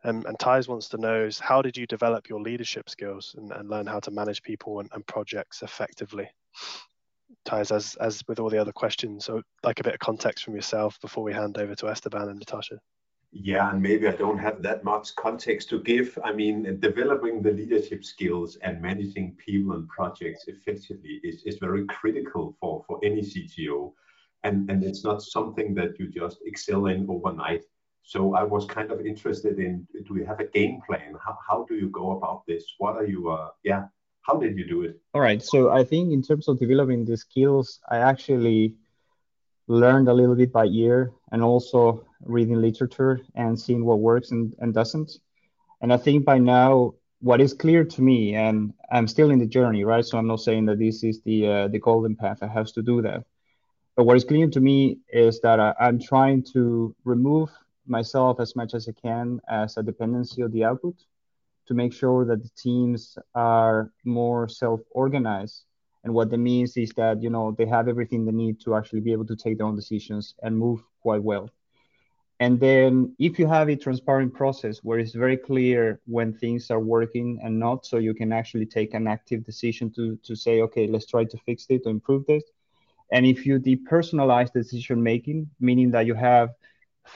Um, 0.05 0.25
and 0.27 0.39
Theis 0.39 0.69
wants 0.69 0.89
to 0.91 0.99
know 0.99 1.25
is 1.25 1.39
how 1.39 1.63
did 1.63 1.77
you 1.77 1.87
develop 1.87 2.29
your 2.29 2.41
leadership 2.41 2.89
skills 2.89 3.35
and, 3.37 3.51
and 3.51 3.69
learn 3.69 3.87
how 3.87 3.99
to 4.01 4.11
manage 4.11 4.43
people 4.43 4.81
and, 4.81 4.89
and 4.93 5.07
projects 5.07 5.63
effectively? 5.63 6.29
Theis, 7.45 7.73
as 7.73 7.97
as 7.97 8.23
with 8.29 8.39
all 8.39 8.51
the 8.51 8.59
other 8.59 8.73
questions, 8.73 9.25
so 9.25 9.43
like 9.63 9.81
a 9.81 9.85
bit 9.85 9.95
of 9.95 10.01
context 10.01 10.45
from 10.45 10.55
yourself 10.55 11.01
before 11.01 11.25
we 11.25 11.33
hand 11.33 11.59
over 11.59 11.75
to 11.75 11.89
Esteban 11.89 12.29
and 12.29 12.41
Na'Tosha. 12.41 12.79
Yeah, 13.43 13.71
and 13.71 13.83
maybe 13.83 14.09
I 14.09 14.13
don't 14.13 14.39
have 14.39 14.63
that 14.63 14.83
much 14.83 15.15
context 15.17 15.69
to 15.71 15.83
give. 15.83 16.19
I 16.25 16.33
mean, 16.33 16.81
developing 16.81 17.43
the 17.43 17.53
leadership 17.53 18.03
skills 18.05 18.57
and 18.63 18.81
managing 18.81 19.37
people 19.37 19.73
and 19.73 19.87
projects 19.89 20.45
effectively 20.49 21.21
is, 21.23 21.43
is 21.45 21.59
very 21.59 21.85
critical 21.87 22.57
for, 22.61 22.83
for 22.87 22.99
any 23.03 23.21
CTO. 23.21 23.93
And, 24.45 24.71
and 24.71 24.83
it's 24.83 25.05
not 25.05 25.23
something 25.23 25.75
that 25.75 25.99
you 25.99 26.09
just 26.09 26.39
excel 26.47 26.87
in 26.87 27.07
overnight. 27.11 27.65
So 28.03 28.35
I 28.35 28.43
was 28.43 28.65
kind 28.67 28.91
of 28.91 29.05
interested 29.05 29.59
in, 29.59 29.87
do 30.07 30.17
you 30.17 30.25
have 30.25 30.41
a 30.41 30.47
game 30.47 30.81
plan? 30.87 31.15
How, 31.25 31.37
how 31.47 31.67
do 31.69 31.75
you 31.75 31.89
go 31.91 32.13
about 32.13 32.47
this? 32.47 32.65
What 32.79 32.97
are 32.97 33.07
you, 33.07 33.29
uh, 33.29 33.49
yeah, 33.65 33.85
how 34.23 34.39
did 34.39 34.57
you 34.57 34.67
do 34.67 34.83
it? 34.83 34.99
All 35.13 35.21
right. 35.21 35.43
So 35.43 35.71
I 35.71 35.85
think 35.85 36.13
in 36.13 36.23
terms 36.23 36.49
of 36.49 36.59
developing 36.59 37.05
the 37.05 37.17
skills, 37.17 37.81
I 37.91 37.99
actually 37.99 38.77
learned 39.69 40.09
a 40.09 40.13
little 40.15 40.35
bit 40.35 40.53
by 40.53 40.67
ear 40.67 41.13
and 41.33 41.43
also 41.43 42.07
reading 42.25 42.61
literature 42.61 43.21
and 43.35 43.59
seeing 43.59 43.85
what 43.85 44.01
works 44.01 44.31
and, 44.31 44.55
and 44.61 44.73
doesn't. 44.73 45.11
And 45.81 45.93
I 45.93 45.97
think 45.97 46.25
by 46.25 46.39
now, 46.39 46.95
what 47.21 47.41
is 47.41 47.53
clear 47.53 47.85
to 47.85 48.03
me, 48.03 48.35
and 48.35 48.73
I'm 48.91 49.09
still 49.09 49.31
in 49.31 49.39
the 49.39 49.47
journey, 49.47 49.85
right? 49.85 50.05
So 50.05 50.19
I'm 50.19 50.27
not 50.27 50.41
saying 50.41 50.67
that 50.67 50.79
this 50.79 51.03
is 51.03 51.21
the 51.23 51.47
uh, 51.47 51.69
the 51.69 51.79
golden 51.79 52.15
path. 52.15 52.39
I 52.43 52.47
have 52.47 52.73
to 52.73 52.83
do 52.83 53.03
that. 53.03 53.25
But 53.97 54.05
what 54.05 54.17
is 54.17 54.25
clear 54.25 54.49
to 54.49 54.61
me 54.61 54.99
is 55.09 55.41
that 55.41 55.59
I, 55.59 55.75
I'm 55.81 55.99
trying 55.99 56.45
to 56.53 56.95
remove 57.05 57.51
myself 57.87 58.41
as 58.41 58.55
much 58.55 58.75
as 58.75 58.89
I 58.89 58.93
can 58.93 59.41
as 59.49 59.77
a 59.77 59.83
dependency 59.83 60.43
of 60.43 60.53
the 60.53 60.65
output 60.65 60.97
to 61.67 61.75
make 61.75 61.93
sure 61.93 62.25
that 62.27 62.43
the 62.43 62.51
teams 62.57 63.19
are 63.35 63.91
more 64.05 64.49
self-organized 64.49 65.65
and 66.07 66.15
what 66.15 66.31
that 66.31 66.39
means 66.39 66.77
is 66.77 66.93
that 66.93 67.21
you 67.21 67.31
know 67.31 67.51
they 67.59 67.67
have 67.67 67.89
everything 67.89 68.25
they 68.25 68.31
need 68.31 68.61
to 68.61 68.77
actually 68.77 69.01
be 69.01 69.11
able 69.11 69.27
to 69.27 69.35
take 69.35 69.59
their 69.59 69.67
own 69.67 69.75
decisions 69.75 70.37
and 70.45 70.57
move 70.57 70.81
quite 71.01 71.21
well. 71.21 71.51
And 72.39 72.61
then 72.61 73.17
if 73.19 73.41
you 73.41 73.49
have 73.49 73.69
a 73.69 73.75
transparent 73.75 74.33
process 74.33 74.85
where 74.85 75.01
it's 75.01 75.15
very 75.15 75.37
clear 75.37 76.01
when 76.07 76.33
things 76.33 76.71
are 76.71 76.79
working 76.79 77.41
and 77.43 77.59
not 77.59 77.87
so 77.87 77.97
you 77.97 78.15
can 78.15 78.33
actually 78.33 78.67
take 78.67 78.95
an 78.95 79.09
active 79.09 79.43
decision 79.45 79.91
to 79.97 80.17
to 80.23 80.37
say 80.37 80.61
okay 80.67 80.87
let's 80.87 81.07
try 81.07 81.25
to 81.25 81.39
fix 81.39 81.67
it 81.71 81.83
or 81.87 81.91
improve 81.91 82.25
this. 82.27 82.45
And 83.11 83.27
if 83.27 83.45
you 83.45 83.59
depersonalize 83.59 84.53
decision 84.53 85.03
making 85.03 85.51
meaning 85.59 85.91
that 85.91 86.07
you 86.07 86.15
have 86.15 86.51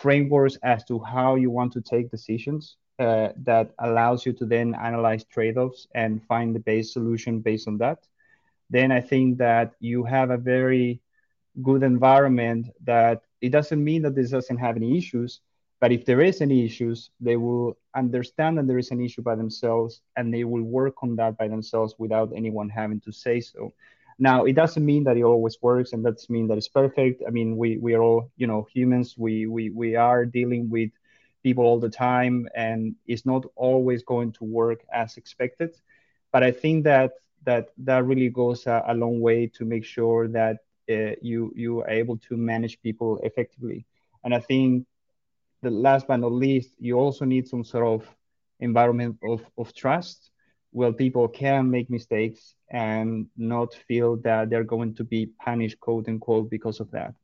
frameworks 0.03 0.57
as 0.65 0.83
to 0.87 0.99
how 0.99 1.37
you 1.37 1.51
want 1.59 1.73
to 1.75 1.81
take 1.81 2.11
decisions 2.11 2.77
uh, 2.99 3.29
that 3.51 3.67
allows 3.79 4.27
you 4.27 4.33
to 4.33 4.45
then 4.47 4.75
analyze 4.75 5.23
trade-offs 5.25 5.87
and 5.95 6.21
find 6.31 6.49
the 6.57 6.65
best 6.71 6.93
solution 6.93 7.39
based 7.39 7.69
on 7.69 7.79
that 7.79 8.10
then 8.71 8.93
I 8.93 9.01
think 9.01 9.39
that 9.39 9.75
you 9.81 10.05
have 10.05 10.31
a 10.31 10.39
very 10.39 11.01
good 11.63 11.83
environment 11.83 12.69
that 12.85 13.23
it 13.41 13.51
doesn't 13.51 13.83
mean 13.83 14.03
that 14.03 14.15
this 14.15 14.31
doesn't 14.31 14.59
have 14.59 14.77
any 14.77 14.97
issues, 14.97 15.41
but 15.81 15.93
if 15.93 16.05
there 16.05 16.21
is 16.21 16.41
any 16.41 16.65
issues, 16.65 17.11
they 17.21 17.37
will 17.37 17.77
understand 17.95 18.59
that 18.59 18.67
there 18.67 18.79
is 18.79 18.91
an 18.91 19.01
issue 19.01 19.23
by 19.23 19.35
themselves 19.35 20.03
and 20.17 20.33
they 20.33 20.45
will 20.45 20.63
work 20.63 21.03
on 21.03 21.17
that 21.17 21.37
by 21.39 21.49
themselves 21.49 21.95
without 21.99 22.33
anyone 22.35 22.69
having 22.69 23.01
to 23.01 23.13
say 23.13 23.41
so. 23.41 23.73
Now, 24.19 24.45
it 24.45 24.53
doesn't 24.53 24.85
mean 24.85 25.05
that 25.05 25.17
it 25.17 25.23
always 25.23 25.57
works 25.63 25.93
and 25.93 26.05
doesn't 26.05 26.29
mean 26.31 26.47
that 26.49 26.59
it's 26.59 26.69
perfect. 26.69 27.23
I 27.27 27.31
mean, 27.31 27.57
we, 27.57 27.79
we 27.79 27.95
are 27.95 28.03
all, 28.03 28.31
you 28.37 28.47
know, 28.47 28.69
humans. 28.73 29.17
We, 29.17 29.47
we, 29.47 29.71
we 29.71 29.97
are 29.97 30.27
dealing 30.27 30.69
with 30.69 30.91
people 31.43 31.65
all 31.65 31.81
the 31.81 31.89
time 31.89 32.47
and 32.55 32.95
it's 33.07 33.25
not 33.25 33.47
always 33.57 34.03
going 34.03 34.33
to 34.33 34.45
work 34.45 34.81
as 34.93 35.17
expected. 35.17 35.75
But 36.33 36.43
I 36.43 36.53
think 36.53 36.85
that 36.85 37.13
that 37.45 37.69
that 37.79 38.05
really 38.05 38.29
goes 38.29 38.67
a, 38.67 38.83
a 38.89 38.95
long 38.95 39.21
way 39.21 39.47
to 39.47 39.65
make 39.65 39.85
sure 39.85 40.29
that 40.29 40.59
uh, 40.91 41.15
you 41.23 41.53
you 41.55 41.81
are 41.81 41.91
able 41.91 42.17
to 42.19 42.37
manage 42.37 42.81
people 42.83 43.19
effectively. 43.23 43.87
And 44.25 44.35
I 44.35 44.41
think 44.41 44.87
the 45.63 45.71
last 45.71 46.07
but 46.07 46.19
not 46.19 46.33
least, 46.33 46.75
you 46.79 46.99
also 46.99 47.25
need 47.25 47.49
some 47.49 47.65
sort 47.65 47.87
of 47.87 48.17
environment 48.61 49.19
of, 49.23 49.43
of 49.59 49.75
trust 49.75 50.31
where 50.73 50.93
people 50.93 51.27
can 51.29 51.71
make 51.71 51.91
mistakes 51.91 52.55
and 52.71 53.27
not 53.37 53.75
feel 53.75 54.17
that 54.19 54.51
they're 54.51 54.65
going 54.65 54.95
to 54.95 55.05
be 55.05 55.27
punished, 55.27 55.81
quote 55.81 56.09
unquote, 56.09 56.49
because 56.49 56.81
of 56.81 56.91
that. 56.93 57.15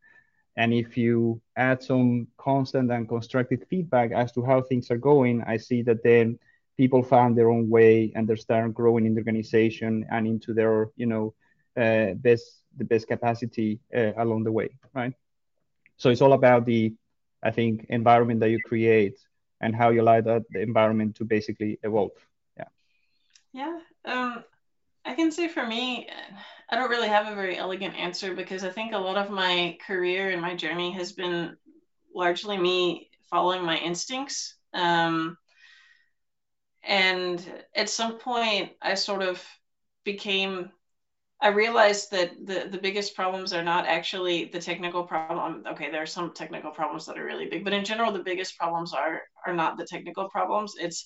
And 0.56 0.72
if 0.72 0.96
you 0.96 1.40
add 1.54 1.82
some 1.82 2.26
constant 2.38 2.90
and 2.90 3.08
constructive 3.08 3.64
feedback 3.68 4.10
as 4.12 4.32
to 4.32 4.42
how 4.42 4.62
things 4.62 4.90
are 4.90 4.96
going, 4.96 5.42
I 5.46 5.58
see 5.58 5.82
that 5.82 6.02
then 6.02 6.38
people 6.76 7.02
found 7.02 7.36
their 7.36 7.50
own 7.50 7.68
way 7.68 8.12
and 8.14 8.28
they 8.28 8.36
start 8.36 8.74
growing 8.74 9.06
in 9.06 9.14
the 9.14 9.20
organization 9.20 10.06
and 10.10 10.26
into 10.26 10.52
their 10.52 10.90
you 10.96 11.06
know 11.06 11.34
uh, 11.76 12.14
best 12.14 12.62
the 12.76 12.84
best 12.84 13.08
capacity 13.08 13.80
uh, 13.94 14.12
along 14.18 14.44
the 14.44 14.52
way 14.52 14.68
right? 14.94 15.12
So 15.96 16.10
it's 16.10 16.20
all 16.20 16.32
about 16.32 16.66
the 16.66 16.94
i 17.42 17.50
think 17.50 17.86
environment 17.88 18.40
that 18.40 18.50
you 18.50 18.60
create 18.60 19.18
and 19.60 19.74
how 19.74 19.90
you 19.90 20.02
allow 20.02 20.20
that 20.20 20.42
environment 20.54 21.16
to 21.16 21.24
basically 21.24 21.78
evolve. 21.82 22.12
Yeah. 22.56 22.70
Yeah 23.52 23.78
um, 24.04 24.44
i 25.04 25.14
can 25.14 25.30
say 25.30 25.48
for 25.48 25.64
me 25.66 26.08
i 26.70 26.76
don't 26.76 26.90
really 26.90 27.08
have 27.08 27.26
a 27.26 27.34
very 27.34 27.56
elegant 27.56 27.94
answer 27.94 28.34
because 28.34 28.64
i 28.64 28.70
think 28.70 28.92
a 28.92 28.98
lot 28.98 29.16
of 29.16 29.30
my 29.30 29.78
career 29.86 30.30
and 30.30 30.42
my 30.42 30.54
journey 30.54 30.92
has 30.92 31.12
been 31.12 31.56
largely 32.16 32.56
me 32.56 33.10
following 33.30 33.64
my 33.64 33.76
instincts. 33.76 34.56
Um, 34.72 35.36
and 36.86 37.44
at 37.74 37.90
some 37.90 38.18
point, 38.18 38.72
I 38.80 38.94
sort 38.94 39.22
of 39.22 39.44
became 40.04 40.70
I 41.38 41.48
realized 41.48 42.12
that 42.12 42.32
the, 42.46 42.66
the 42.70 42.78
biggest 42.78 43.14
problems 43.14 43.52
are 43.52 43.62
not 43.62 43.86
actually 43.86 44.46
the 44.46 44.58
technical 44.58 45.04
problem. 45.04 45.38
Um, 45.38 45.72
okay, 45.72 45.90
there 45.90 46.02
are 46.02 46.06
some 46.06 46.32
technical 46.32 46.70
problems 46.70 47.04
that 47.06 47.18
are 47.18 47.24
really 47.24 47.46
big, 47.46 47.62
but 47.62 47.74
in 47.74 47.84
general, 47.84 48.10
the 48.10 48.22
biggest 48.22 48.56
problems 48.56 48.94
are 48.94 49.20
are 49.46 49.52
not 49.52 49.76
the 49.76 49.84
technical 49.84 50.30
problems. 50.30 50.74
It's 50.78 51.04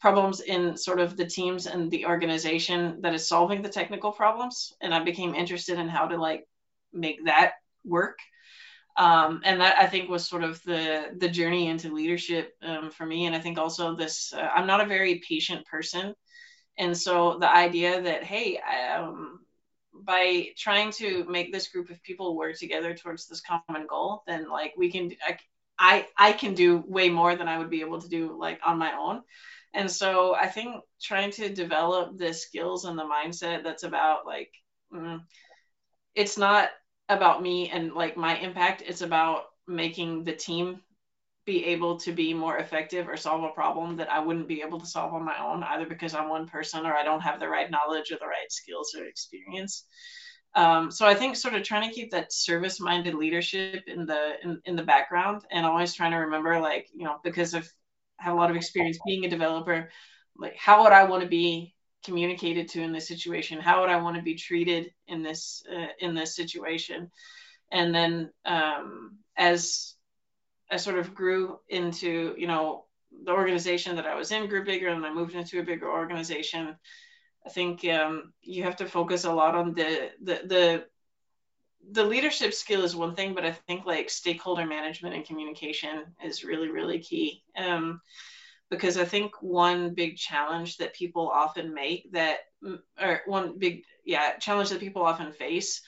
problems 0.00 0.40
in 0.40 0.76
sort 0.76 1.00
of 1.00 1.16
the 1.16 1.26
teams 1.26 1.66
and 1.66 1.90
the 1.90 2.06
organization 2.06 3.00
that 3.00 3.14
is 3.14 3.26
solving 3.26 3.62
the 3.62 3.68
technical 3.68 4.12
problems. 4.12 4.72
And 4.80 4.94
I 4.94 5.02
became 5.02 5.34
interested 5.34 5.78
in 5.78 5.88
how 5.88 6.06
to 6.06 6.20
like 6.20 6.46
make 6.92 7.24
that 7.24 7.54
work. 7.84 8.18
Um, 8.96 9.40
and 9.44 9.60
that 9.60 9.76
I 9.78 9.86
think 9.86 10.08
was 10.08 10.28
sort 10.28 10.44
of 10.44 10.62
the 10.62 11.14
the 11.16 11.28
journey 11.28 11.68
into 11.68 11.92
leadership 11.92 12.54
um, 12.62 12.90
for 12.90 13.04
me. 13.04 13.26
And 13.26 13.34
I 13.34 13.40
think 13.40 13.58
also 13.58 13.96
this 13.96 14.32
uh, 14.32 14.40
I'm 14.54 14.66
not 14.66 14.80
a 14.80 14.86
very 14.86 15.20
patient 15.28 15.66
person, 15.66 16.14
and 16.78 16.96
so 16.96 17.38
the 17.38 17.50
idea 17.50 18.02
that 18.02 18.22
hey, 18.22 18.60
um, 18.96 19.40
by 19.92 20.48
trying 20.56 20.92
to 20.92 21.24
make 21.24 21.52
this 21.52 21.68
group 21.68 21.90
of 21.90 22.02
people 22.02 22.36
work 22.36 22.58
together 22.58 22.94
towards 22.94 23.26
this 23.26 23.42
common 23.42 23.86
goal, 23.88 24.22
then 24.26 24.48
like 24.48 24.74
we 24.76 24.90
can 24.90 25.10
I, 25.26 25.38
I 25.78 26.06
I 26.16 26.32
can 26.32 26.54
do 26.54 26.84
way 26.86 27.08
more 27.08 27.34
than 27.36 27.48
I 27.48 27.58
would 27.58 27.70
be 27.70 27.80
able 27.80 28.00
to 28.00 28.08
do 28.08 28.36
like 28.38 28.60
on 28.64 28.78
my 28.78 28.92
own. 28.92 29.22
And 29.72 29.90
so 29.90 30.34
I 30.34 30.46
think 30.46 30.76
trying 31.02 31.32
to 31.32 31.52
develop 31.52 32.16
the 32.16 32.32
skills 32.32 32.84
and 32.84 32.96
the 32.98 33.04
mindset 33.04 33.64
that's 33.64 33.82
about 33.82 34.24
like 34.24 34.52
mm, 34.92 35.20
it's 36.14 36.38
not 36.38 36.70
about 37.08 37.42
me 37.42 37.70
and 37.70 37.92
like 37.92 38.16
my 38.16 38.36
impact, 38.38 38.82
it's 38.86 39.02
about 39.02 39.44
making 39.66 40.24
the 40.24 40.34
team 40.34 40.80
be 41.46 41.64
able 41.66 41.98
to 41.98 42.12
be 42.12 42.32
more 42.32 42.56
effective 42.56 43.06
or 43.08 43.16
solve 43.16 43.44
a 43.44 43.50
problem 43.50 43.96
that 43.96 44.10
I 44.10 44.18
wouldn't 44.20 44.48
be 44.48 44.62
able 44.62 44.80
to 44.80 44.86
solve 44.86 45.12
on 45.12 45.24
my 45.24 45.38
own, 45.42 45.62
either 45.62 45.86
because 45.86 46.14
I'm 46.14 46.30
one 46.30 46.46
person 46.46 46.86
or 46.86 46.94
I 46.94 47.04
don't 47.04 47.20
have 47.20 47.38
the 47.38 47.48
right 47.48 47.70
knowledge 47.70 48.10
or 48.10 48.16
the 48.18 48.26
right 48.26 48.50
skills 48.50 48.94
or 48.98 49.04
experience. 49.04 49.84
Um, 50.54 50.90
so 50.90 51.06
I 51.06 51.14
think 51.14 51.36
sort 51.36 51.54
of 51.54 51.62
trying 51.62 51.88
to 51.88 51.94
keep 51.94 52.12
that 52.12 52.32
service-minded 52.32 53.14
leadership 53.14 53.84
in 53.88 54.06
the 54.06 54.34
in, 54.42 54.60
in 54.64 54.76
the 54.76 54.84
background 54.84 55.42
and 55.50 55.66
always 55.66 55.92
trying 55.92 56.12
to 56.12 56.18
remember 56.18 56.60
like 56.60 56.86
you 56.94 57.04
know 57.04 57.18
because 57.24 57.54
I've 57.54 57.70
a 58.24 58.32
lot 58.32 58.50
of 58.50 58.56
experience 58.56 58.98
being 59.04 59.24
a 59.24 59.28
developer, 59.28 59.90
like 60.38 60.56
how 60.56 60.84
would 60.84 60.92
I 60.92 61.04
want 61.04 61.22
to 61.24 61.28
be 61.28 61.73
communicated 62.04 62.68
to 62.70 62.82
in 62.82 62.92
this 62.92 63.08
situation? 63.08 63.60
How 63.60 63.80
would 63.80 63.90
I 63.90 64.00
want 64.00 64.16
to 64.16 64.22
be 64.22 64.34
treated 64.34 64.92
in 65.08 65.22
this 65.22 65.64
uh, 65.70 65.88
in 65.98 66.14
this 66.14 66.36
situation? 66.36 67.10
And 67.72 67.94
then 67.94 68.30
um, 68.44 69.18
as 69.36 69.94
I 70.70 70.76
sort 70.76 70.98
of 70.98 71.14
grew 71.14 71.58
into, 71.68 72.34
you 72.38 72.46
know, 72.46 72.84
the 73.24 73.32
organization 73.32 73.96
that 73.96 74.06
I 74.06 74.14
was 74.14 74.32
in 74.32 74.48
grew 74.48 74.64
bigger 74.64 74.88
and 74.88 75.04
I 75.04 75.12
moved 75.12 75.34
into 75.34 75.60
a 75.60 75.64
bigger 75.64 75.90
organization. 75.90 76.76
I 77.46 77.50
think 77.50 77.84
um, 77.84 78.32
you 78.42 78.64
have 78.64 78.76
to 78.76 78.86
focus 78.86 79.24
a 79.24 79.32
lot 79.32 79.54
on 79.54 79.74
the, 79.74 80.10
the, 80.22 80.40
the, 80.46 80.84
the 81.90 82.04
leadership 82.04 82.54
skill 82.54 82.82
is 82.82 82.96
one 82.96 83.14
thing, 83.14 83.34
but 83.34 83.44
I 83.44 83.52
think 83.52 83.84
like 83.84 84.08
stakeholder 84.08 84.66
management 84.66 85.14
and 85.14 85.26
communication 85.26 86.04
is 86.24 86.44
really, 86.44 86.70
really 86.70 86.98
key. 86.98 87.42
Um, 87.56 88.00
because 88.74 88.98
I 88.98 89.04
think 89.04 89.32
one 89.40 89.94
big 89.94 90.16
challenge 90.16 90.78
that 90.78 90.94
people 90.94 91.30
often 91.32 91.74
make 91.74 92.12
that, 92.12 92.38
or 93.00 93.22
one 93.26 93.58
big, 93.58 93.82
yeah, 94.04 94.36
challenge 94.36 94.70
that 94.70 94.80
people 94.80 95.02
often 95.02 95.32
face, 95.32 95.82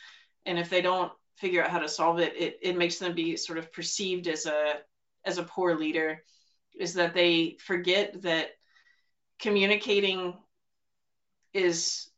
and 0.44 0.58
if 0.58 0.70
they 0.70 0.80
don't 0.80 1.12
figure 1.36 1.62
out 1.62 1.70
how 1.70 1.80
to 1.80 1.88
solve 1.88 2.18
it, 2.18 2.34
it, 2.36 2.58
it 2.62 2.76
makes 2.78 2.98
them 2.98 3.14
be 3.14 3.36
sort 3.36 3.58
of 3.58 3.72
perceived 3.72 4.28
as 4.28 4.46
a 4.46 4.74
as 5.24 5.38
a 5.38 5.42
poor 5.42 5.74
leader 5.76 6.22
is 6.78 6.94
that 6.94 7.14
they 7.14 7.56
forget 7.60 8.22
that 8.22 8.50
communicating 9.40 10.34
is 11.52 12.08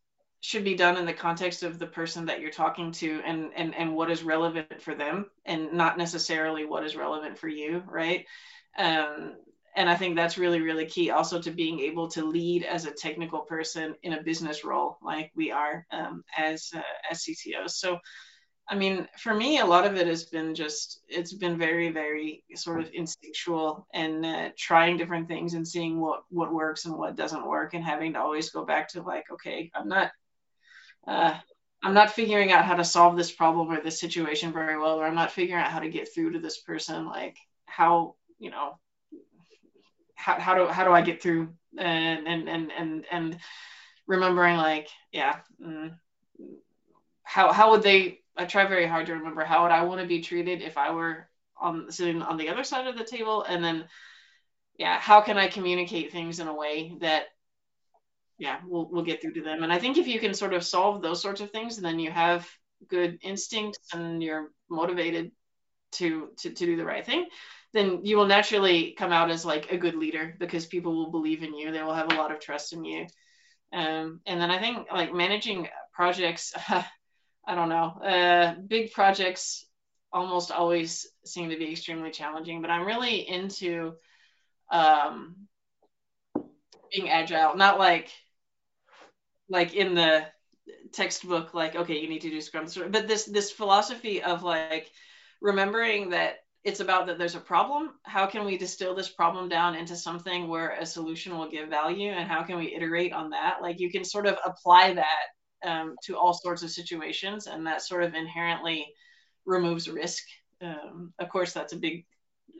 should 0.40 0.62
be 0.62 0.74
done 0.74 0.96
in 0.96 1.06
the 1.06 1.12
context 1.12 1.62
of 1.62 1.78
the 1.78 1.86
person 1.86 2.26
that 2.26 2.40
you're 2.40 2.50
talking 2.50 2.92
to 2.92 3.20
and 3.24 3.50
and 3.56 3.74
and 3.74 3.94
what 3.94 4.10
is 4.10 4.22
relevant 4.22 4.82
for 4.82 4.94
them 4.94 5.26
and 5.44 5.72
not 5.72 5.98
necessarily 5.98 6.64
what 6.64 6.84
is 6.84 6.96
relevant 6.96 7.38
for 7.38 7.48
you 7.48 7.82
right? 7.88 8.26
Um, 8.76 9.34
and 9.78 9.88
i 9.88 9.94
think 9.94 10.14
that's 10.14 10.36
really 10.36 10.60
really 10.60 10.84
key 10.84 11.10
also 11.10 11.40
to 11.40 11.50
being 11.50 11.80
able 11.80 12.08
to 12.08 12.26
lead 12.26 12.64
as 12.64 12.84
a 12.84 12.90
technical 12.90 13.40
person 13.40 13.94
in 14.02 14.12
a 14.12 14.22
business 14.22 14.64
role 14.64 14.98
like 15.02 15.30
we 15.34 15.50
are 15.50 15.86
um, 15.92 16.22
as 16.36 16.70
uh, 16.76 16.82
as 17.10 17.24
ctos 17.24 17.70
so 17.70 17.98
I 18.70 18.74
mean, 18.74 19.08
for 19.16 19.32
me, 19.32 19.60
a 19.60 19.66
lot 19.66 19.86
of 19.86 19.96
it 19.96 20.06
has 20.06 20.24
been 20.26 20.54
just, 20.54 21.00
it's 21.08 21.32
been 21.32 21.56
very, 21.56 21.90
very 21.90 22.44
sort 22.54 22.80
of 22.80 22.90
instinctual 22.92 23.86
and 23.94 24.26
uh, 24.26 24.50
trying 24.58 24.98
different 24.98 25.26
things 25.26 25.54
and 25.54 25.66
seeing 25.66 25.98
what, 25.98 26.24
what 26.28 26.52
works 26.52 26.84
and 26.84 26.94
what 26.94 27.16
doesn't 27.16 27.46
work 27.46 27.72
and 27.72 27.82
having 27.82 28.12
to 28.12 28.20
always 28.20 28.50
go 28.50 28.66
back 28.66 28.88
to 28.88 29.02
like, 29.02 29.24
okay, 29.32 29.70
I'm 29.74 29.88
not, 29.88 30.10
uh, 31.06 31.34
I'm 31.82 31.94
not 31.94 32.10
figuring 32.10 32.52
out 32.52 32.66
how 32.66 32.74
to 32.74 32.84
solve 32.84 33.16
this 33.16 33.32
problem 33.32 33.68
or 33.68 33.80
this 33.80 34.00
situation 34.00 34.52
very 34.52 34.78
well, 34.78 35.00
or 35.00 35.06
I'm 35.06 35.14
not 35.14 35.32
figuring 35.32 35.62
out 35.62 35.72
how 35.72 35.78
to 35.80 35.88
get 35.88 36.12
through 36.12 36.32
to 36.32 36.38
this 36.38 36.60
person. 36.60 37.06
Like 37.06 37.38
how, 37.64 38.16
you 38.38 38.50
know, 38.50 38.78
how, 40.18 40.38
how 40.38 40.54
do, 40.54 40.66
how 40.66 40.84
do 40.84 40.92
I 40.92 41.00
get 41.00 41.22
through 41.22 41.54
and, 41.78 42.26
and, 42.26 42.48
and, 42.48 42.72
and, 42.76 43.04
and 43.10 43.38
remembering 44.06 44.56
like, 44.56 44.88
yeah, 45.12 45.36
mm, 45.64 45.94
how, 47.22 47.52
how 47.52 47.70
would 47.70 47.82
they, 47.82 48.18
I 48.36 48.44
try 48.44 48.66
very 48.66 48.86
hard 48.86 49.06
to 49.06 49.14
remember 49.14 49.44
how 49.44 49.62
would 49.62 49.72
I 49.72 49.84
want 49.84 50.00
to 50.00 50.06
be 50.06 50.20
treated 50.20 50.60
if 50.60 50.76
I 50.76 50.90
were 50.90 51.28
on 51.60 51.90
sitting 51.90 52.22
on 52.22 52.36
the 52.36 52.48
other 52.48 52.64
side 52.64 52.86
of 52.86 52.96
the 52.96 53.04
table, 53.04 53.42
and 53.42 53.62
then 53.62 53.84
yeah, 54.78 54.98
how 54.98 55.20
can 55.20 55.36
I 55.36 55.48
communicate 55.48 56.12
things 56.12 56.38
in 56.38 56.46
a 56.46 56.54
way 56.54 56.96
that 57.00 57.26
yeah, 58.38 58.60
we'll 58.64 58.88
we'll 58.88 59.04
get 59.04 59.20
through 59.20 59.34
to 59.34 59.42
them. 59.42 59.64
And 59.64 59.72
I 59.72 59.78
think 59.80 59.98
if 59.98 60.06
you 60.06 60.20
can 60.20 60.34
sort 60.34 60.54
of 60.54 60.64
solve 60.64 61.02
those 61.02 61.20
sorts 61.20 61.40
of 61.40 61.50
things, 61.50 61.76
then 61.76 61.98
you 61.98 62.12
have 62.12 62.48
good 62.86 63.18
instincts 63.22 63.92
and 63.92 64.22
you're 64.22 64.52
motivated 64.70 65.32
to 65.92 66.28
to 66.38 66.50
to 66.50 66.66
do 66.66 66.76
the 66.76 66.84
right 66.84 67.04
thing, 67.04 67.26
then 67.72 68.04
you 68.04 68.16
will 68.16 68.26
naturally 68.26 68.94
come 68.98 69.12
out 69.12 69.30
as 69.30 69.44
like 69.44 69.70
a 69.70 69.78
good 69.78 69.94
leader 69.94 70.34
because 70.38 70.66
people 70.66 70.94
will 70.94 71.10
believe 71.10 71.42
in 71.42 71.54
you. 71.54 71.70
They 71.70 71.82
will 71.82 71.94
have 71.94 72.12
a 72.12 72.16
lot 72.16 72.32
of 72.32 72.40
trust 72.40 72.72
in 72.72 72.84
you. 72.84 73.06
Um, 73.72 74.20
and 74.26 74.40
then 74.40 74.50
I 74.50 74.58
think 74.58 74.88
like 74.92 75.12
managing 75.12 75.68
projects. 75.92 76.54
I 76.68 77.54
don't 77.54 77.70
know. 77.70 77.84
Uh, 78.02 78.54
big 78.66 78.92
projects 78.92 79.66
almost 80.12 80.50
always 80.50 81.06
seem 81.24 81.50
to 81.50 81.56
be 81.56 81.72
extremely 81.72 82.10
challenging, 82.10 82.60
but 82.60 82.70
I'm 82.70 82.86
really 82.86 83.26
into 83.28 83.94
um, 84.70 85.48
being 86.92 87.08
agile. 87.08 87.56
Not 87.56 87.78
like 87.78 88.10
like 89.48 89.74
in 89.74 89.94
the 89.94 90.26
textbook, 90.92 91.54
like 91.54 91.76
okay, 91.76 91.98
you 91.98 92.08
need 92.08 92.22
to 92.22 92.30
do 92.30 92.40
Scrum, 92.40 92.66
but 92.90 93.08
this 93.08 93.24
this 93.24 93.50
philosophy 93.50 94.22
of 94.22 94.42
like 94.42 94.90
remembering 95.40 96.10
that 96.10 96.36
it's 96.64 96.80
about 96.80 97.06
that 97.06 97.18
there's 97.18 97.34
a 97.34 97.40
problem. 97.40 97.90
How 98.02 98.26
can 98.26 98.44
we 98.44 98.58
distill 98.58 98.94
this 98.94 99.08
problem 99.08 99.48
down 99.48 99.74
into 99.74 99.96
something 99.96 100.48
where 100.48 100.72
a 100.72 100.84
solution 100.84 101.36
will 101.36 101.50
give 101.50 101.68
value, 101.68 102.10
and 102.10 102.28
how 102.28 102.42
can 102.42 102.58
we 102.58 102.74
iterate 102.74 103.12
on 103.12 103.30
that? 103.30 103.58
Like 103.62 103.80
you 103.80 103.90
can 103.90 104.04
sort 104.04 104.26
of 104.26 104.36
apply 104.44 104.94
that 104.94 105.68
um, 105.68 105.96
to 106.04 106.16
all 106.16 106.34
sorts 106.34 106.62
of 106.62 106.70
situations, 106.70 107.46
and 107.46 107.66
that 107.66 107.82
sort 107.82 108.02
of 108.02 108.14
inherently 108.14 108.86
removes 109.46 109.88
risk. 109.88 110.24
Um, 110.60 111.12
of 111.18 111.28
course, 111.28 111.52
that's 111.52 111.72
a 111.72 111.76
big 111.76 112.04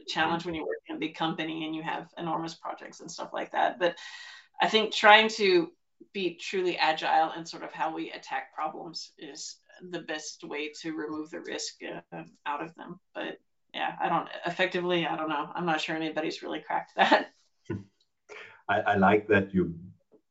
challenge 0.06 0.44
when 0.44 0.54
you 0.54 0.62
work 0.62 0.78
in 0.88 0.96
a 0.96 1.00
big 1.00 1.14
company 1.14 1.64
and 1.64 1.74
you 1.74 1.82
have 1.82 2.08
enormous 2.16 2.54
projects 2.54 3.00
and 3.00 3.10
stuff 3.10 3.30
like 3.32 3.52
that. 3.52 3.78
But 3.78 3.96
I 4.60 4.68
think 4.68 4.94
trying 4.94 5.28
to 5.30 5.70
be 6.12 6.36
truly 6.36 6.76
agile 6.76 7.32
and 7.34 7.46
sort 7.46 7.62
of 7.62 7.72
how 7.72 7.94
we 7.94 8.10
attack 8.10 8.54
problems 8.54 9.12
is 9.18 9.56
the 9.90 10.02
best 10.02 10.44
way 10.44 10.72
to 10.82 10.94
remove 10.94 11.30
the 11.30 11.40
risk 11.40 11.74
uh, 12.12 12.22
out 12.46 12.62
of 12.62 12.74
them. 12.74 13.00
But 13.14 13.38
yeah, 13.74 13.94
I 14.00 14.08
don't 14.08 14.28
effectively, 14.46 15.06
I 15.06 15.16
don't 15.16 15.28
know. 15.28 15.50
I'm 15.54 15.66
not 15.66 15.80
sure 15.80 15.96
anybody's 15.96 16.42
really 16.42 16.60
cracked 16.60 16.92
that. 16.96 17.28
I, 18.68 18.80
I 18.80 18.96
like 18.96 19.28
that 19.28 19.54
you 19.54 19.74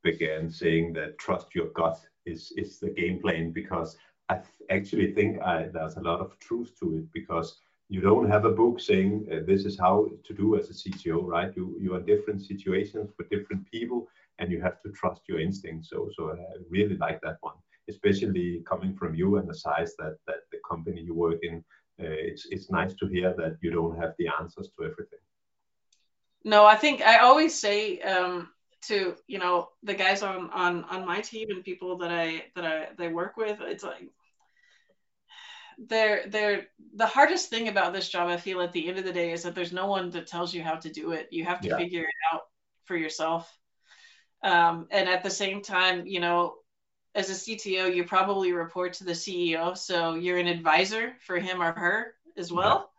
began 0.03 0.49
saying 0.49 0.93
that 0.93 1.17
trust 1.17 1.55
your 1.55 1.67
gut 1.67 1.99
is 2.25 2.51
is 2.55 2.79
the 2.79 2.89
game 2.89 3.19
plan 3.21 3.51
because 3.51 3.97
I 4.29 4.39
actually 4.69 5.13
think 5.13 5.41
I, 5.41 5.67
there's 5.73 5.97
a 5.97 6.01
lot 6.01 6.19
of 6.19 6.37
truth 6.39 6.71
to 6.79 6.97
it 6.97 7.05
because 7.13 7.59
you 7.89 8.01
don't 8.01 8.29
have 8.29 8.45
a 8.45 8.51
book 8.51 8.79
saying 8.79 9.27
uh, 9.31 9.39
this 9.47 9.63
is 9.65 9.79
how 9.79 10.09
to 10.25 10.33
do 10.33 10.57
as 10.59 10.69
a 10.69 10.73
CTO, 10.73 11.23
right? 11.23 11.53
You 11.55 11.77
you 11.79 11.93
are 11.93 11.99
in 11.99 12.05
different 12.05 12.41
situations 12.41 13.11
with 13.17 13.29
different 13.29 13.63
people, 13.71 14.07
and 14.39 14.51
you 14.51 14.61
have 14.61 14.81
to 14.81 14.91
trust 14.91 15.21
your 15.29 15.39
instincts. 15.39 15.89
So 15.89 16.09
so 16.15 16.31
I 16.31 16.37
really 16.69 16.97
like 16.97 17.21
that 17.21 17.37
one, 17.41 17.55
especially 17.89 18.63
coming 18.67 18.95
from 18.95 19.15
you 19.15 19.37
and 19.37 19.49
the 19.49 19.55
size 19.55 19.93
that 19.97 20.17
that 20.27 20.41
the 20.51 20.59
company 20.69 21.01
you 21.01 21.13
work 21.13 21.39
in. 21.43 21.63
Uh, 21.99 22.13
it's 22.29 22.47
it's 22.51 22.69
nice 22.69 22.93
to 22.93 23.07
hear 23.07 23.33
that 23.37 23.57
you 23.61 23.71
don't 23.71 23.99
have 23.99 24.13
the 24.19 24.27
answers 24.39 24.69
to 24.77 24.85
everything. 24.85 25.19
No, 26.43 26.65
I 26.65 26.75
think 26.75 27.01
I 27.01 27.17
always 27.17 27.59
say 27.59 27.99
um, 28.01 28.49
to 28.83 29.15
you 29.27 29.39
know 29.39 29.69
the 29.83 29.93
guys 29.93 30.23
on 30.23 30.49
on 30.51 30.83
on 30.85 31.05
my 31.05 31.21
team 31.21 31.47
and 31.49 31.63
people 31.63 31.97
that 31.97 32.11
I 32.11 32.45
that 32.55 32.65
I 32.65 32.87
they 32.97 33.07
work 33.07 33.37
with 33.37 33.59
it's 33.61 33.83
like 33.83 34.09
they're 35.77 36.27
they're 36.27 36.67
the 36.95 37.05
hardest 37.05 37.49
thing 37.49 37.67
about 37.67 37.93
this 37.93 38.09
job 38.09 38.29
I 38.29 38.37
feel 38.37 38.61
at 38.61 38.73
the 38.73 38.87
end 38.87 38.97
of 38.97 39.05
the 39.05 39.13
day 39.13 39.31
is 39.31 39.43
that 39.43 39.55
there's 39.55 39.73
no 39.73 39.87
one 39.87 40.09
that 40.11 40.27
tells 40.27 40.53
you 40.53 40.63
how 40.63 40.75
to 40.75 40.91
do 40.91 41.11
it 41.11 41.27
you 41.31 41.45
have 41.45 41.61
to 41.61 41.69
yeah. 41.69 41.77
figure 41.77 42.01
it 42.01 42.33
out 42.33 42.41
for 42.85 42.95
yourself 42.95 43.51
um, 44.43 44.87
and 44.91 45.09
at 45.09 45.23
the 45.23 45.29
same 45.29 45.61
time 45.61 46.05
you 46.05 46.19
know 46.19 46.55
as 47.17 47.31
a 47.31 47.33
CTO, 47.33 47.93
you 47.93 48.03
probably 48.03 48.53
report 48.53 48.93
to 48.93 49.03
the 49.03 49.13
CEO, 49.13 49.75
so 49.75 50.13
you're 50.13 50.37
an 50.37 50.47
advisor 50.47 51.13
for 51.25 51.39
him 51.39 51.61
or 51.61 51.71
her 51.73 52.13
as 52.37 52.51
well. 52.51 52.91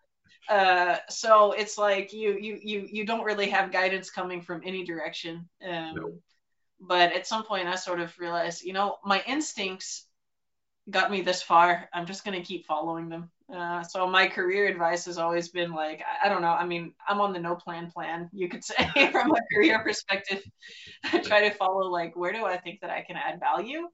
Yeah. 0.51 0.57
Uh, 0.57 0.99
so 1.09 1.53
it's 1.53 1.79
like 1.79 2.13
you 2.13 2.37
you 2.41 2.59
you 2.61 2.89
you 2.91 3.07
don't 3.07 3.25
really 3.25 3.51
have 3.51 3.71
guidance 3.71 4.11
coming 4.11 4.43
from 4.43 4.63
any 4.65 4.85
direction. 4.85 5.49
Um, 5.65 5.95
no. 5.95 6.13
But 6.81 7.13
at 7.13 7.27
some 7.29 7.45
point, 7.45 7.69
I 7.69 7.77
sort 7.77 8.01
of 8.01 8.17
realized, 8.19 8.65
you 8.65 8.73
know, 8.73 8.97
my 9.05 9.23
instincts 9.27 10.05
got 10.91 11.11
me 11.11 11.23
this 11.23 11.43
far. 11.43 11.89
I'm 11.93 12.07
just 12.07 12.25
going 12.25 12.41
to 12.41 12.47
keep 12.47 12.67
following 12.67 13.09
them. 13.09 13.31
Uh, 13.53 13.83
so 13.83 14.07
my 14.07 14.27
career 14.29 14.67
advice 14.69 15.07
has 15.07 15.19
always 15.19 15.49
been 15.49 15.73
like, 15.73 16.03
I, 16.03 16.27
I, 16.27 16.29
don't 16.29 16.43
know. 16.43 16.53
I 16.53 16.65
mean, 16.67 16.93
I'm 17.07 17.21
on 17.21 17.33
the 17.33 17.41
no 17.41 17.57
plan 17.57 17.91
plan, 17.91 18.31
you 18.33 18.49
could 18.49 18.63
say, 18.63 18.77
from 19.13 19.33
a 19.33 19.41
career 19.55 19.81
perspective. 19.81 20.43
I 21.13 21.19
try 21.19 21.49
to 21.49 21.55
follow 21.55 21.89
like, 21.91 22.15
where 22.15 22.33
do 22.33 22.45
I 22.45 22.59
think 22.59 22.81
that 22.83 22.91
I 22.91 23.03
can 23.03 23.17
add 23.17 23.41
value? 23.41 23.89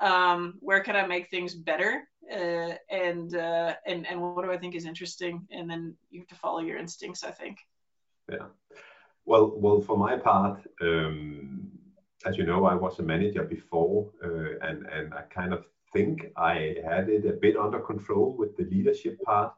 Um, 0.00 0.54
where 0.60 0.80
can 0.80 0.96
I 0.96 1.06
make 1.06 1.28
things 1.28 1.54
better? 1.54 2.08
Uh, 2.30 2.74
and 2.90 3.34
uh, 3.34 3.74
and 3.86 4.06
and 4.06 4.20
what 4.20 4.44
do 4.44 4.52
I 4.52 4.58
think 4.58 4.74
is 4.74 4.86
interesting? 4.86 5.46
And 5.50 5.68
then 5.68 5.96
you 6.10 6.20
have 6.20 6.28
to 6.28 6.34
follow 6.36 6.60
your 6.60 6.78
instincts. 6.78 7.24
I 7.24 7.30
think. 7.30 7.58
Yeah. 8.30 8.46
Well, 9.24 9.52
well, 9.56 9.80
for 9.80 9.96
my 9.96 10.16
part, 10.16 10.60
um, 10.80 11.70
as 12.24 12.36
you 12.36 12.44
know, 12.44 12.64
I 12.64 12.74
was 12.74 12.98
a 12.98 13.02
manager 13.02 13.44
before, 13.44 14.10
uh, 14.24 14.66
and 14.66 14.86
and 14.86 15.14
I 15.14 15.22
kind 15.22 15.52
of 15.52 15.64
think 15.92 16.26
I 16.36 16.76
had 16.88 17.08
it 17.08 17.26
a 17.26 17.32
bit 17.32 17.56
under 17.56 17.80
control 17.80 18.36
with 18.36 18.56
the 18.56 18.64
leadership 18.64 19.20
part. 19.22 19.52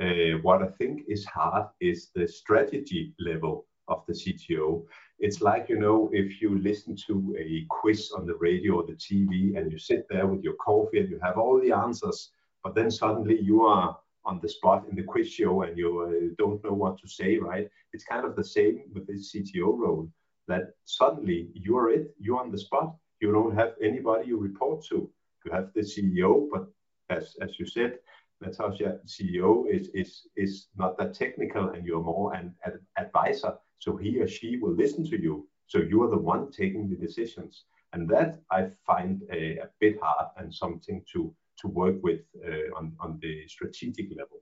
Uh, 0.00 0.38
what 0.42 0.62
I 0.62 0.68
think 0.78 1.02
is 1.06 1.24
hard 1.24 1.66
is 1.80 2.10
the 2.14 2.26
strategy 2.26 3.14
level 3.18 3.66
of 3.88 4.02
the 4.06 4.12
CTO. 4.12 4.84
It's 5.18 5.40
like, 5.40 5.68
you 5.68 5.78
know, 5.78 6.10
if 6.12 6.40
you 6.40 6.58
listen 6.58 6.96
to 7.06 7.36
a 7.38 7.66
quiz 7.68 8.10
on 8.16 8.26
the 8.26 8.34
radio 8.36 8.80
or 8.80 8.86
the 8.86 8.94
TV 8.94 9.56
and 9.56 9.70
you 9.70 9.78
sit 9.78 10.06
there 10.08 10.26
with 10.26 10.42
your 10.42 10.54
coffee 10.54 11.00
and 11.00 11.10
you 11.10 11.18
have 11.22 11.38
all 11.38 11.60
the 11.60 11.72
answers, 11.72 12.30
but 12.62 12.74
then 12.74 12.90
suddenly 12.90 13.40
you 13.40 13.62
are 13.62 13.96
on 14.24 14.40
the 14.40 14.48
spot 14.48 14.86
in 14.88 14.96
the 14.96 15.02
quiz 15.02 15.30
show 15.30 15.62
and 15.62 15.76
you 15.76 16.00
uh, 16.00 16.34
don't 16.38 16.64
know 16.64 16.72
what 16.72 16.98
to 16.98 17.08
say, 17.08 17.36
right? 17.36 17.68
It's 17.92 18.04
kind 18.04 18.24
of 18.24 18.36
the 18.36 18.44
same 18.44 18.82
with 18.92 19.06
this 19.06 19.32
CTO 19.32 19.78
role 19.78 20.08
that 20.48 20.74
suddenly 20.84 21.48
you're 21.54 21.90
it, 21.90 22.14
you're 22.18 22.40
on 22.40 22.50
the 22.50 22.58
spot, 22.58 22.96
you 23.20 23.32
don't 23.32 23.54
have 23.54 23.74
anybody 23.80 24.28
you 24.28 24.38
report 24.38 24.84
to 24.86 25.10
you 25.44 25.52
have 25.52 25.72
the 25.74 25.80
CEO, 25.80 26.48
but 26.50 26.68
as 27.10 27.36
as 27.40 27.58
you 27.58 27.66
said, 27.66 27.98
Na'Tosha, 28.42 28.98
CEO 29.06 29.66
is 29.68 29.88
is 29.94 30.26
is 30.36 30.68
not 30.76 30.96
that 30.98 31.14
technical, 31.14 31.70
and 31.70 31.86
you're 31.86 32.02
more 32.02 32.34
an, 32.34 32.54
an 32.64 32.80
advisor. 32.96 33.58
So 33.78 33.96
he 33.96 34.20
or 34.20 34.28
she 34.28 34.56
will 34.56 34.74
listen 34.74 35.04
to 35.10 35.20
you. 35.20 35.46
So 35.66 35.78
you 35.78 36.02
are 36.02 36.10
the 36.10 36.18
one 36.18 36.50
taking 36.50 36.88
the 36.88 36.96
decisions, 36.96 37.64
and 37.92 38.08
that 38.10 38.40
I 38.50 38.70
find 38.86 39.22
a, 39.32 39.58
a 39.58 39.68
bit 39.80 39.98
hard 40.02 40.28
and 40.36 40.54
something 40.54 41.02
to 41.12 41.34
to 41.60 41.68
work 41.68 41.96
with 42.02 42.20
uh, 42.46 42.76
on 42.76 42.92
on 43.00 43.18
the 43.22 43.46
strategic 43.48 44.08
level. 44.16 44.40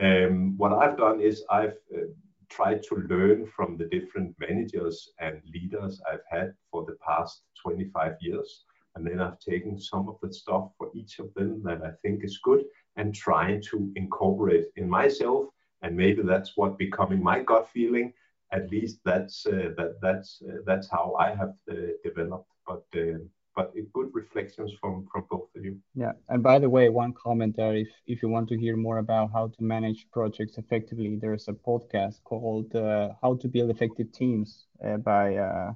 Um, 0.00 0.56
what 0.58 0.72
I've 0.72 0.98
done 0.98 1.20
is 1.20 1.44
I've 1.50 1.78
uh, 1.94 2.08
tried 2.50 2.82
to 2.84 2.96
learn 2.96 3.46
from 3.46 3.76
the 3.76 3.86
different 3.86 4.34
managers 4.38 5.12
and 5.18 5.40
leaders 5.52 6.00
I've 6.10 6.26
had 6.30 6.54
for 6.70 6.84
the 6.84 6.96
past 7.06 7.42
25 7.62 8.16
years 8.20 8.64
and 8.98 9.06
then 9.06 9.20
I've 9.20 9.38
taken 9.38 9.78
some 9.78 10.08
of 10.08 10.16
the 10.20 10.32
stuff 10.32 10.70
for 10.76 10.90
each 10.92 11.20
of 11.20 11.32
them 11.34 11.62
that 11.62 11.82
I 11.84 11.90
think 12.02 12.24
is 12.24 12.38
good 12.38 12.64
and 12.96 13.14
trying 13.14 13.62
to 13.70 13.92
incorporate 13.94 14.66
in 14.74 14.90
myself. 14.90 15.46
And 15.82 15.96
maybe 15.96 16.22
that's 16.22 16.56
what 16.56 16.78
becoming 16.78 17.22
my 17.22 17.44
gut 17.44 17.68
feeling. 17.68 18.12
At 18.50 18.70
least 18.70 19.00
that's 19.04 19.46
uh, 19.46 19.70
that 19.76 19.98
that's 20.00 20.42
uh, 20.48 20.58
that's 20.64 20.88
how 20.88 21.14
I 21.18 21.34
have 21.34 21.54
uh, 21.70 21.74
developed. 22.02 22.50
But 22.66 22.84
uh, 22.96 23.18
but 23.54 23.74
good 23.92 24.10
reflections 24.12 24.72
from 24.80 25.06
from 25.12 25.24
both 25.30 25.48
of 25.54 25.64
you. 25.64 25.78
Yeah, 25.94 26.12
and 26.28 26.42
by 26.42 26.58
the 26.58 26.70
way, 26.70 26.88
one 26.88 27.12
comment 27.12 27.56
there: 27.56 27.76
if 27.76 27.88
if 28.06 28.22
you 28.22 28.28
want 28.28 28.48
to 28.48 28.58
hear 28.58 28.76
more 28.76 28.98
about 28.98 29.32
how 29.32 29.48
to 29.48 29.62
manage 29.62 30.06
projects 30.12 30.56
effectively, 30.56 31.18
there's 31.20 31.48
a 31.48 31.52
podcast 31.52 32.22
called 32.24 32.74
uh, 32.74 33.10
"How 33.22 33.34
to 33.36 33.48
Build 33.48 33.70
Effective 33.70 34.12
Teams" 34.12 34.66
uh, 34.84 34.96
by 34.96 35.74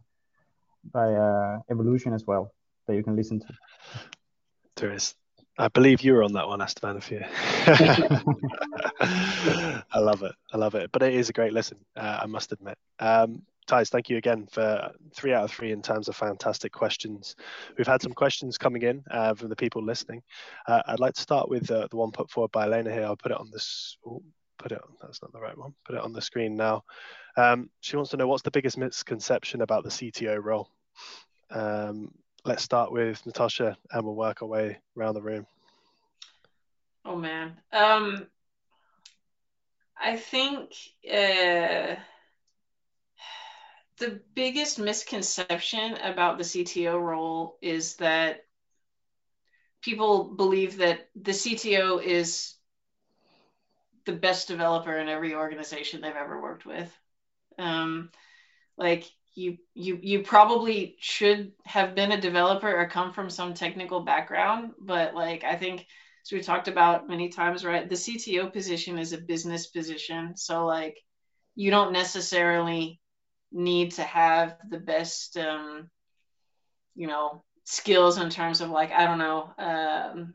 by 0.93 1.61
Evolution 1.71 2.15
as 2.15 2.27
well 2.27 2.55
that 2.87 2.97
you 2.97 3.05
can 3.05 3.17
listen 3.17 3.41
to. 3.41 3.47
There 4.77 4.93
is. 4.93 5.15
I 5.59 5.69
believe 5.69 6.01
you 6.01 6.15
were 6.15 6.23
on 6.23 6.33
that 6.33 6.49
one, 6.49 6.63
Esteban. 6.63 6.97
If 6.97 7.11
you, 7.11 7.21
I 9.93 9.99
love 9.99 10.23
it. 10.23 10.33
I 10.53 10.57
love 10.57 10.75
it. 10.75 10.91
But 10.93 11.03
it 11.03 11.15
is 11.15 11.29
a 11.29 11.33
great 11.33 11.53
listen. 11.53 11.79
Uh, 11.95 12.21
I 12.23 12.27
must 12.27 12.53
admit. 12.53 12.79
Um, 12.99 13.43
Theis, 13.69 13.91
thank 13.91 14.09
you 14.09 14.17
again 14.17 14.49
for 14.51 14.91
three 15.15 15.33
out 15.33 15.45
of 15.45 15.53
three 15.53 15.71
in 15.71 15.83
terms 15.83 16.09
of 16.09 16.17
fantastic 16.17 16.73
questions. 16.73 17.37
We've 17.77 17.87
had 17.87 18.03
some 18.03 18.13
questions 18.13 18.59
coming 18.59 18.83
in 18.83 19.05
uh, 19.11 19.35
from 19.35 19.51
the 19.51 19.57
people 19.57 19.85
listening. 19.85 20.23
Uh, 20.67 20.83
I'd 20.87 21.01
like 21.01 21.15
to 21.15 21.21
start 21.21 21.49
with 21.49 21.71
uh, 21.71 21.87
the 21.91 21.97
one 21.97 22.13
put 22.13 22.31
forward 22.31 22.51
by 22.51 22.65
Elena 22.65 22.91
here. 22.93 23.05
I'll 23.05 23.17
put 23.17 23.33
it 23.33 23.39
on 23.39 23.51
this. 23.53 23.97
Oh, 24.07 24.23
put 24.59 24.73
it 24.73 24.81
on. 24.83 24.95
That's 25.01 25.23
not 25.23 25.33
the 25.33 25.41
right 25.41 25.57
one. 25.57 25.75
Put 25.85 25.97
it 25.97 26.03
on 26.03 26.13
the 26.13 26.23
screen 26.23 26.57
now. 26.57 26.83
Um, 27.37 27.71
she 27.81 27.97
wants 27.97 28.11
to 28.11 28.17
know 28.17 28.27
what's 28.27 28.43
the 28.43 28.51
biggest 28.51 28.79
misconception 28.79 29.63
about 29.63 29.85
the 29.85 29.91
CTO 29.91 30.43
role. 30.43 30.69
Um, 31.51 32.13
let's 32.45 32.63
start 32.63 32.93
with 32.93 33.23
Na'Tosha 33.25 33.77
and 33.91 34.05
we'll 34.05 34.15
work 34.15 34.43
our 34.43 34.49
way 34.49 34.79
around 34.97 35.15
the 35.15 35.23
room. 35.23 35.47
Oh 37.05 37.17
man. 37.17 37.57
Um 37.73 38.27
I 40.01 40.17
think 40.17 40.73
uh 41.09 41.97
the 43.99 44.21
biggest 44.35 44.79
misconception 44.79 45.97
about 45.97 46.39
the 46.39 46.45
CTO 46.45 47.01
role 47.01 47.57
is 47.63 47.97
that 47.97 48.45
people 49.81 50.25
believe 50.25 50.79
that 50.79 51.09
the 51.15 51.33
CTO 51.33 52.03
is 52.03 52.55
the 54.05 54.13
best 54.13 54.49
developer 54.49 54.97
in 54.97 55.09
every 55.09 55.35
organization 55.35 56.01
they've 56.01 56.15
ever 56.15 56.41
worked 56.41 56.67
with. 56.67 56.93
Um, 57.59 58.11
like 58.77 59.05
you 59.35 59.57
you 59.75 59.99
you 60.03 60.23
probably 60.23 60.97
should 61.01 61.53
have 61.65 61.95
been 61.95 62.13
a 62.13 62.21
developer 62.21 62.75
or 62.75 62.87
come 62.89 63.13
from 63.13 63.31
some 63.31 63.55
technical 63.55 64.01
background 64.01 64.73
but 64.79 65.15
like 65.15 65.43
i 65.45 65.57
think 65.57 65.87
as 66.25 66.33
we 66.33 66.41
talked 66.41 66.69
about 66.69 67.09
many 67.09 67.29
times 67.29 67.65
right 67.65 67.89
the 67.89 67.95
cto 67.95 68.53
position 68.53 68.99
is 68.99 69.13
a 69.13 69.19
business 69.19 69.67
position. 69.67 70.37
So 70.37 70.67
like 70.67 70.99
you 71.55 71.71
don't 71.71 71.93
necessarily 71.93 73.01
need 73.51 73.93
to 73.93 74.03
have 74.03 74.57
the 74.69 74.79
best 74.79 75.37
um, 75.37 75.91
you 76.95 77.07
know 77.07 77.43
skills 77.65 78.19
in 78.19 78.31
terms 78.31 78.61
of 78.61 78.71
like 78.71 78.91
i 78.93 79.05
don't 79.07 79.19
know 79.19 79.53
um, 79.59 80.35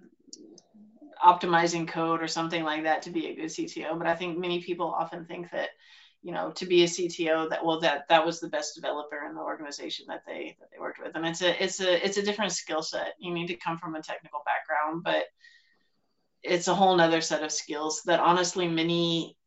optimizing 1.23 1.87
code 1.87 2.21
or 2.21 2.27
something 2.27 2.63
like 2.63 2.83
that 2.83 3.01
to 3.01 3.09
be 3.09 3.27
a 3.27 3.35
good 3.35 3.45
cto 3.49 3.97
but 3.97 4.07
i 4.07 4.15
think 4.15 4.37
many 4.37 4.61
people 4.61 4.87
often 4.87 5.25
think 5.25 5.49
that 5.51 5.69
you 6.27 6.33
know 6.33 6.51
to 6.51 6.65
be 6.65 6.83
a 6.83 6.87
CTO 6.87 7.49
that 7.49 7.63
well 7.63 7.79
that 7.79 8.03
that 8.09 8.25
was 8.25 8.41
the 8.41 8.49
best 8.49 8.75
developer 8.75 9.25
in 9.25 9.33
the 9.33 9.39
organization 9.39 10.07
that 10.09 10.23
they 10.27 10.57
that 10.59 10.67
they 10.69 10.77
worked 10.77 10.99
with. 11.01 11.15
And 11.15 11.25
it's 11.25 11.41
a 11.41 11.63
it's 11.63 11.79
a 11.79 12.05
it's 12.05 12.17
a 12.17 12.21
different 12.21 12.51
skill 12.51 12.83
set. 12.83 13.13
You 13.17 13.33
need 13.33 13.47
to 13.47 13.55
come 13.55 13.77
from 13.77 13.95
a 13.95 14.01
technical 14.01 14.41
background 14.45 15.03
but 15.05 15.23
it's 16.43 16.67
a 16.67 16.75
whole 16.75 16.97
nother 16.97 17.21
set 17.21 17.43
of 17.43 17.51
skills 17.51 18.01
that 18.07 18.19
honestly 18.19 18.67
many 18.67 19.37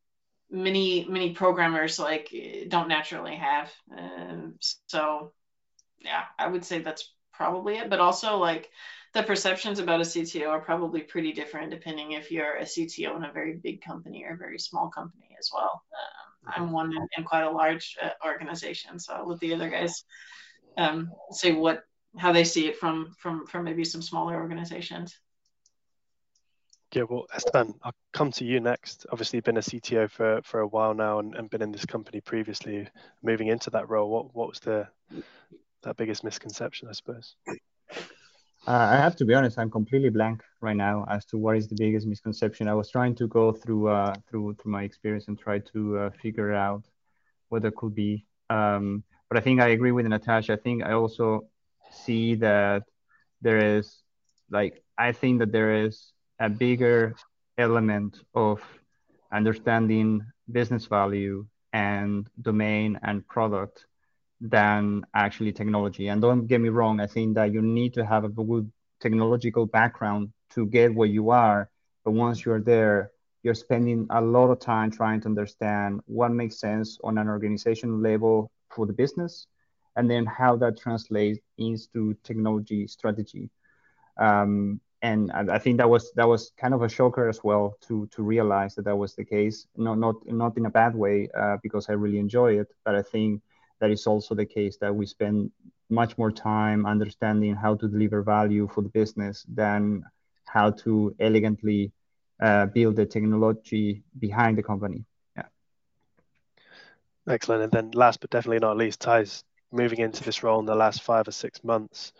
many 0.50 1.06
many 1.06 1.34
programmers 1.34 1.98
like 1.98 2.34
don't 2.68 2.88
naturally 2.88 3.36
have. 3.36 3.70
Um, 3.94 4.54
so 4.86 5.34
yeah 5.98 6.22
I 6.38 6.46
would 6.46 6.64
say 6.64 6.78
that's 6.78 7.12
probably 7.34 7.76
it. 7.76 7.90
But 7.90 8.00
also 8.00 8.38
like 8.38 8.70
the 9.12 9.22
perceptions 9.22 9.80
about 9.80 10.00
a 10.00 10.04
CTO 10.04 10.48
are 10.48 10.62
probably 10.62 11.02
pretty 11.02 11.32
different 11.32 11.72
depending 11.72 12.12
if 12.12 12.30
you're 12.30 12.56
a 12.56 12.64
CTO 12.64 13.16
in 13.16 13.24
a 13.24 13.32
very 13.32 13.60
big 13.62 13.82
company 13.82 14.24
or 14.24 14.32
a 14.32 14.38
very 14.38 14.58
small 14.58 14.88
company 14.88 15.36
as 15.38 15.50
well. 15.52 15.82
Um, 15.92 16.29
I'm 16.46 16.72
one 16.72 16.94
in, 16.96 17.06
in 17.16 17.24
quite 17.24 17.42
a 17.42 17.50
large 17.50 17.96
uh, 18.02 18.10
organization. 18.24 18.98
So 18.98 19.14
I'll 19.14 19.28
let 19.28 19.40
the 19.40 19.54
other 19.54 19.68
guys 19.68 20.04
um, 20.76 21.12
say 21.30 21.52
what 21.52 21.84
how 22.16 22.32
they 22.32 22.44
see 22.44 22.66
it 22.66 22.76
from 22.76 23.14
from 23.18 23.46
from 23.46 23.64
maybe 23.64 23.84
some 23.84 24.02
smaller 24.02 24.36
organizations. 24.36 25.18
Yeah, 26.92 27.04
well, 27.08 27.26
Esteban, 27.32 27.74
I'll 27.84 27.94
come 28.12 28.32
to 28.32 28.44
you 28.44 28.58
next. 28.58 29.06
Obviously, 29.12 29.36
you've 29.36 29.44
been 29.44 29.58
a 29.58 29.60
CTO 29.60 30.10
for, 30.10 30.40
for 30.42 30.58
a 30.58 30.66
while 30.66 30.92
now 30.92 31.20
and, 31.20 31.36
and 31.36 31.48
been 31.48 31.62
in 31.62 31.70
this 31.70 31.86
company 31.86 32.20
previously. 32.20 32.88
Moving 33.22 33.46
into 33.46 33.70
that 33.70 33.88
role, 33.88 34.10
what 34.10 34.34
what 34.34 34.48
was 34.48 34.58
the 34.60 34.88
that 35.82 35.96
biggest 35.96 36.24
misconception, 36.24 36.88
I 36.88 36.92
suppose? 36.92 37.36
Uh, 37.48 37.54
I 38.66 38.96
have 38.96 39.16
to 39.16 39.24
be 39.24 39.34
honest, 39.34 39.58
I'm 39.58 39.70
completely 39.70 40.10
blank 40.10 40.42
right 40.60 40.76
now 40.76 41.04
as 41.08 41.24
to 41.26 41.38
what 41.38 41.56
is 41.56 41.68
the 41.68 41.74
biggest 41.74 42.06
misconception. 42.06 42.68
I 42.68 42.74
was 42.74 42.90
trying 42.90 43.14
to 43.16 43.26
go 43.26 43.52
through 43.52 43.88
uh, 43.88 44.14
through 44.28 44.54
through 44.54 44.72
my 44.72 44.82
experience 44.82 45.28
and 45.28 45.38
try 45.38 45.58
to 45.72 45.98
uh, 45.98 46.10
figure 46.22 46.52
out 46.52 46.84
what 47.48 47.62
there 47.62 47.72
could 47.72 47.94
be. 47.94 48.24
Um, 48.50 49.04
but 49.28 49.38
I 49.38 49.40
think 49.40 49.60
I 49.60 49.68
agree 49.68 49.92
with 49.92 50.06
Na'Tosha. 50.06 50.54
I 50.54 50.56
think 50.56 50.82
I 50.82 50.92
also 50.92 51.46
see 51.90 52.34
that 52.36 52.84
there 53.40 53.76
is 53.76 54.02
like 54.50 54.82
I 54.98 55.12
think 55.12 55.38
that 55.40 55.52
there 55.52 55.84
is 55.84 56.12
a 56.38 56.48
bigger 56.48 57.14
element 57.58 58.20
of 58.34 58.60
understanding 59.32 60.22
business 60.50 60.86
value 60.86 61.46
and 61.72 62.28
domain 62.40 62.98
and 63.02 63.26
product 63.26 63.86
than 64.40 65.04
actually 65.14 65.52
technology. 65.52 66.08
And 66.08 66.20
don't 66.20 66.46
get 66.46 66.60
me 66.60 66.70
wrong, 66.70 67.00
I 67.00 67.06
think 67.06 67.34
that 67.34 67.52
you 67.52 67.62
need 67.62 67.94
to 67.94 68.04
have 68.04 68.24
a 68.24 68.28
good 68.28 68.70
technological 69.00 69.66
background 69.66 70.32
to 70.50 70.66
get 70.66 70.94
where 70.94 71.08
you 71.08 71.30
are. 71.30 71.70
But 72.04 72.12
once 72.12 72.44
you're 72.44 72.60
there, 72.60 73.12
you're 73.42 73.54
spending 73.54 74.06
a 74.10 74.20
lot 74.20 74.50
of 74.50 74.60
time 74.60 74.90
trying 74.90 75.20
to 75.22 75.28
understand 75.28 76.00
what 76.06 76.30
makes 76.32 76.58
sense 76.58 76.98
on 77.02 77.18
an 77.18 77.28
organizational 77.28 77.98
level 77.98 78.50
for 78.68 78.86
the 78.86 78.92
business 78.92 79.46
and 79.96 80.10
then 80.10 80.26
how 80.26 80.56
that 80.56 80.78
translates 80.78 81.40
into 81.58 82.14
technology 82.22 82.86
strategy. 82.86 83.50
Um, 84.18 84.80
and 85.02 85.32
I 85.32 85.58
think 85.58 85.78
that 85.78 85.88
was 85.88 86.12
that 86.12 86.28
was 86.28 86.52
kind 86.58 86.74
of 86.74 86.82
a 86.82 86.88
shocker 86.88 87.26
as 87.26 87.42
well 87.42 87.76
to 87.88 88.06
to 88.08 88.22
realize 88.22 88.74
that 88.74 88.84
that 88.84 88.96
was 88.96 89.14
the 89.14 89.24
case. 89.24 89.66
No, 89.74 89.94
not 89.94 90.16
not 90.26 90.58
in 90.58 90.66
a 90.66 90.70
bad 90.70 90.94
way 90.94 91.28
uh, 91.34 91.56
because 91.62 91.88
I 91.88 91.94
really 91.94 92.18
enjoy 92.18 92.58
it, 92.60 92.68
but 92.84 92.94
I 92.94 93.00
think 93.00 93.40
that 93.80 93.90
is 93.90 94.06
also 94.06 94.34
the 94.34 94.44
case 94.44 94.76
that 94.78 94.94
we 94.94 95.06
spend 95.06 95.50
much 95.88 96.18
more 96.18 96.30
time 96.30 96.84
understanding 96.84 97.54
how 97.54 97.74
to 97.76 97.88
deliver 97.88 98.22
value 98.22 98.68
for 98.68 98.82
the 98.82 98.90
business 98.90 99.46
than 99.48 100.04
how 100.52 100.70
to 100.70 101.14
elegantly 101.20 101.92
uh, 102.42 102.66
build 102.66 102.96
the 102.96 103.06
technology 103.06 104.02
behind 104.18 104.58
the 104.58 104.62
company. 104.62 105.04
Yeah. 105.36 105.44
Excellent. 107.28 107.62
And 107.62 107.72
then 107.72 107.90
last 107.92 108.20
but 108.20 108.30
definitely 108.30 108.58
not 108.58 108.76
least, 108.76 109.00
Theis 109.00 109.44
moving 109.72 110.00
into 110.00 110.24
this 110.24 110.42
role 110.42 110.60
in 110.60 110.66
the 110.66 110.74
last 110.74 111.02
five 111.02 111.28
or 111.28 111.32
six 111.32 111.62
months. 111.62 112.12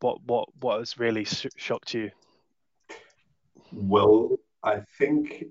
What 0.00 0.22
what 0.24 0.48
what 0.60 0.78
has 0.78 0.98
really 0.98 1.24
sh- 1.24 1.46
shocked 1.56 1.94
you? 1.94 2.10
Well, 3.72 4.38
I 4.62 4.80
think 4.98 5.46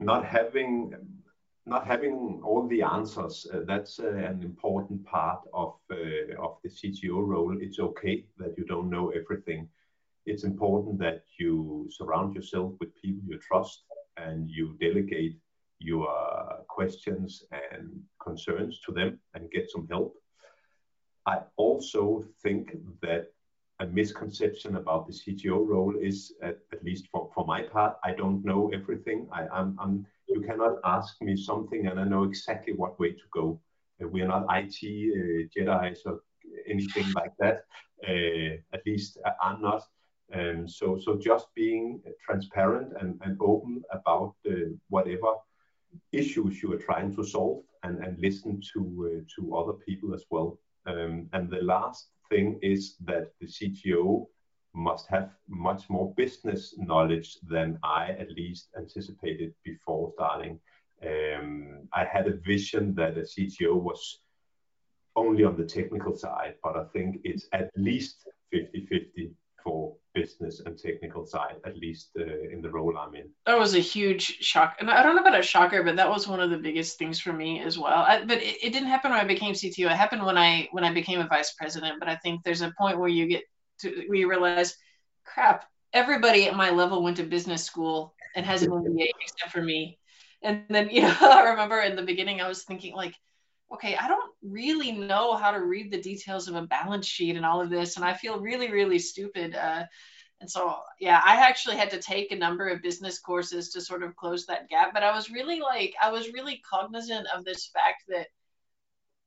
not 0.00 0.24
having 0.24 0.94
not 1.66 1.86
having 1.86 2.40
all 2.44 2.66
the 2.68 2.82
answers 2.82 3.46
uh, 3.52 3.60
that's 3.66 3.98
uh, 3.98 4.08
an 4.08 4.42
important 4.42 5.04
part 5.04 5.40
of 5.52 5.74
uh, 5.90 6.34
of 6.38 6.56
the 6.62 6.68
CTO 6.68 7.20
role. 7.26 7.56
It's 7.60 7.78
okay 7.78 8.24
that 8.38 8.56
you 8.56 8.64
don't 8.64 8.90
know 8.90 9.10
everything. 9.10 9.68
It's 10.26 10.44
important 10.44 10.98
that 10.98 11.22
you 11.38 11.88
surround 11.90 12.34
yourself 12.34 12.72
with 12.80 12.94
people 13.02 13.22
you 13.28 13.38
trust 13.38 13.84
and 14.16 14.50
you 14.50 14.76
delegate 14.80 15.38
your 15.78 16.08
questions 16.68 17.44
and 17.50 18.00
concerns 18.22 18.80
to 18.86 18.92
them 18.92 19.18
and 19.34 19.50
get 19.50 19.70
some 19.70 19.86
help. 19.88 20.14
I 21.26 21.38
also 21.56 22.24
think 22.42 22.76
that 23.02 23.32
a 23.80 23.86
misconception 23.86 24.76
about 24.76 25.06
the 25.06 25.12
CTO 25.12 25.66
role 25.66 25.94
is, 26.00 26.32
at, 26.42 26.58
at 26.72 26.82
least 26.82 27.08
for, 27.12 27.30
for 27.34 27.44
my 27.44 27.62
part, 27.62 27.98
I 28.02 28.12
don't 28.12 28.44
know 28.44 28.70
everything. 28.72 29.28
I, 29.32 29.46
I'm, 29.48 29.76
I'm, 29.78 30.06
you 30.28 30.40
cannot 30.40 30.78
ask 30.84 31.20
me 31.20 31.36
something 31.36 31.86
and 31.86 32.00
I 32.00 32.04
know 32.04 32.24
exactly 32.24 32.72
what 32.72 32.98
way 32.98 33.12
to 33.12 33.26
go. 33.32 33.60
Uh, 34.02 34.08
we 34.08 34.22
are 34.22 34.28
not 34.28 34.46
IT 34.50 34.78
uh, 34.82 35.48
Jedi's 35.54 36.02
or 36.06 36.20
anything 36.68 37.12
like 37.12 37.32
that. 37.38 37.64
Uh, 38.06 38.56
at 38.72 38.82
least 38.86 39.18
I'm 39.42 39.60
not. 39.60 39.82
Um, 40.34 40.68
so, 40.68 40.98
so 40.98 41.16
just 41.16 41.46
being 41.54 42.02
transparent 42.24 42.92
and, 43.00 43.20
and 43.24 43.38
open 43.40 43.82
about 43.92 44.34
uh, 44.48 44.70
whatever 44.88 45.34
issues 46.12 46.62
you 46.62 46.72
are 46.72 46.78
trying 46.78 47.14
to 47.16 47.24
solve 47.24 47.62
and, 47.84 48.02
and 48.04 48.18
listen 48.18 48.60
to 48.72 48.80
uh, 49.06 49.20
to 49.36 49.56
other 49.56 49.74
people 49.74 50.14
as 50.14 50.24
well. 50.30 50.58
Um, 50.86 51.28
and 51.32 51.48
the 51.48 51.62
last 51.62 52.08
thing 52.28 52.58
is 52.62 52.96
that 53.04 53.32
the 53.40 53.46
CTO 53.46 54.26
must 54.74 55.06
have 55.08 55.30
much 55.48 55.88
more 55.88 56.12
business 56.16 56.74
knowledge 56.76 57.38
than 57.48 57.78
I 57.82 58.10
at 58.10 58.30
least 58.32 58.68
anticipated 58.76 59.54
before 59.64 60.12
starting. 60.14 60.60
Um, 61.02 61.88
I 61.92 62.04
had 62.04 62.26
a 62.26 62.36
vision 62.36 62.94
that 62.96 63.16
a 63.16 63.22
CTO 63.22 63.74
was 63.74 64.20
only 65.14 65.44
on 65.44 65.56
the 65.56 65.64
technical 65.64 66.14
side, 66.14 66.54
but 66.62 66.76
I 66.76 66.84
think 66.92 67.20
it's 67.24 67.48
at 67.52 67.70
least 67.76 68.28
50 68.52 68.86
50 68.86 69.30
for 69.66 69.96
business 70.14 70.62
and 70.64 70.78
technical 70.78 71.26
side, 71.26 71.56
at 71.64 71.76
least 71.76 72.10
uh, 72.16 72.22
in 72.52 72.62
the 72.62 72.70
role 72.70 72.96
I'm 72.96 73.16
in. 73.16 73.28
That 73.46 73.58
was 73.58 73.74
a 73.74 73.80
huge 73.80 74.22
shock. 74.22 74.76
And 74.78 74.88
I 74.88 75.02
don't 75.02 75.16
know 75.16 75.22
about 75.22 75.40
a 75.40 75.42
shocker, 75.42 75.82
but 75.82 75.96
that 75.96 76.08
was 76.08 76.28
one 76.28 76.40
of 76.40 76.50
the 76.50 76.56
biggest 76.56 76.98
things 76.98 77.18
for 77.18 77.32
me 77.32 77.60
as 77.60 77.76
well. 77.76 78.04
I, 78.10 78.24
but 78.24 78.38
it, 78.38 78.62
it, 78.62 78.72
didn't 78.72 78.88
happen 78.88 79.10
when 79.10 79.20
I 79.20 79.24
became 79.24 79.54
CTO. 79.54 79.86
It 79.86 79.90
happened 79.90 80.24
when 80.24 80.38
I 80.38 80.68
when 80.70 80.84
I 80.84 80.94
became 80.94 81.20
a 81.20 81.26
vice 81.26 81.52
president. 81.52 81.98
But 81.98 82.08
I 82.08 82.14
think 82.14 82.44
there's 82.44 82.62
a 82.62 82.72
point 82.78 83.00
where 83.00 83.08
you 83.08 83.26
get 83.26 83.42
to 83.80 84.04
where 84.06 84.18
you 84.18 84.30
realize, 84.30 84.76
crap, 85.24 85.64
everybody 85.92 86.46
at 86.46 86.54
my 86.54 86.70
level 86.70 87.02
went 87.02 87.16
to 87.16 87.24
business 87.24 87.64
school 87.64 88.14
and 88.36 88.46
has 88.46 88.62
an 88.62 88.70
MBA 88.70 89.08
except 89.20 89.50
for 89.50 89.62
me. 89.62 89.98
And 90.42 90.62
then 90.70 90.90
you 90.90 91.02
know, 91.02 91.16
I 91.20 91.50
remember 91.50 91.80
in 91.80 91.96
the 91.96 92.02
beginning 92.02 92.40
I 92.40 92.46
was 92.46 92.62
thinking 92.62 92.94
like, 92.94 93.14
okay, 93.72 93.96
I 93.96 94.08
don't 94.08 94.32
really 94.42 94.92
know 94.92 95.34
how 95.34 95.50
to 95.50 95.64
read 95.64 95.90
the 95.90 96.00
details 96.00 96.48
of 96.48 96.54
a 96.54 96.62
balance 96.62 97.06
sheet 97.06 97.36
and 97.36 97.44
all 97.44 97.60
of 97.60 97.70
this, 97.70 97.96
and 97.96 98.04
I 98.04 98.14
feel 98.14 98.40
really, 98.40 98.70
really 98.70 98.98
stupid. 98.98 99.54
Uh, 99.54 99.84
and 100.40 100.50
so, 100.50 100.76
yeah, 101.00 101.20
I 101.24 101.36
actually 101.36 101.76
had 101.76 101.90
to 101.90 101.98
take 101.98 102.30
a 102.30 102.36
number 102.36 102.68
of 102.68 102.82
business 102.82 103.18
courses 103.18 103.70
to 103.70 103.80
sort 103.80 104.02
of 104.02 104.14
close 104.16 104.46
that 104.46 104.68
gap. 104.68 104.92
But 104.92 105.02
I 105.02 105.14
was 105.14 105.30
really 105.30 105.60
like, 105.60 105.94
I 106.02 106.10
was 106.10 106.32
really 106.32 106.62
cognizant 106.70 107.26
of 107.34 107.44
this 107.44 107.70
fact 107.72 108.04
that 108.08 108.26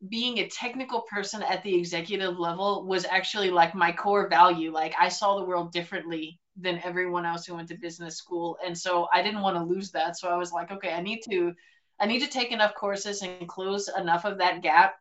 being 0.07 0.37
a 0.37 0.47
technical 0.47 1.01
person 1.01 1.43
at 1.43 1.63
the 1.63 1.75
executive 1.75 2.39
level 2.39 2.85
was 2.85 3.05
actually 3.05 3.49
like 3.49 3.75
my 3.75 3.91
core 3.91 4.29
value. 4.29 4.71
Like 4.71 4.93
I 4.99 5.09
saw 5.09 5.37
the 5.37 5.45
world 5.45 5.73
differently 5.73 6.39
than 6.55 6.79
everyone 6.83 7.25
else 7.25 7.45
who 7.45 7.55
went 7.55 7.69
to 7.69 7.77
business 7.77 8.15
school. 8.17 8.57
And 8.65 8.77
so 8.77 9.07
I 9.13 9.21
didn't 9.23 9.41
want 9.41 9.57
to 9.57 9.63
lose 9.63 9.91
that. 9.91 10.17
So 10.17 10.29
I 10.29 10.37
was 10.37 10.51
like, 10.51 10.71
okay, 10.71 10.93
I 10.93 11.01
need 11.01 11.21
to 11.29 11.53
I 11.99 12.05
need 12.05 12.19
to 12.19 12.27
take 12.27 12.51
enough 12.51 12.75
courses 12.75 13.21
and 13.21 13.47
close 13.47 13.89
enough 13.89 14.25
of 14.25 14.37
that 14.37 14.61
gap 14.61 14.95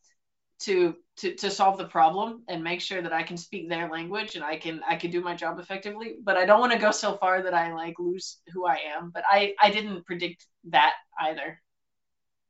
to 0.60 0.96
to 1.18 1.34
to 1.34 1.50
solve 1.50 1.78
the 1.78 1.86
problem 1.86 2.42
and 2.48 2.64
make 2.64 2.80
sure 2.80 3.00
that 3.00 3.12
I 3.12 3.22
can 3.22 3.36
speak 3.36 3.68
their 3.68 3.88
language 3.88 4.34
and 4.34 4.44
I 4.44 4.56
can 4.56 4.80
I 4.88 4.96
can 4.96 5.10
do 5.10 5.20
my 5.20 5.34
job 5.34 5.58
effectively. 5.58 6.16
But 6.22 6.36
I 6.36 6.46
don't 6.46 6.60
want 6.60 6.72
to 6.72 6.78
go 6.78 6.90
so 6.90 7.16
far 7.16 7.42
that 7.42 7.54
I 7.54 7.72
like 7.72 7.98
lose 7.98 8.38
who 8.52 8.66
I 8.66 8.78
am. 8.96 9.10
But 9.10 9.24
I 9.30 9.54
I 9.60 9.70
didn't 9.70 10.06
predict 10.06 10.46
that 10.70 10.94
either. 11.20 11.60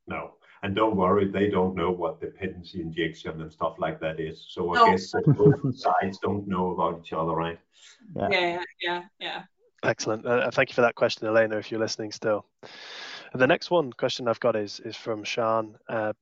No. 0.07 0.35
And 0.63 0.75
don't 0.75 0.97
worry, 0.97 1.31
they 1.31 1.49
don't 1.49 1.77
know 1.77 1.93
what 1.93 2.21
dependency 2.21 2.81
injection 2.81 3.41
and 3.41 3.53
stuff 3.53 3.77
like 3.79 4.01
that 4.01 4.19
is. 4.19 4.47
So 4.49 4.75
I 4.75 4.75
no. 4.75 4.91
guess 4.91 5.13
both 5.27 5.77
sides 5.77 6.19
don't 6.19 6.49
know 6.49 6.73
about 6.73 7.01
each 7.01 7.13
other, 7.13 7.33
right? 7.33 7.61
Yeah, 8.17 8.29
yeah, 8.29 8.63
yeah, 8.83 9.03
yeah. 9.21 9.43
Excellent. 9.85 10.27
Uh, 10.27 10.51
thank 10.51 10.71
you 10.71 10.75
for 10.75 10.81
that 10.81 10.97
question, 10.97 11.29
Elena, 11.29 11.59
if 11.59 11.71
you're 11.71 11.79
listening 11.79 12.11
still. 12.11 12.45
The 13.35 13.47
next 13.47 13.71
one 13.71 13.93
question 13.93 14.27
I've 14.27 14.41
got 14.41 14.57
is 14.57 14.81
is 14.81 14.97
from 14.97 15.25
Sean. 15.25 15.77
Uh, 15.89 16.13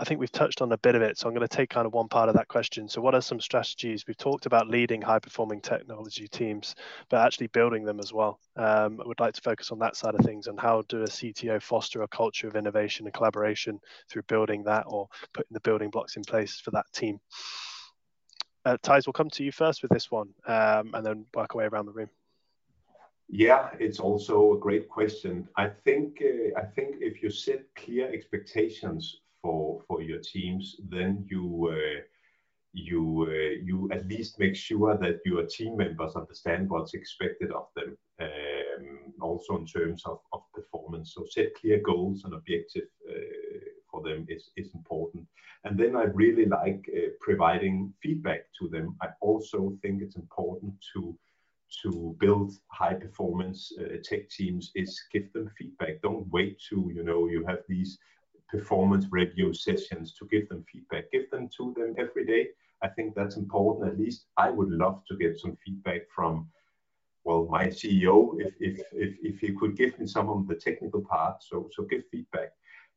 I 0.00 0.04
think 0.04 0.20
we've 0.20 0.32
touched 0.32 0.62
on 0.62 0.72
a 0.72 0.78
bit 0.78 0.94
of 0.94 1.02
it, 1.02 1.18
so 1.18 1.28
I'm 1.28 1.34
going 1.34 1.46
to 1.46 1.56
take 1.56 1.68
kind 1.68 1.86
of 1.86 1.92
one 1.92 2.08
part 2.08 2.28
of 2.28 2.34
that 2.36 2.48
question. 2.48 2.88
So, 2.88 3.00
what 3.00 3.14
are 3.14 3.20
some 3.20 3.40
strategies? 3.40 4.06
We've 4.06 4.16
talked 4.16 4.46
about 4.46 4.68
leading 4.68 5.02
high 5.02 5.18
performing 5.18 5.60
technology 5.60 6.28
teams, 6.28 6.74
but 7.10 7.24
actually 7.26 7.48
building 7.48 7.84
them 7.84 8.00
as 8.00 8.12
well. 8.12 8.38
Um, 8.56 9.00
I 9.02 9.06
would 9.06 9.20
like 9.20 9.34
to 9.34 9.42
focus 9.42 9.70
on 9.70 9.78
that 9.80 9.96
side 9.96 10.14
of 10.14 10.24
things 10.24 10.46
and 10.46 10.58
how 10.58 10.82
do 10.88 11.02
a 11.02 11.08
CTO 11.08 11.60
foster 11.60 12.02
a 12.02 12.08
culture 12.08 12.48
of 12.48 12.56
innovation 12.56 13.06
and 13.06 13.12
collaboration 13.12 13.80
through 14.08 14.22
building 14.22 14.62
that 14.64 14.84
or 14.86 15.08
putting 15.34 15.52
the 15.52 15.60
building 15.60 15.90
blocks 15.90 16.16
in 16.16 16.22
place 16.22 16.58
for 16.58 16.70
that 16.70 16.86
team. 16.94 17.18
Uh, 18.64 18.76
Theis, 18.82 19.06
we'll 19.06 19.12
come 19.12 19.30
to 19.30 19.44
you 19.44 19.52
first 19.52 19.82
with 19.82 19.90
this 19.90 20.10
one 20.10 20.28
um, 20.46 20.92
and 20.94 21.04
then 21.04 21.26
work 21.34 21.54
our 21.54 21.58
way 21.58 21.64
around 21.66 21.86
the 21.86 21.92
room. 21.92 22.08
Yeah, 23.34 23.70
it's 23.80 23.98
also 23.98 24.52
a 24.52 24.58
great 24.58 24.90
question. 24.90 25.48
I 25.56 25.70
think 25.84 26.20
uh, 26.20 26.60
I 26.60 26.66
think 26.66 26.96
if 27.00 27.22
you 27.22 27.30
set 27.30 27.64
clear 27.74 28.12
expectations 28.12 29.22
for 29.40 29.82
for 29.88 30.02
your 30.02 30.20
teams, 30.20 30.76
then 30.90 31.26
you 31.30 31.70
uh, 31.72 32.00
you 32.74 33.26
uh, 33.26 33.54
you 33.68 33.88
at 33.90 34.06
least 34.06 34.38
make 34.38 34.54
sure 34.54 34.98
that 34.98 35.20
your 35.24 35.46
team 35.46 35.78
members 35.78 36.14
understand 36.14 36.68
what's 36.68 36.92
expected 36.92 37.50
of 37.52 37.68
them. 37.74 37.96
Um, 38.20 39.14
also 39.22 39.56
in 39.56 39.64
terms 39.66 40.02
of, 40.04 40.18
of 40.34 40.42
performance, 40.52 41.14
so 41.14 41.24
set 41.24 41.54
clear 41.54 41.80
goals 41.80 42.24
and 42.24 42.34
objective 42.34 42.88
uh, 43.08 43.64
for 43.90 44.02
them 44.02 44.26
is 44.28 44.50
is 44.58 44.74
important. 44.74 45.26
And 45.64 45.78
then 45.78 45.96
I 45.96 46.04
really 46.04 46.44
like 46.44 46.84
uh, 46.94 47.08
providing 47.18 47.94
feedback 48.02 48.42
to 48.60 48.68
them. 48.68 48.94
I 49.00 49.08
also 49.22 49.72
think 49.80 50.02
it's 50.02 50.16
important 50.16 50.74
to 50.92 51.18
to 51.82 52.14
build 52.18 52.52
high 52.68 52.94
performance 52.94 53.72
uh, 53.80 53.96
tech 54.02 54.28
teams 54.28 54.70
is 54.74 55.00
give 55.12 55.32
them 55.32 55.50
feedback. 55.58 56.02
Don't 56.02 56.30
wait 56.30 56.60
to, 56.68 56.90
you 56.94 57.02
know, 57.02 57.28
you 57.28 57.44
have 57.46 57.60
these 57.68 57.98
performance 58.50 59.06
review 59.10 59.54
sessions 59.54 60.12
to 60.14 60.26
give 60.26 60.48
them 60.48 60.64
feedback. 60.70 61.10
Give 61.10 61.30
them 61.30 61.48
to 61.56 61.74
them 61.76 61.94
every 61.98 62.26
day. 62.26 62.48
I 62.82 62.88
think 62.88 63.14
that's 63.14 63.36
important. 63.36 63.92
At 63.92 63.98
least 63.98 64.26
I 64.36 64.50
would 64.50 64.70
love 64.70 65.02
to 65.08 65.16
get 65.16 65.38
some 65.38 65.56
feedback 65.64 66.02
from, 66.14 66.48
well, 67.24 67.46
my 67.50 67.68
CEO, 67.68 68.38
if, 68.40 68.54
if, 68.60 68.80
if, 68.92 69.14
if 69.22 69.40
he 69.40 69.52
could 69.52 69.76
give 69.76 69.98
me 69.98 70.06
some 70.06 70.28
of 70.28 70.48
the 70.48 70.56
technical 70.56 71.00
part. 71.00 71.42
So, 71.42 71.70
so 71.74 71.84
give 71.84 72.02
feedback 72.10 72.52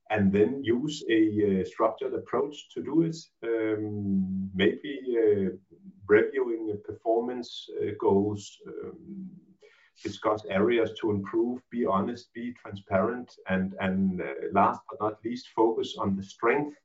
and 0.10 0.32
then 0.32 0.64
use 0.64 1.04
a 1.10 1.62
uh, 1.62 1.66
structured 1.66 2.14
approach 2.14 2.70
to 2.74 2.84
do 2.84 3.02
it. 3.02 3.18
Um, 3.44 4.50
maybe 4.54 5.00
uh, 5.18 5.50
reviewing 6.08 6.78
performance 6.86 7.68
uh, 7.82 7.92
goals, 8.00 8.58
um, 8.68 9.30
discuss 10.04 10.44
areas 10.50 10.92
to 11.02 11.12
improve, 11.12 11.62
be 11.72 11.86
honest, 11.86 12.34
be 12.34 12.54
transparent, 12.62 13.32
and, 13.50 13.74
and 13.80 14.22
uh, 14.22 14.34
last 14.54 14.82
but 14.90 15.00
not 15.02 15.18
least, 15.24 15.48
focus 15.56 15.96
on 15.98 16.16
the 16.16 16.24
strength 16.24 16.78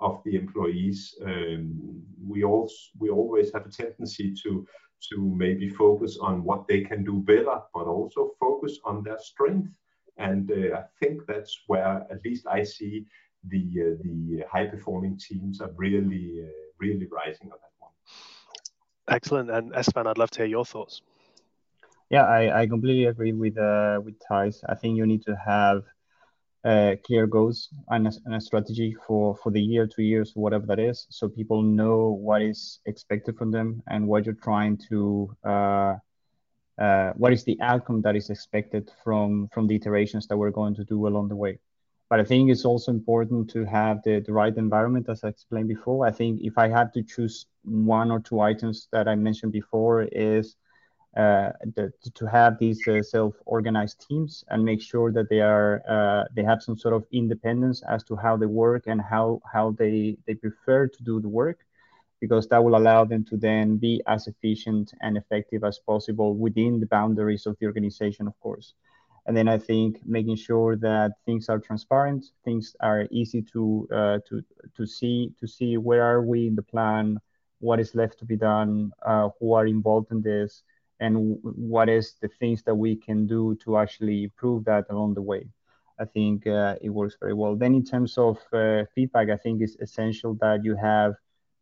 of 0.00 0.20
the 0.24 0.36
employees. 0.36 1.14
Um, 1.24 2.02
we 2.26 2.44
also 2.44 2.74
we 2.98 3.10
always 3.10 3.52
have 3.52 3.66
a 3.66 3.70
tendency 3.70 4.34
to 4.42 4.66
to 5.10 5.34
maybe 5.36 5.68
focus 5.68 6.18
on 6.20 6.44
what 6.44 6.66
they 6.68 6.80
can 6.82 7.04
do 7.04 7.20
better, 7.20 7.60
but 7.74 7.86
also 7.86 8.32
focus 8.40 8.78
on 8.84 9.02
their 9.02 9.18
strength. 9.18 9.70
And 10.18 10.50
uh, 10.50 10.78
I 10.78 10.84
think 11.00 11.26
that's 11.26 11.60
where 11.66 12.06
at 12.10 12.24
least 12.24 12.46
I 12.46 12.62
see 12.64 13.06
the 13.46 13.64
uh, 13.80 14.02
the 14.02 14.44
high 14.50 14.66
performing 14.66 15.16
teams 15.18 15.60
are 15.60 15.70
really 15.76 16.44
uh, 16.44 16.48
really 16.80 17.06
rising 17.10 17.50
on 17.52 17.58
that 17.62 17.74
one. 17.78 17.92
Excellent. 19.08 19.50
And 19.50 19.74
Esteban, 19.74 20.06
I'd 20.06 20.18
love 20.18 20.30
to 20.32 20.38
hear 20.40 20.46
your 20.46 20.64
thoughts. 20.64 21.02
Yeah, 22.10 22.24
I, 22.24 22.62
I 22.62 22.66
completely 22.66 23.04
agree 23.04 23.32
with 23.32 23.56
uh, 23.58 24.00
with 24.04 24.18
Theis. 24.18 24.62
I 24.68 24.74
think 24.74 24.96
you 24.96 25.06
need 25.06 25.22
to 25.22 25.36
have 25.36 25.84
uh, 26.64 26.96
clear 27.04 27.26
goals 27.26 27.68
and 27.88 28.08
a, 28.08 28.12
and 28.24 28.34
a, 28.34 28.40
strategy 28.40 28.94
for, 29.06 29.36
for 29.36 29.50
the 29.50 29.60
year, 29.60 29.86
two 29.86 30.02
years, 30.02 30.32
whatever 30.34 30.66
that 30.66 30.78
is, 30.78 31.06
so 31.10 31.28
people 31.28 31.62
know 31.62 32.18
what 32.20 32.42
is 32.42 32.80
expected 32.86 33.36
from 33.36 33.50
them 33.50 33.82
and 33.88 34.06
what 34.06 34.26
you're 34.26 34.34
trying 34.42 34.76
to, 34.88 35.30
uh, 35.44 35.94
uh, 36.78 37.12
what 37.16 37.32
is 37.32 37.44
the 37.44 37.58
outcome 37.60 38.02
that 38.02 38.16
is 38.16 38.30
expected 38.30 38.90
from 39.02 39.48
from 39.52 39.66
the 39.66 39.74
iterations 39.74 40.26
that 40.28 40.36
we're 40.36 40.50
going 40.50 40.74
to 40.74 40.84
do 40.84 41.06
along 41.06 41.28
the 41.28 41.36
way. 41.36 41.58
But 42.10 42.20
I 42.20 42.24
think 42.24 42.50
it's 42.50 42.64
also 42.64 42.90
important 42.90 43.50
to 43.50 43.64
have 43.64 44.02
the, 44.02 44.20
the 44.20 44.32
right 44.32 44.56
environment, 44.56 45.08
as 45.10 45.24
I 45.24 45.28
explained 45.28 45.68
before. 45.68 46.06
I 46.06 46.10
think 46.10 46.40
if 46.42 46.56
I 46.56 46.68
had 46.68 46.92
to 46.94 47.02
choose 47.02 47.46
one 47.64 48.10
or 48.10 48.20
two 48.20 48.40
items 48.40 48.88
that 48.92 49.08
I 49.08 49.14
mentioned 49.14 49.52
before, 49.52 50.04
is 50.04 50.56
uh, 51.16 51.50
the, 51.74 51.92
to 52.14 52.26
have 52.26 52.58
these 52.58 52.86
uh, 52.86 53.02
self-organized 53.02 54.06
teams 54.08 54.44
and 54.48 54.64
make 54.64 54.80
sure 54.80 55.12
that 55.12 55.28
they 55.28 55.40
are 55.40 55.82
uh, 55.88 56.24
they 56.34 56.44
have 56.44 56.62
some 56.62 56.78
sort 56.78 56.94
of 56.94 57.04
independence 57.12 57.82
as 57.88 58.04
to 58.04 58.16
how 58.16 58.36
they 58.36 58.46
work 58.46 58.86
and 58.86 59.00
how 59.00 59.40
how 59.52 59.72
they 59.72 60.16
they 60.26 60.34
prefer 60.34 60.86
to 60.86 61.02
do 61.02 61.20
the 61.20 61.28
work 61.28 61.58
because 62.20 62.48
that 62.48 62.62
will 62.62 62.76
allow 62.76 63.04
them 63.04 63.24
to 63.24 63.36
then 63.36 63.76
be 63.76 64.00
as 64.06 64.26
efficient 64.26 64.92
and 65.00 65.16
effective 65.16 65.64
as 65.64 65.78
possible 65.78 66.34
within 66.34 66.80
the 66.80 66.86
boundaries 66.86 67.46
of 67.46 67.56
the 67.60 67.66
organization 67.66 68.26
of 68.26 68.38
course 68.40 68.74
and 69.26 69.36
then 69.36 69.48
i 69.48 69.58
think 69.58 69.98
making 70.04 70.36
sure 70.36 70.76
that 70.76 71.12
things 71.24 71.48
are 71.48 71.58
transparent 71.58 72.24
things 72.44 72.74
are 72.80 73.06
easy 73.10 73.42
to 73.42 73.86
uh, 73.92 74.18
to 74.28 74.42
to 74.76 74.86
see 74.86 75.32
to 75.38 75.46
see 75.46 75.76
where 75.76 76.02
are 76.02 76.22
we 76.22 76.46
in 76.46 76.54
the 76.54 76.62
plan 76.62 77.18
what 77.60 77.80
is 77.80 77.94
left 77.94 78.18
to 78.18 78.24
be 78.24 78.36
done 78.36 78.90
uh, 79.06 79.28
who 79.40 79.52
are 79.52 79.66
involved 79.66 80.10
in 80.10 80.22
this 80.22 80.62
and 81.00 81.38
what 81.42 81.88
is 81.88 82.14
the 82.20 82.28
things 82.28 82.62
that 82.64 82.74
we 82.74 82.96
can 82.96 83.26
do 83.26 83.56
to 83.64 83.76
actually 83.78 84.24
improve 84.24 84.64
that 84.64 84.84
along 84.90 85.14
the 85.14 85.22
way. 85.22 85.46
I 85.98 86.04
think 86.04 86.46
uh, 86.46 86.76
it 86.80 86.90
works 86.90 87.16
very 87.20 87.34
well. 87.34 87.56
Then 87.56 87.74
in 87.74 87.84
terms 87.84 88.16
of 88.18 88.38
uh, 88.52 88.84
feedback, 88.94 89.30
I 89.30 89.36
think 89.36 89.60
it's 89.60 89.76
essential 89.80 90.34
that 90.40 90.64
you 90.64 90.76
have 90.76 91.14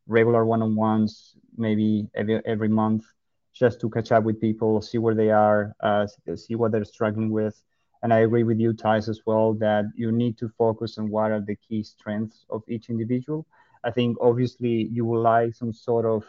regular 0.06 0.44
one-on-ones, 0.44 1.36
maybe 1.56 2.08
every, 2.14 2.40
every 2.46 2.68
month, 2.68 3.04
just 3.52 3.80
to 3.80 3.90
catch 3.90 4.12
up 4.12 4.24
with 4.24 4.40
people, 4.40 4.80
see 4.80 4.98
where 4.98 5.14
they 5.14 5.30
are, 5.30 5.74
uh, 5.80 6.06
see 6.34 6.54
what 6.54 6.72
they're 6.72 6.84
struggling 6.84 7.30
with. 7.30 7.62
And 8.02 8.12
I 8.12 8.18
agree 8.20 8.44
with 8.44 8.58
you, 8.60 8.72
Theis, 8.72 9.08
as 9.08 9.20
well, 9.26 9.54
that 9.54 9.84
you 9.94 10.12
need 10.12 10.38
to 10.38 10.48
focus 10.48 10.98
on 10.98 11.10
what 11.10 11.30
are 11.32 11.40
the 11.40 11.56
key 11.56 11.82
strengths 11.82 12.44
of 12.50 12.62
each 12.68 12.88
individual. 12.90 13.46
I 13.84 13.90
think 13.90 14.16
obviously 14.20 14.88
you 14.92 15.04
will 15.04 15.20
like 15.22 15.54
some 15.54 15.72
sort 15.72 16.04
of 16.06 16.24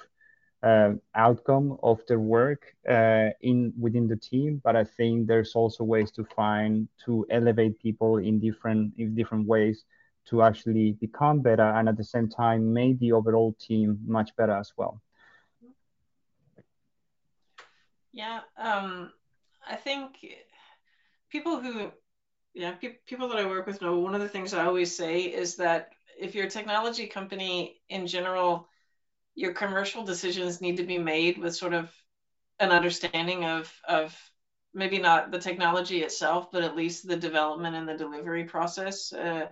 uh, 0.64 0.94
outcome 1.16 1.78
of 1.84 2.00
their 2.08 2.20
work 2.20 2.62
uh, 2.90 3.30
in 3.42 3.74
within 3.80 4.08
the 4.08 4.16
team 4.16 4.60
but 4.64 4.76
i 4.76 4.84
think 4.84 5.28
there's 5.28 5.56
also 5.56 5.84
ways 5.84 6.12
to 6.12 6.24
find 6.36 6.88
to 7.06 7.26
elevate 7.30 7.80
people 7.80 8.18
in 8.18 8.40
different 8.40 8.94
in 8.98 9.14
different 9.16 9.48
ways 9.48 9.86
to 10.30 10.42
actually 10.42 10.94
become 10.94 11.40
better 11.42 11.64
and 11.64 11.88
at 11.90 11.98
the 11.98 12.04
same 12.04 12.28
time 12.28 12.74
make 12.74 13.00
the 13.00 13.12
overall 13.12 13.56
team 13.60 14.00
much 14.06 14.36
better 14.36 14.54
as 14.54 14.72
well 14.78 15.02
yeah 18.14 18.42
um, 18.58 19.12
i 19.68 19.76
think 19.76 20.26
people 21.32 21.60
who 21.60 21.92
yeah 22.54 22.72
pe- 22.72 22.98
people 23.06 23.28
that 23.30 23.38
i 23.38 23.46
work 23.46 23.68
with 23.68 23.82
know 23.82 24.00
one 24.00 24.16
of 24.16 24.22
the 24.22 24.30
things 24.30 24.54
i 24.54 24.66
always 24.66 24.96
say 24.96 25.22
is 25.22 25.56
that 25.56 25.92
if 26.20 26.34
you're 26.34 26.48
a 26.48 26.50
technology 26.50 27.08
company 27.08 27.80
in 27.90 28.08
general 28.08 28.68
your 29.36 29.54
commercial 29.54 30.04
decisions 30.04 30.62
need 30.62 30.78
to 30.78 30.84
be 30.84 30.98
made 30.98 31.38
with 31.38 31.56
sort 31.56 31.74
of 31.74 31.92
an 32.60 32.72
understanding 32.72 33.46
of 33.46 33.72
of 33.88 34.18
maybe 34.74 35.00
not 35.00 35.32
the 35.32 35.40
technology 35.40 36.04
itself, 36.04 36.52
but 36.52 36.64
at 36.64 36.76
least 36.76 37.08
the 37.08 37.16
development 37.16 37.76
and 37.76 37.88
the 37.88 37.98
delivery 37.98 38.44
process. 38.44 39.12
Uh, 39.12 39.48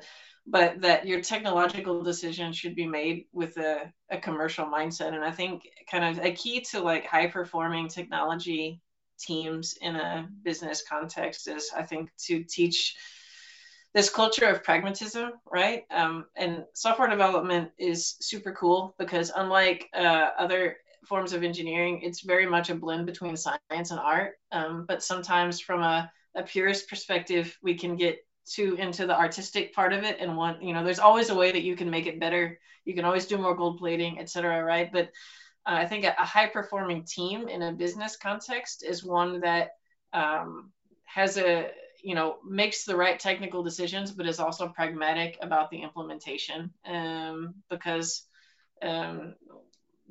but 0.47 0.81
that 0.81 1.07
your 1.07 1.21
technological 1.21 2.03
decision 2.03 2.53
should 2.53 2.75
be 2.75 2.85
made 2.85 3.25
with 3.33 3.57
a, 3.57 3.91
a 4.11 4.17
commercial 4.17 4.65
mindset. 4.65 5.13
And 5.13 5.23
I 5.23 5.31
think 5.31 5.63
kind 5.89 6.05
of 6.05 6.23
a 6.23 6.31
key 6.31 6.61
to 6.71 6.81
like 6.81 7.05
high 7.05 7.27
performing 7.27 7.87
technology 7.87 8.81
teams 9.19 9.75
in 9.81 9.95
a 9.95 10.27
business 10.43 10.83
context 10.87 11.47
is 11.47 11.71
I 11.75 11.83
think 11.83 12.11
to 12.25 12.43
teach 12.43 12.95
this 13.93 14.09
culture 14.09 14.45
of 14.45 14.61
pragmatism, 14.61 15.31
right? 15.49 15.83
Um, 15.89 16.25
and 16.35 16.65
software 16.73 17.09
development 17.09 17.71
is 17.79 18.15
super 18.19 18.51
cool 18.51 18.93
because 18.99 19.31
unlike 19.35 19.89
uh, 19.95 20.29
other 20.37 20.77
forms 21.07 21.33
of 21.33 21.43
engineering, 21.43 22.01
it's 22.03 22.21
very 22.21 22.45
much 22.45 22.69
a 22.69 22.75
blend 22.75 23.05
between 23.05 23.37
science 23.37 23.91
and 23.91 23.99
art. 23.99 24.33
Um, 24.51 24.85
but 24.87 25.01
sometimes, 25.01 25.61
from 25.61 25.81
a, 25.81 26.11
a 26.35 26.43
purist 26.43 26.89
perspective, 26.89 27.57
we 27.63 27.75
can 27.75 27.95
get 27.95 28.17
too 28.45 28.75
into 28.75 29.07
the 29.07 29.17
artistic 29.17 29.73
part 29.73 29.93
of 29.93 30.03
it 30.03 30.17
and 30.19 30.37
want, 30.37 30.61
you 30.63 30.73
know, 30.73 30.83
there's 30.83 30.99
always 30.99 31.29
a 31.29 31.35
way 31.35 31.51
that 31.51 31.63
you 31.63 31.75
can 31.75 31.89
make 31.89 32.07
it 32.07 32.19
better. 32.19 32.59
You 32.85 32.93
can 32.93 33.05
always 33.05 33.25
do 33.25 33.37
more 33.37 33.55
gold 33.55 33.79
plating, 33.79 34.19
etc. 34.19 34.63
Right? 34.63 34.91
But 34.91 35.05
uh, 35.65 35.73
I 35.73 35.85
think 35.85 36.05
a, 36.05 36.15
a 36.19 36.25
high 36.25 36.47
performing 36.47 37.03
team 37.03 37.47
in 37.47 37.61
a 37.61 37.73
business 37.73 38.17
context 38.17 38.83
is 38.83 39.03
one 39.03 39.41
that 39.41 39.71
um, 40.13 40.71
has 41.05 41.37
a 41.37 41.69
you 42.03 42.13
know 42.13 42.37
makes 42.47 42.85
the 42.85 42.95
right 42.95 43.19
technical 43.19 43.63
decisions 43.63 44.11
but 44.11 44.27
is 44.27 44.39
also 44.39 44.67
pragmatic 44.67 45.37
about 45.41 45.71
the 45.71 45.81
implementation 45.81 46.71
um, 46.85 47.55
because 47.69 48.27
um, 48.83 49.33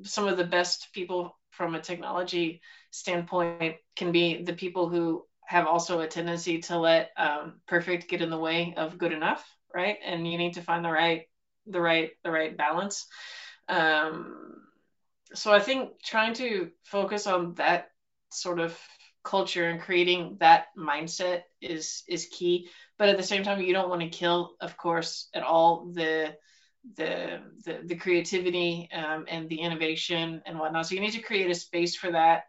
some 0.03 0.27
of 0.27 0.37
the 0.37 0.43
best 0.43 0.89
people 0.93 1.37
from 1.51 1.73
a 1.73 1.79
technology 1.79 2.61
standpoint 2.91 3.75
can 3.95 4.11
be 4.11 4.43
the 4.43 4.53
people 4.53 4.89
who 4.89 5.25
have 5.47 5.67
also 5.67 6.01
a 6.01 6.07
tendency 6.07 6.59
to 6.59 6.77
let 6.77 7.11
um, 7.17 7.61
perfect 7.67 8.09
get 8.09 8.21
in 8.21 8.29
the 8.29 8.37
way 8.37 8.73
of 8.77 8.97
good 8.97 9.11
enough 9.13 9.45
right? 9.75 9.97
And 10.03 10.25
you 10.25 10.37
need 10.37 10.53
to 10.53 10.61
find 10.61 10.83
the 10.83 10.89
right 10.89 11.23
the 11.67 11.81
right 11.81 12.11
the 12.23 12.31
right 12.31 12.55
balance. 12.57 13.05
Um, 13.67 14.61
so 15.33 15.51
i 15.51 15.59
think 15.59 16.01
trying 16.03 16.33
to 16.35 16.69
focus 16.83 17.27
on 17.27 17.55
that 17.55 17.89
sort 18.31 18.59
of 18.59 18.79
culture 19.23 19.67
and 19.67 19.81
creating 19.81 20.37
that 20.39 20.67
mindset 20.77 21.41
is 21.61 22.03
is 22.07 22.27
key. 22.31 22.69
But 22.97 23.09
at 23.09 23.17
the 23.17 23.23
same 23.23 23.43
time 23.43 23.61
you 23.61 23.73
don't 23.73 23.89
want 23.89 24.01
to 24.01 24.09
kill 24.09 24.55
of 24.61 24.77
course 24.77 25.29
at 25.33 25.43
all 25.43 25.91
the 25.93 26.35
the 26.95 27.41
the, 27.65 27.79
the 27.85 27.95
creativity 27.95 28.87
um, 28.93 29.25
and 29.27 29.49
the 29.49 29.59
innovation 29.59 30.41
and 30.45 30.59
whatnot. 30.59 30.87
So 30.87 30.95
you 30.95 31.01
need 31.01 31.13
to 31.13 31.21
create 31.21 31.49
a 31.49 31.55
space 31.55 31.95
for 31.95 32.11
that. 32.11 32.43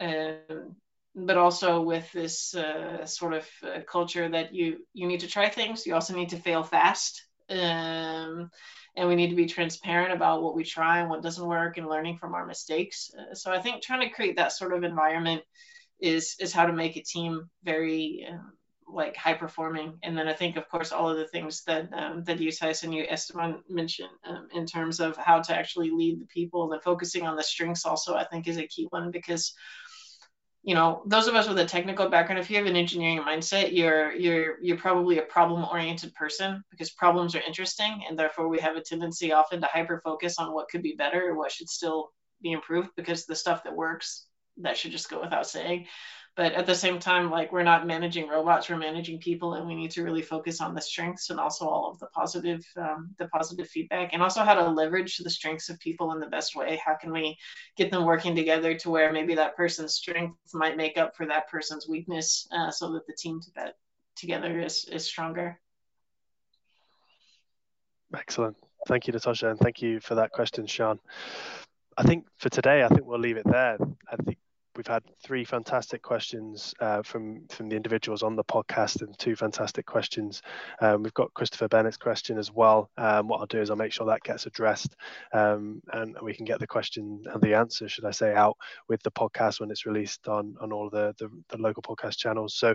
Um, 0.00 0.76
but 1.14 1.36
also 1.36 1.82
with 1.82 2.10
this 2.12 2.54
uh, 2.54 3.04
sort 3.04 3.34
of 3.34 3.46
uh, 3.62 3.80
culture 3.86 4.28
that 4.28 4.54
you 4.54 4.78
you 4.94 5.06
need 5.06 5.20
to 5.20 5.28
try 5.28 5.48
things 5.48 5.86
you 5.86 5.94
also 5.94 6.14
need 6.14 6.30
to 6.30 6.38
fail 6.38 6.62
fast 6.62 7.24
um, 7.50 8.50
and 8.96 9.08
we 9.08 9.14
need 9.14 9.30
to 9.30 9.36
be 9.36 9.46
transparent 9.46 10.12
about 10.12 10.42
what 10.42 10.54
we 10.54 10.64
try 10.64 11.00
and 11.00 11.10
what 11.10 11.22
doesn't 11.22 11.46
work 11.46 11.76
and 11.76 11.88
learning 11.88 12.16
from 12.16 12.34
our 12.34 12.46
mistakes 12.46 13.10
uh, 13.18 13.34
so 13.34 13.52
i 13.52 13.60
think 13.60 13.82
trying 13.82 14.00
to 14.00 14.14
create 14.14 14.36
that 14.36 14.52
sort 14.52 14.72
of 14.72 14.84
environment 14.84 15.42
is 16.00 16.36
is 16.40 16.52
how 16.52 16.66
to 16.66 16.72
make 16.72 16.96
a 16.96 17.02
team 17.02 17.48
very 17.62 18.26
um, 18.30 18.52
like 18.92 19.16
high 19.16 19.34
performing. 19.34 19.98
And 20.02 20.16
then 20.16 20.28
I 20.28 20.32
think, 20.32 20.56
of 20.56 20.68
course, 20.68 20.92
all 20.92 21.08
of 21.08 21.16
the 21.16 21.26
things 21.26 21.64
that 21.64 21.92
um, 21.92 22.24
that 22.24 22.40
you, 22.40 22.52
Tyson, 22.52 22.90
and 22.90 22.98
you, 22.98 23.06
Esteban 23.08 23.62
mentioned 23.68 24.10
um, 24.24 24.48
in 24.54 24.66
terms 24.66 25.00
of 25.00 25.16
how 25.16 25.40
to 25.40 25.54
actually 25.54 25.90
lead 25.90 26.20
the 26.20 26.26
people 26.26 26.72
and 26.72 26.82
focusing 26.82 27.26
on 27.26 27.36
the 27.36 27.42
strengths 27.42 27.86
also, 27.86 28.14
I 28.14 28.24
think 28.24 28.46
is 28.46 28.58
a 28.58 28.66
key 28.66 28.86
one 28.90 29.10
because 29.10 29.54
you 30.62 30.74
know 30.74 31.02
those 31.06 31.26
of 31.26 31.34
us 31.34 31.48
with 31.48 31.58
a 31.58 31.64
technical 31.64 32.08
background 32.08 32.38
if 32.38 32.48
you 32.50 32.56
have 32.56 32.66
an 32.66 32.76
engineering 32.76 33.20
mindset 33.20 33.72
you're 33.72 34.12
you're 34.12 34.56
you're 34.62 34.76
probably 34.76 35.18
a 35.18 35.22
problem 35.22 35.64
oriented 35.64 36.14
person 36.14 36.62
because 36.70 36.90
problems 36.90 37.34
are 37.34 37.42
interesting 37.46 38.02
and 38.08 38.18
therefore 38.18 38.48
we 38.48 38.58
have 38.60 38.76
a 38.76 38.80
tendency 38.80 39.32
often 39.32 39.60
to 39.60 39.66
hyper 39.66 40.00
focus 40.04 40.38
on 40.38 40.52
what 40.52 40.68
could 40.68 40.82
be 40.82 40.94
better 40.96 41.30
or 41.30 41.36
what 41.36 41.50
should 41.50 41.68
still 41.68 42.10
be 42.42 42.52
improved 42.52 42.90
because 42.96 43.26
the 43.26 43.34
stuff 43.34 43.64
that 43.64 43.74
works 43.74 44.26
that 44.58 44.76
should 44.76 44.92
just 44.92 45.10
go 45.10 45.20
without 45.20 45.46
saying 45.46 45.86
but 46.36 46.52
at 46.52 46.66
the 46.66 46.74
same 46.74 46.98
time 46.98 47.30
like 47.30 47.52
we're 47.52 47.62
not 47.62 47.86
managing 47.86 48.28
robots 48.28 48.68
we're 48.68 48.76
managing 48.76 49.18
people 49.18 49.54
and 49.54 49.66
we 49.66 49.74
need 49.74 49.90
to 49.90 50.02
really 50.02 50.22
focus 50.22 50.60
on 50.60 50.74
the 50.74 50.80
strengths 50.80 51.30
and 51.30 51.38
also 51.38 51.66
all 51.66 51.90
of 51.90 51.98
the 51.98 52.06
positive 52.06 52.64
um, 52.76 53.14
the 53.18 53.28
positive 53.28 53.68
feedback 53.68 54.10
and 54.12 54.22
also 54.22 54.42
how 54.42 54.54
to 54.54 54.68
leverage 54.68 55.18
the 55.18 55.30
strengths 55.30 55.68
of 55.68 55.78
people 55.80 56.12
in 56.12 56.20
the 56.20 56.26
best 56.26 56.56
way 56.56 56.80
how 56.84 56.94
can 56.94 57.12
we 57.12 57.36
get 57.76 57.90
them 57.90 58.04
working 58.04 58.34
together 58.34 58.74
to 58.74 58.90
where 58.90 59.12
maybe 59.12 59.34
that 59.34 59.56
person's 59.56 59.94
strength 59.94 60.36
might 60.54 60.76
make 60.76 60.96
up 60.96 61.14
for 61.16 61.26
that 61.26 61.48
person's 61.48 61.88
weakness 61.88 62.48
uh, 62.52 62.70
so 62.70 62.92
that 62.92 63.06
the 63.06 63.14
team 63.14 63.40
to 63.40 63.72
together 64.16 64.60
is 64.60 64.84
is 64.86 65.04
stronger 65.04 65.58
Excellent. 68.14 68.56
Thank 68.86 69.06
you, 69.06 69.12
Na'Tosha, 69.12 69.50
and 69.50 69.58
thank 69.58 69.80
you 69.80 70.00
for 70.00 70.16
that 70.16 70.32
question, 70.32 70.66
Sean. 70.66 70.98
I 71.96 72.02
think 72.02 72.26
for 72.38 72.48
today, 72.48 72.82
I 72.82 72.88
think 72.88 73.06
we'll 73.06 73.18
leave 73.18 73.36
it 73.36 73.46
there. 73.50 73.78
I 74.10 74.16
think 74.16 74.38
we've 74.76 74.86
had 74.86 75.02
three 75.22 75.44
fantastic 75.44 76.02
questions 76.02 76.74
uh, 76.80 77.02
from 77.02 77.46
from 77.48 77.68
the 77.68 77.76
individuals 77.76 78.22
on 78.22 78.36
the 78.36 78.44
podcast 78.44 79.02
and 79.02 79.18
two 79.18 79.36
fantastic 79.36 79.86
questions. 79.86 80.42
Um, 80.80 81.02
we've 81.02 81.14
got 81.14 81.32
Christopher 81.34 81.68
Bennett's 81.68 81.96
question 81.96 82.38
as 82.38 82.52
well. 82.52 82.90
Um, 82.96 83.28
what 83.28 83.40
I'll 83.40 83.46
do 83.46 83.60
is 83.60 83.70
I'll 83.70 83.76
make 83.76 83.92
sure 83.92 84.06
that 84.06 84.22
gets 84.22 84.46
addressed 84.46 84.96
um, 85.32 85.82
and 85.92 86.16
we 86.22 86.34
can 86.34 86.44
get 86.44 86.60
the 86.60 86.66
question 86.66 87.24
and 87.32 87.42
the 87.42 87.54
answer, 87.54 87.88
should 87.88 88.04
I 88.04 88.10
say, 88.10 88.34
out 88.34 88.56
with 88.88 89.02
the 89.02 89.10
podcast 89.10 89.60
when 89.60 89.70
it's 89.70 89.86
released 89.86 90.28
on 90.28 90.56
on 90.60 90.72
all 90.72 90.90
the 90.90 91.14
the, 91.18 91.28
the 91.48 91.58
local 91.58 91.82
podcast 91.82 92.16
channels. 92.16 92.54
So 92.54 92.74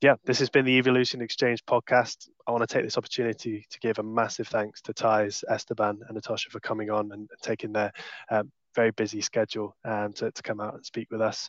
yeah, 0.00 0.16
this 0.24 0.38
has 0.40 0.50
been 0.50 0.66
the 0.66 0.76
Evolution 0.76 1.22
Exchange 1.22 1.64
podcast. 1.64 2.28
I 2.46 2.52
want 2.52 2.68
to 2.68 2.72
take 2.72 2.84
this 2.84 2.98
opportunity 2.98 3.64
to 3.70 3.78
give 3.78 3.98
a 3.98 4.02
massive 4.02 4.48
thanks 4.48 4.82
to 4.82 4.92
Theis, 4.92 5.44
Esteban, 5.48 6.00
and 6.06 6.18
Na'Tosha 6.18 6.50
for 6.50 6.60
coming 6.60 6.90
on 6.90 7.10
and 7.12 7.30
taking 7.40 7.72
their 7.72 7.90
um, 8.30 8.52
very 8.74 8.90
busy 8.92 9.20
schedule 9.20 9.76
um, 9.84 10.12
to, 10.14 10.30
to 10.30 10.42
come 10.42 10.60
out 10.60 10.74
and 10.74 10.84
speak 10.84 11.10
with 11.10 11.20
us. 11.20 11.48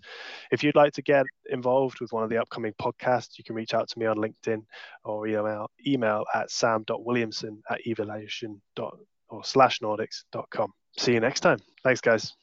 If 0.51 0.63
you'd 0.63 0.75
like 0.75 0.93
to 0.93 1.01
get 1.01 1.25
involved 1.49 1.99
with 1.99 2.13
one 2.13 2.23
of 2.23 2.29
the 2.29 2.37
upcoming 2.37 2.73
podcasts, 2.81 3.37
you 3.37 3.43
can 3.43 3.55
reach 3.55 3.73
out 3.73 3.89
to 3.89 3.99
me 3.99 4.05
on 4.05 4.17
LinkedIn 4.17 4.63
or 5.03 5.27
email, 5.27 5.69
email 5.85 6.25
at 6.33 6.51
sam.williamson 6.51 7.61
at 7.69 7.85
evolution 7.87 8.61
or 8.77 9.43
slash 9.43 9.79
nordics.com. 9.79 10.71
See 10.97 11.13
you 11.13 11.19
next 11.19 11.41
time. 11.41 11.59
Thanks, 11.83 12.01
guys. 12.01 12.35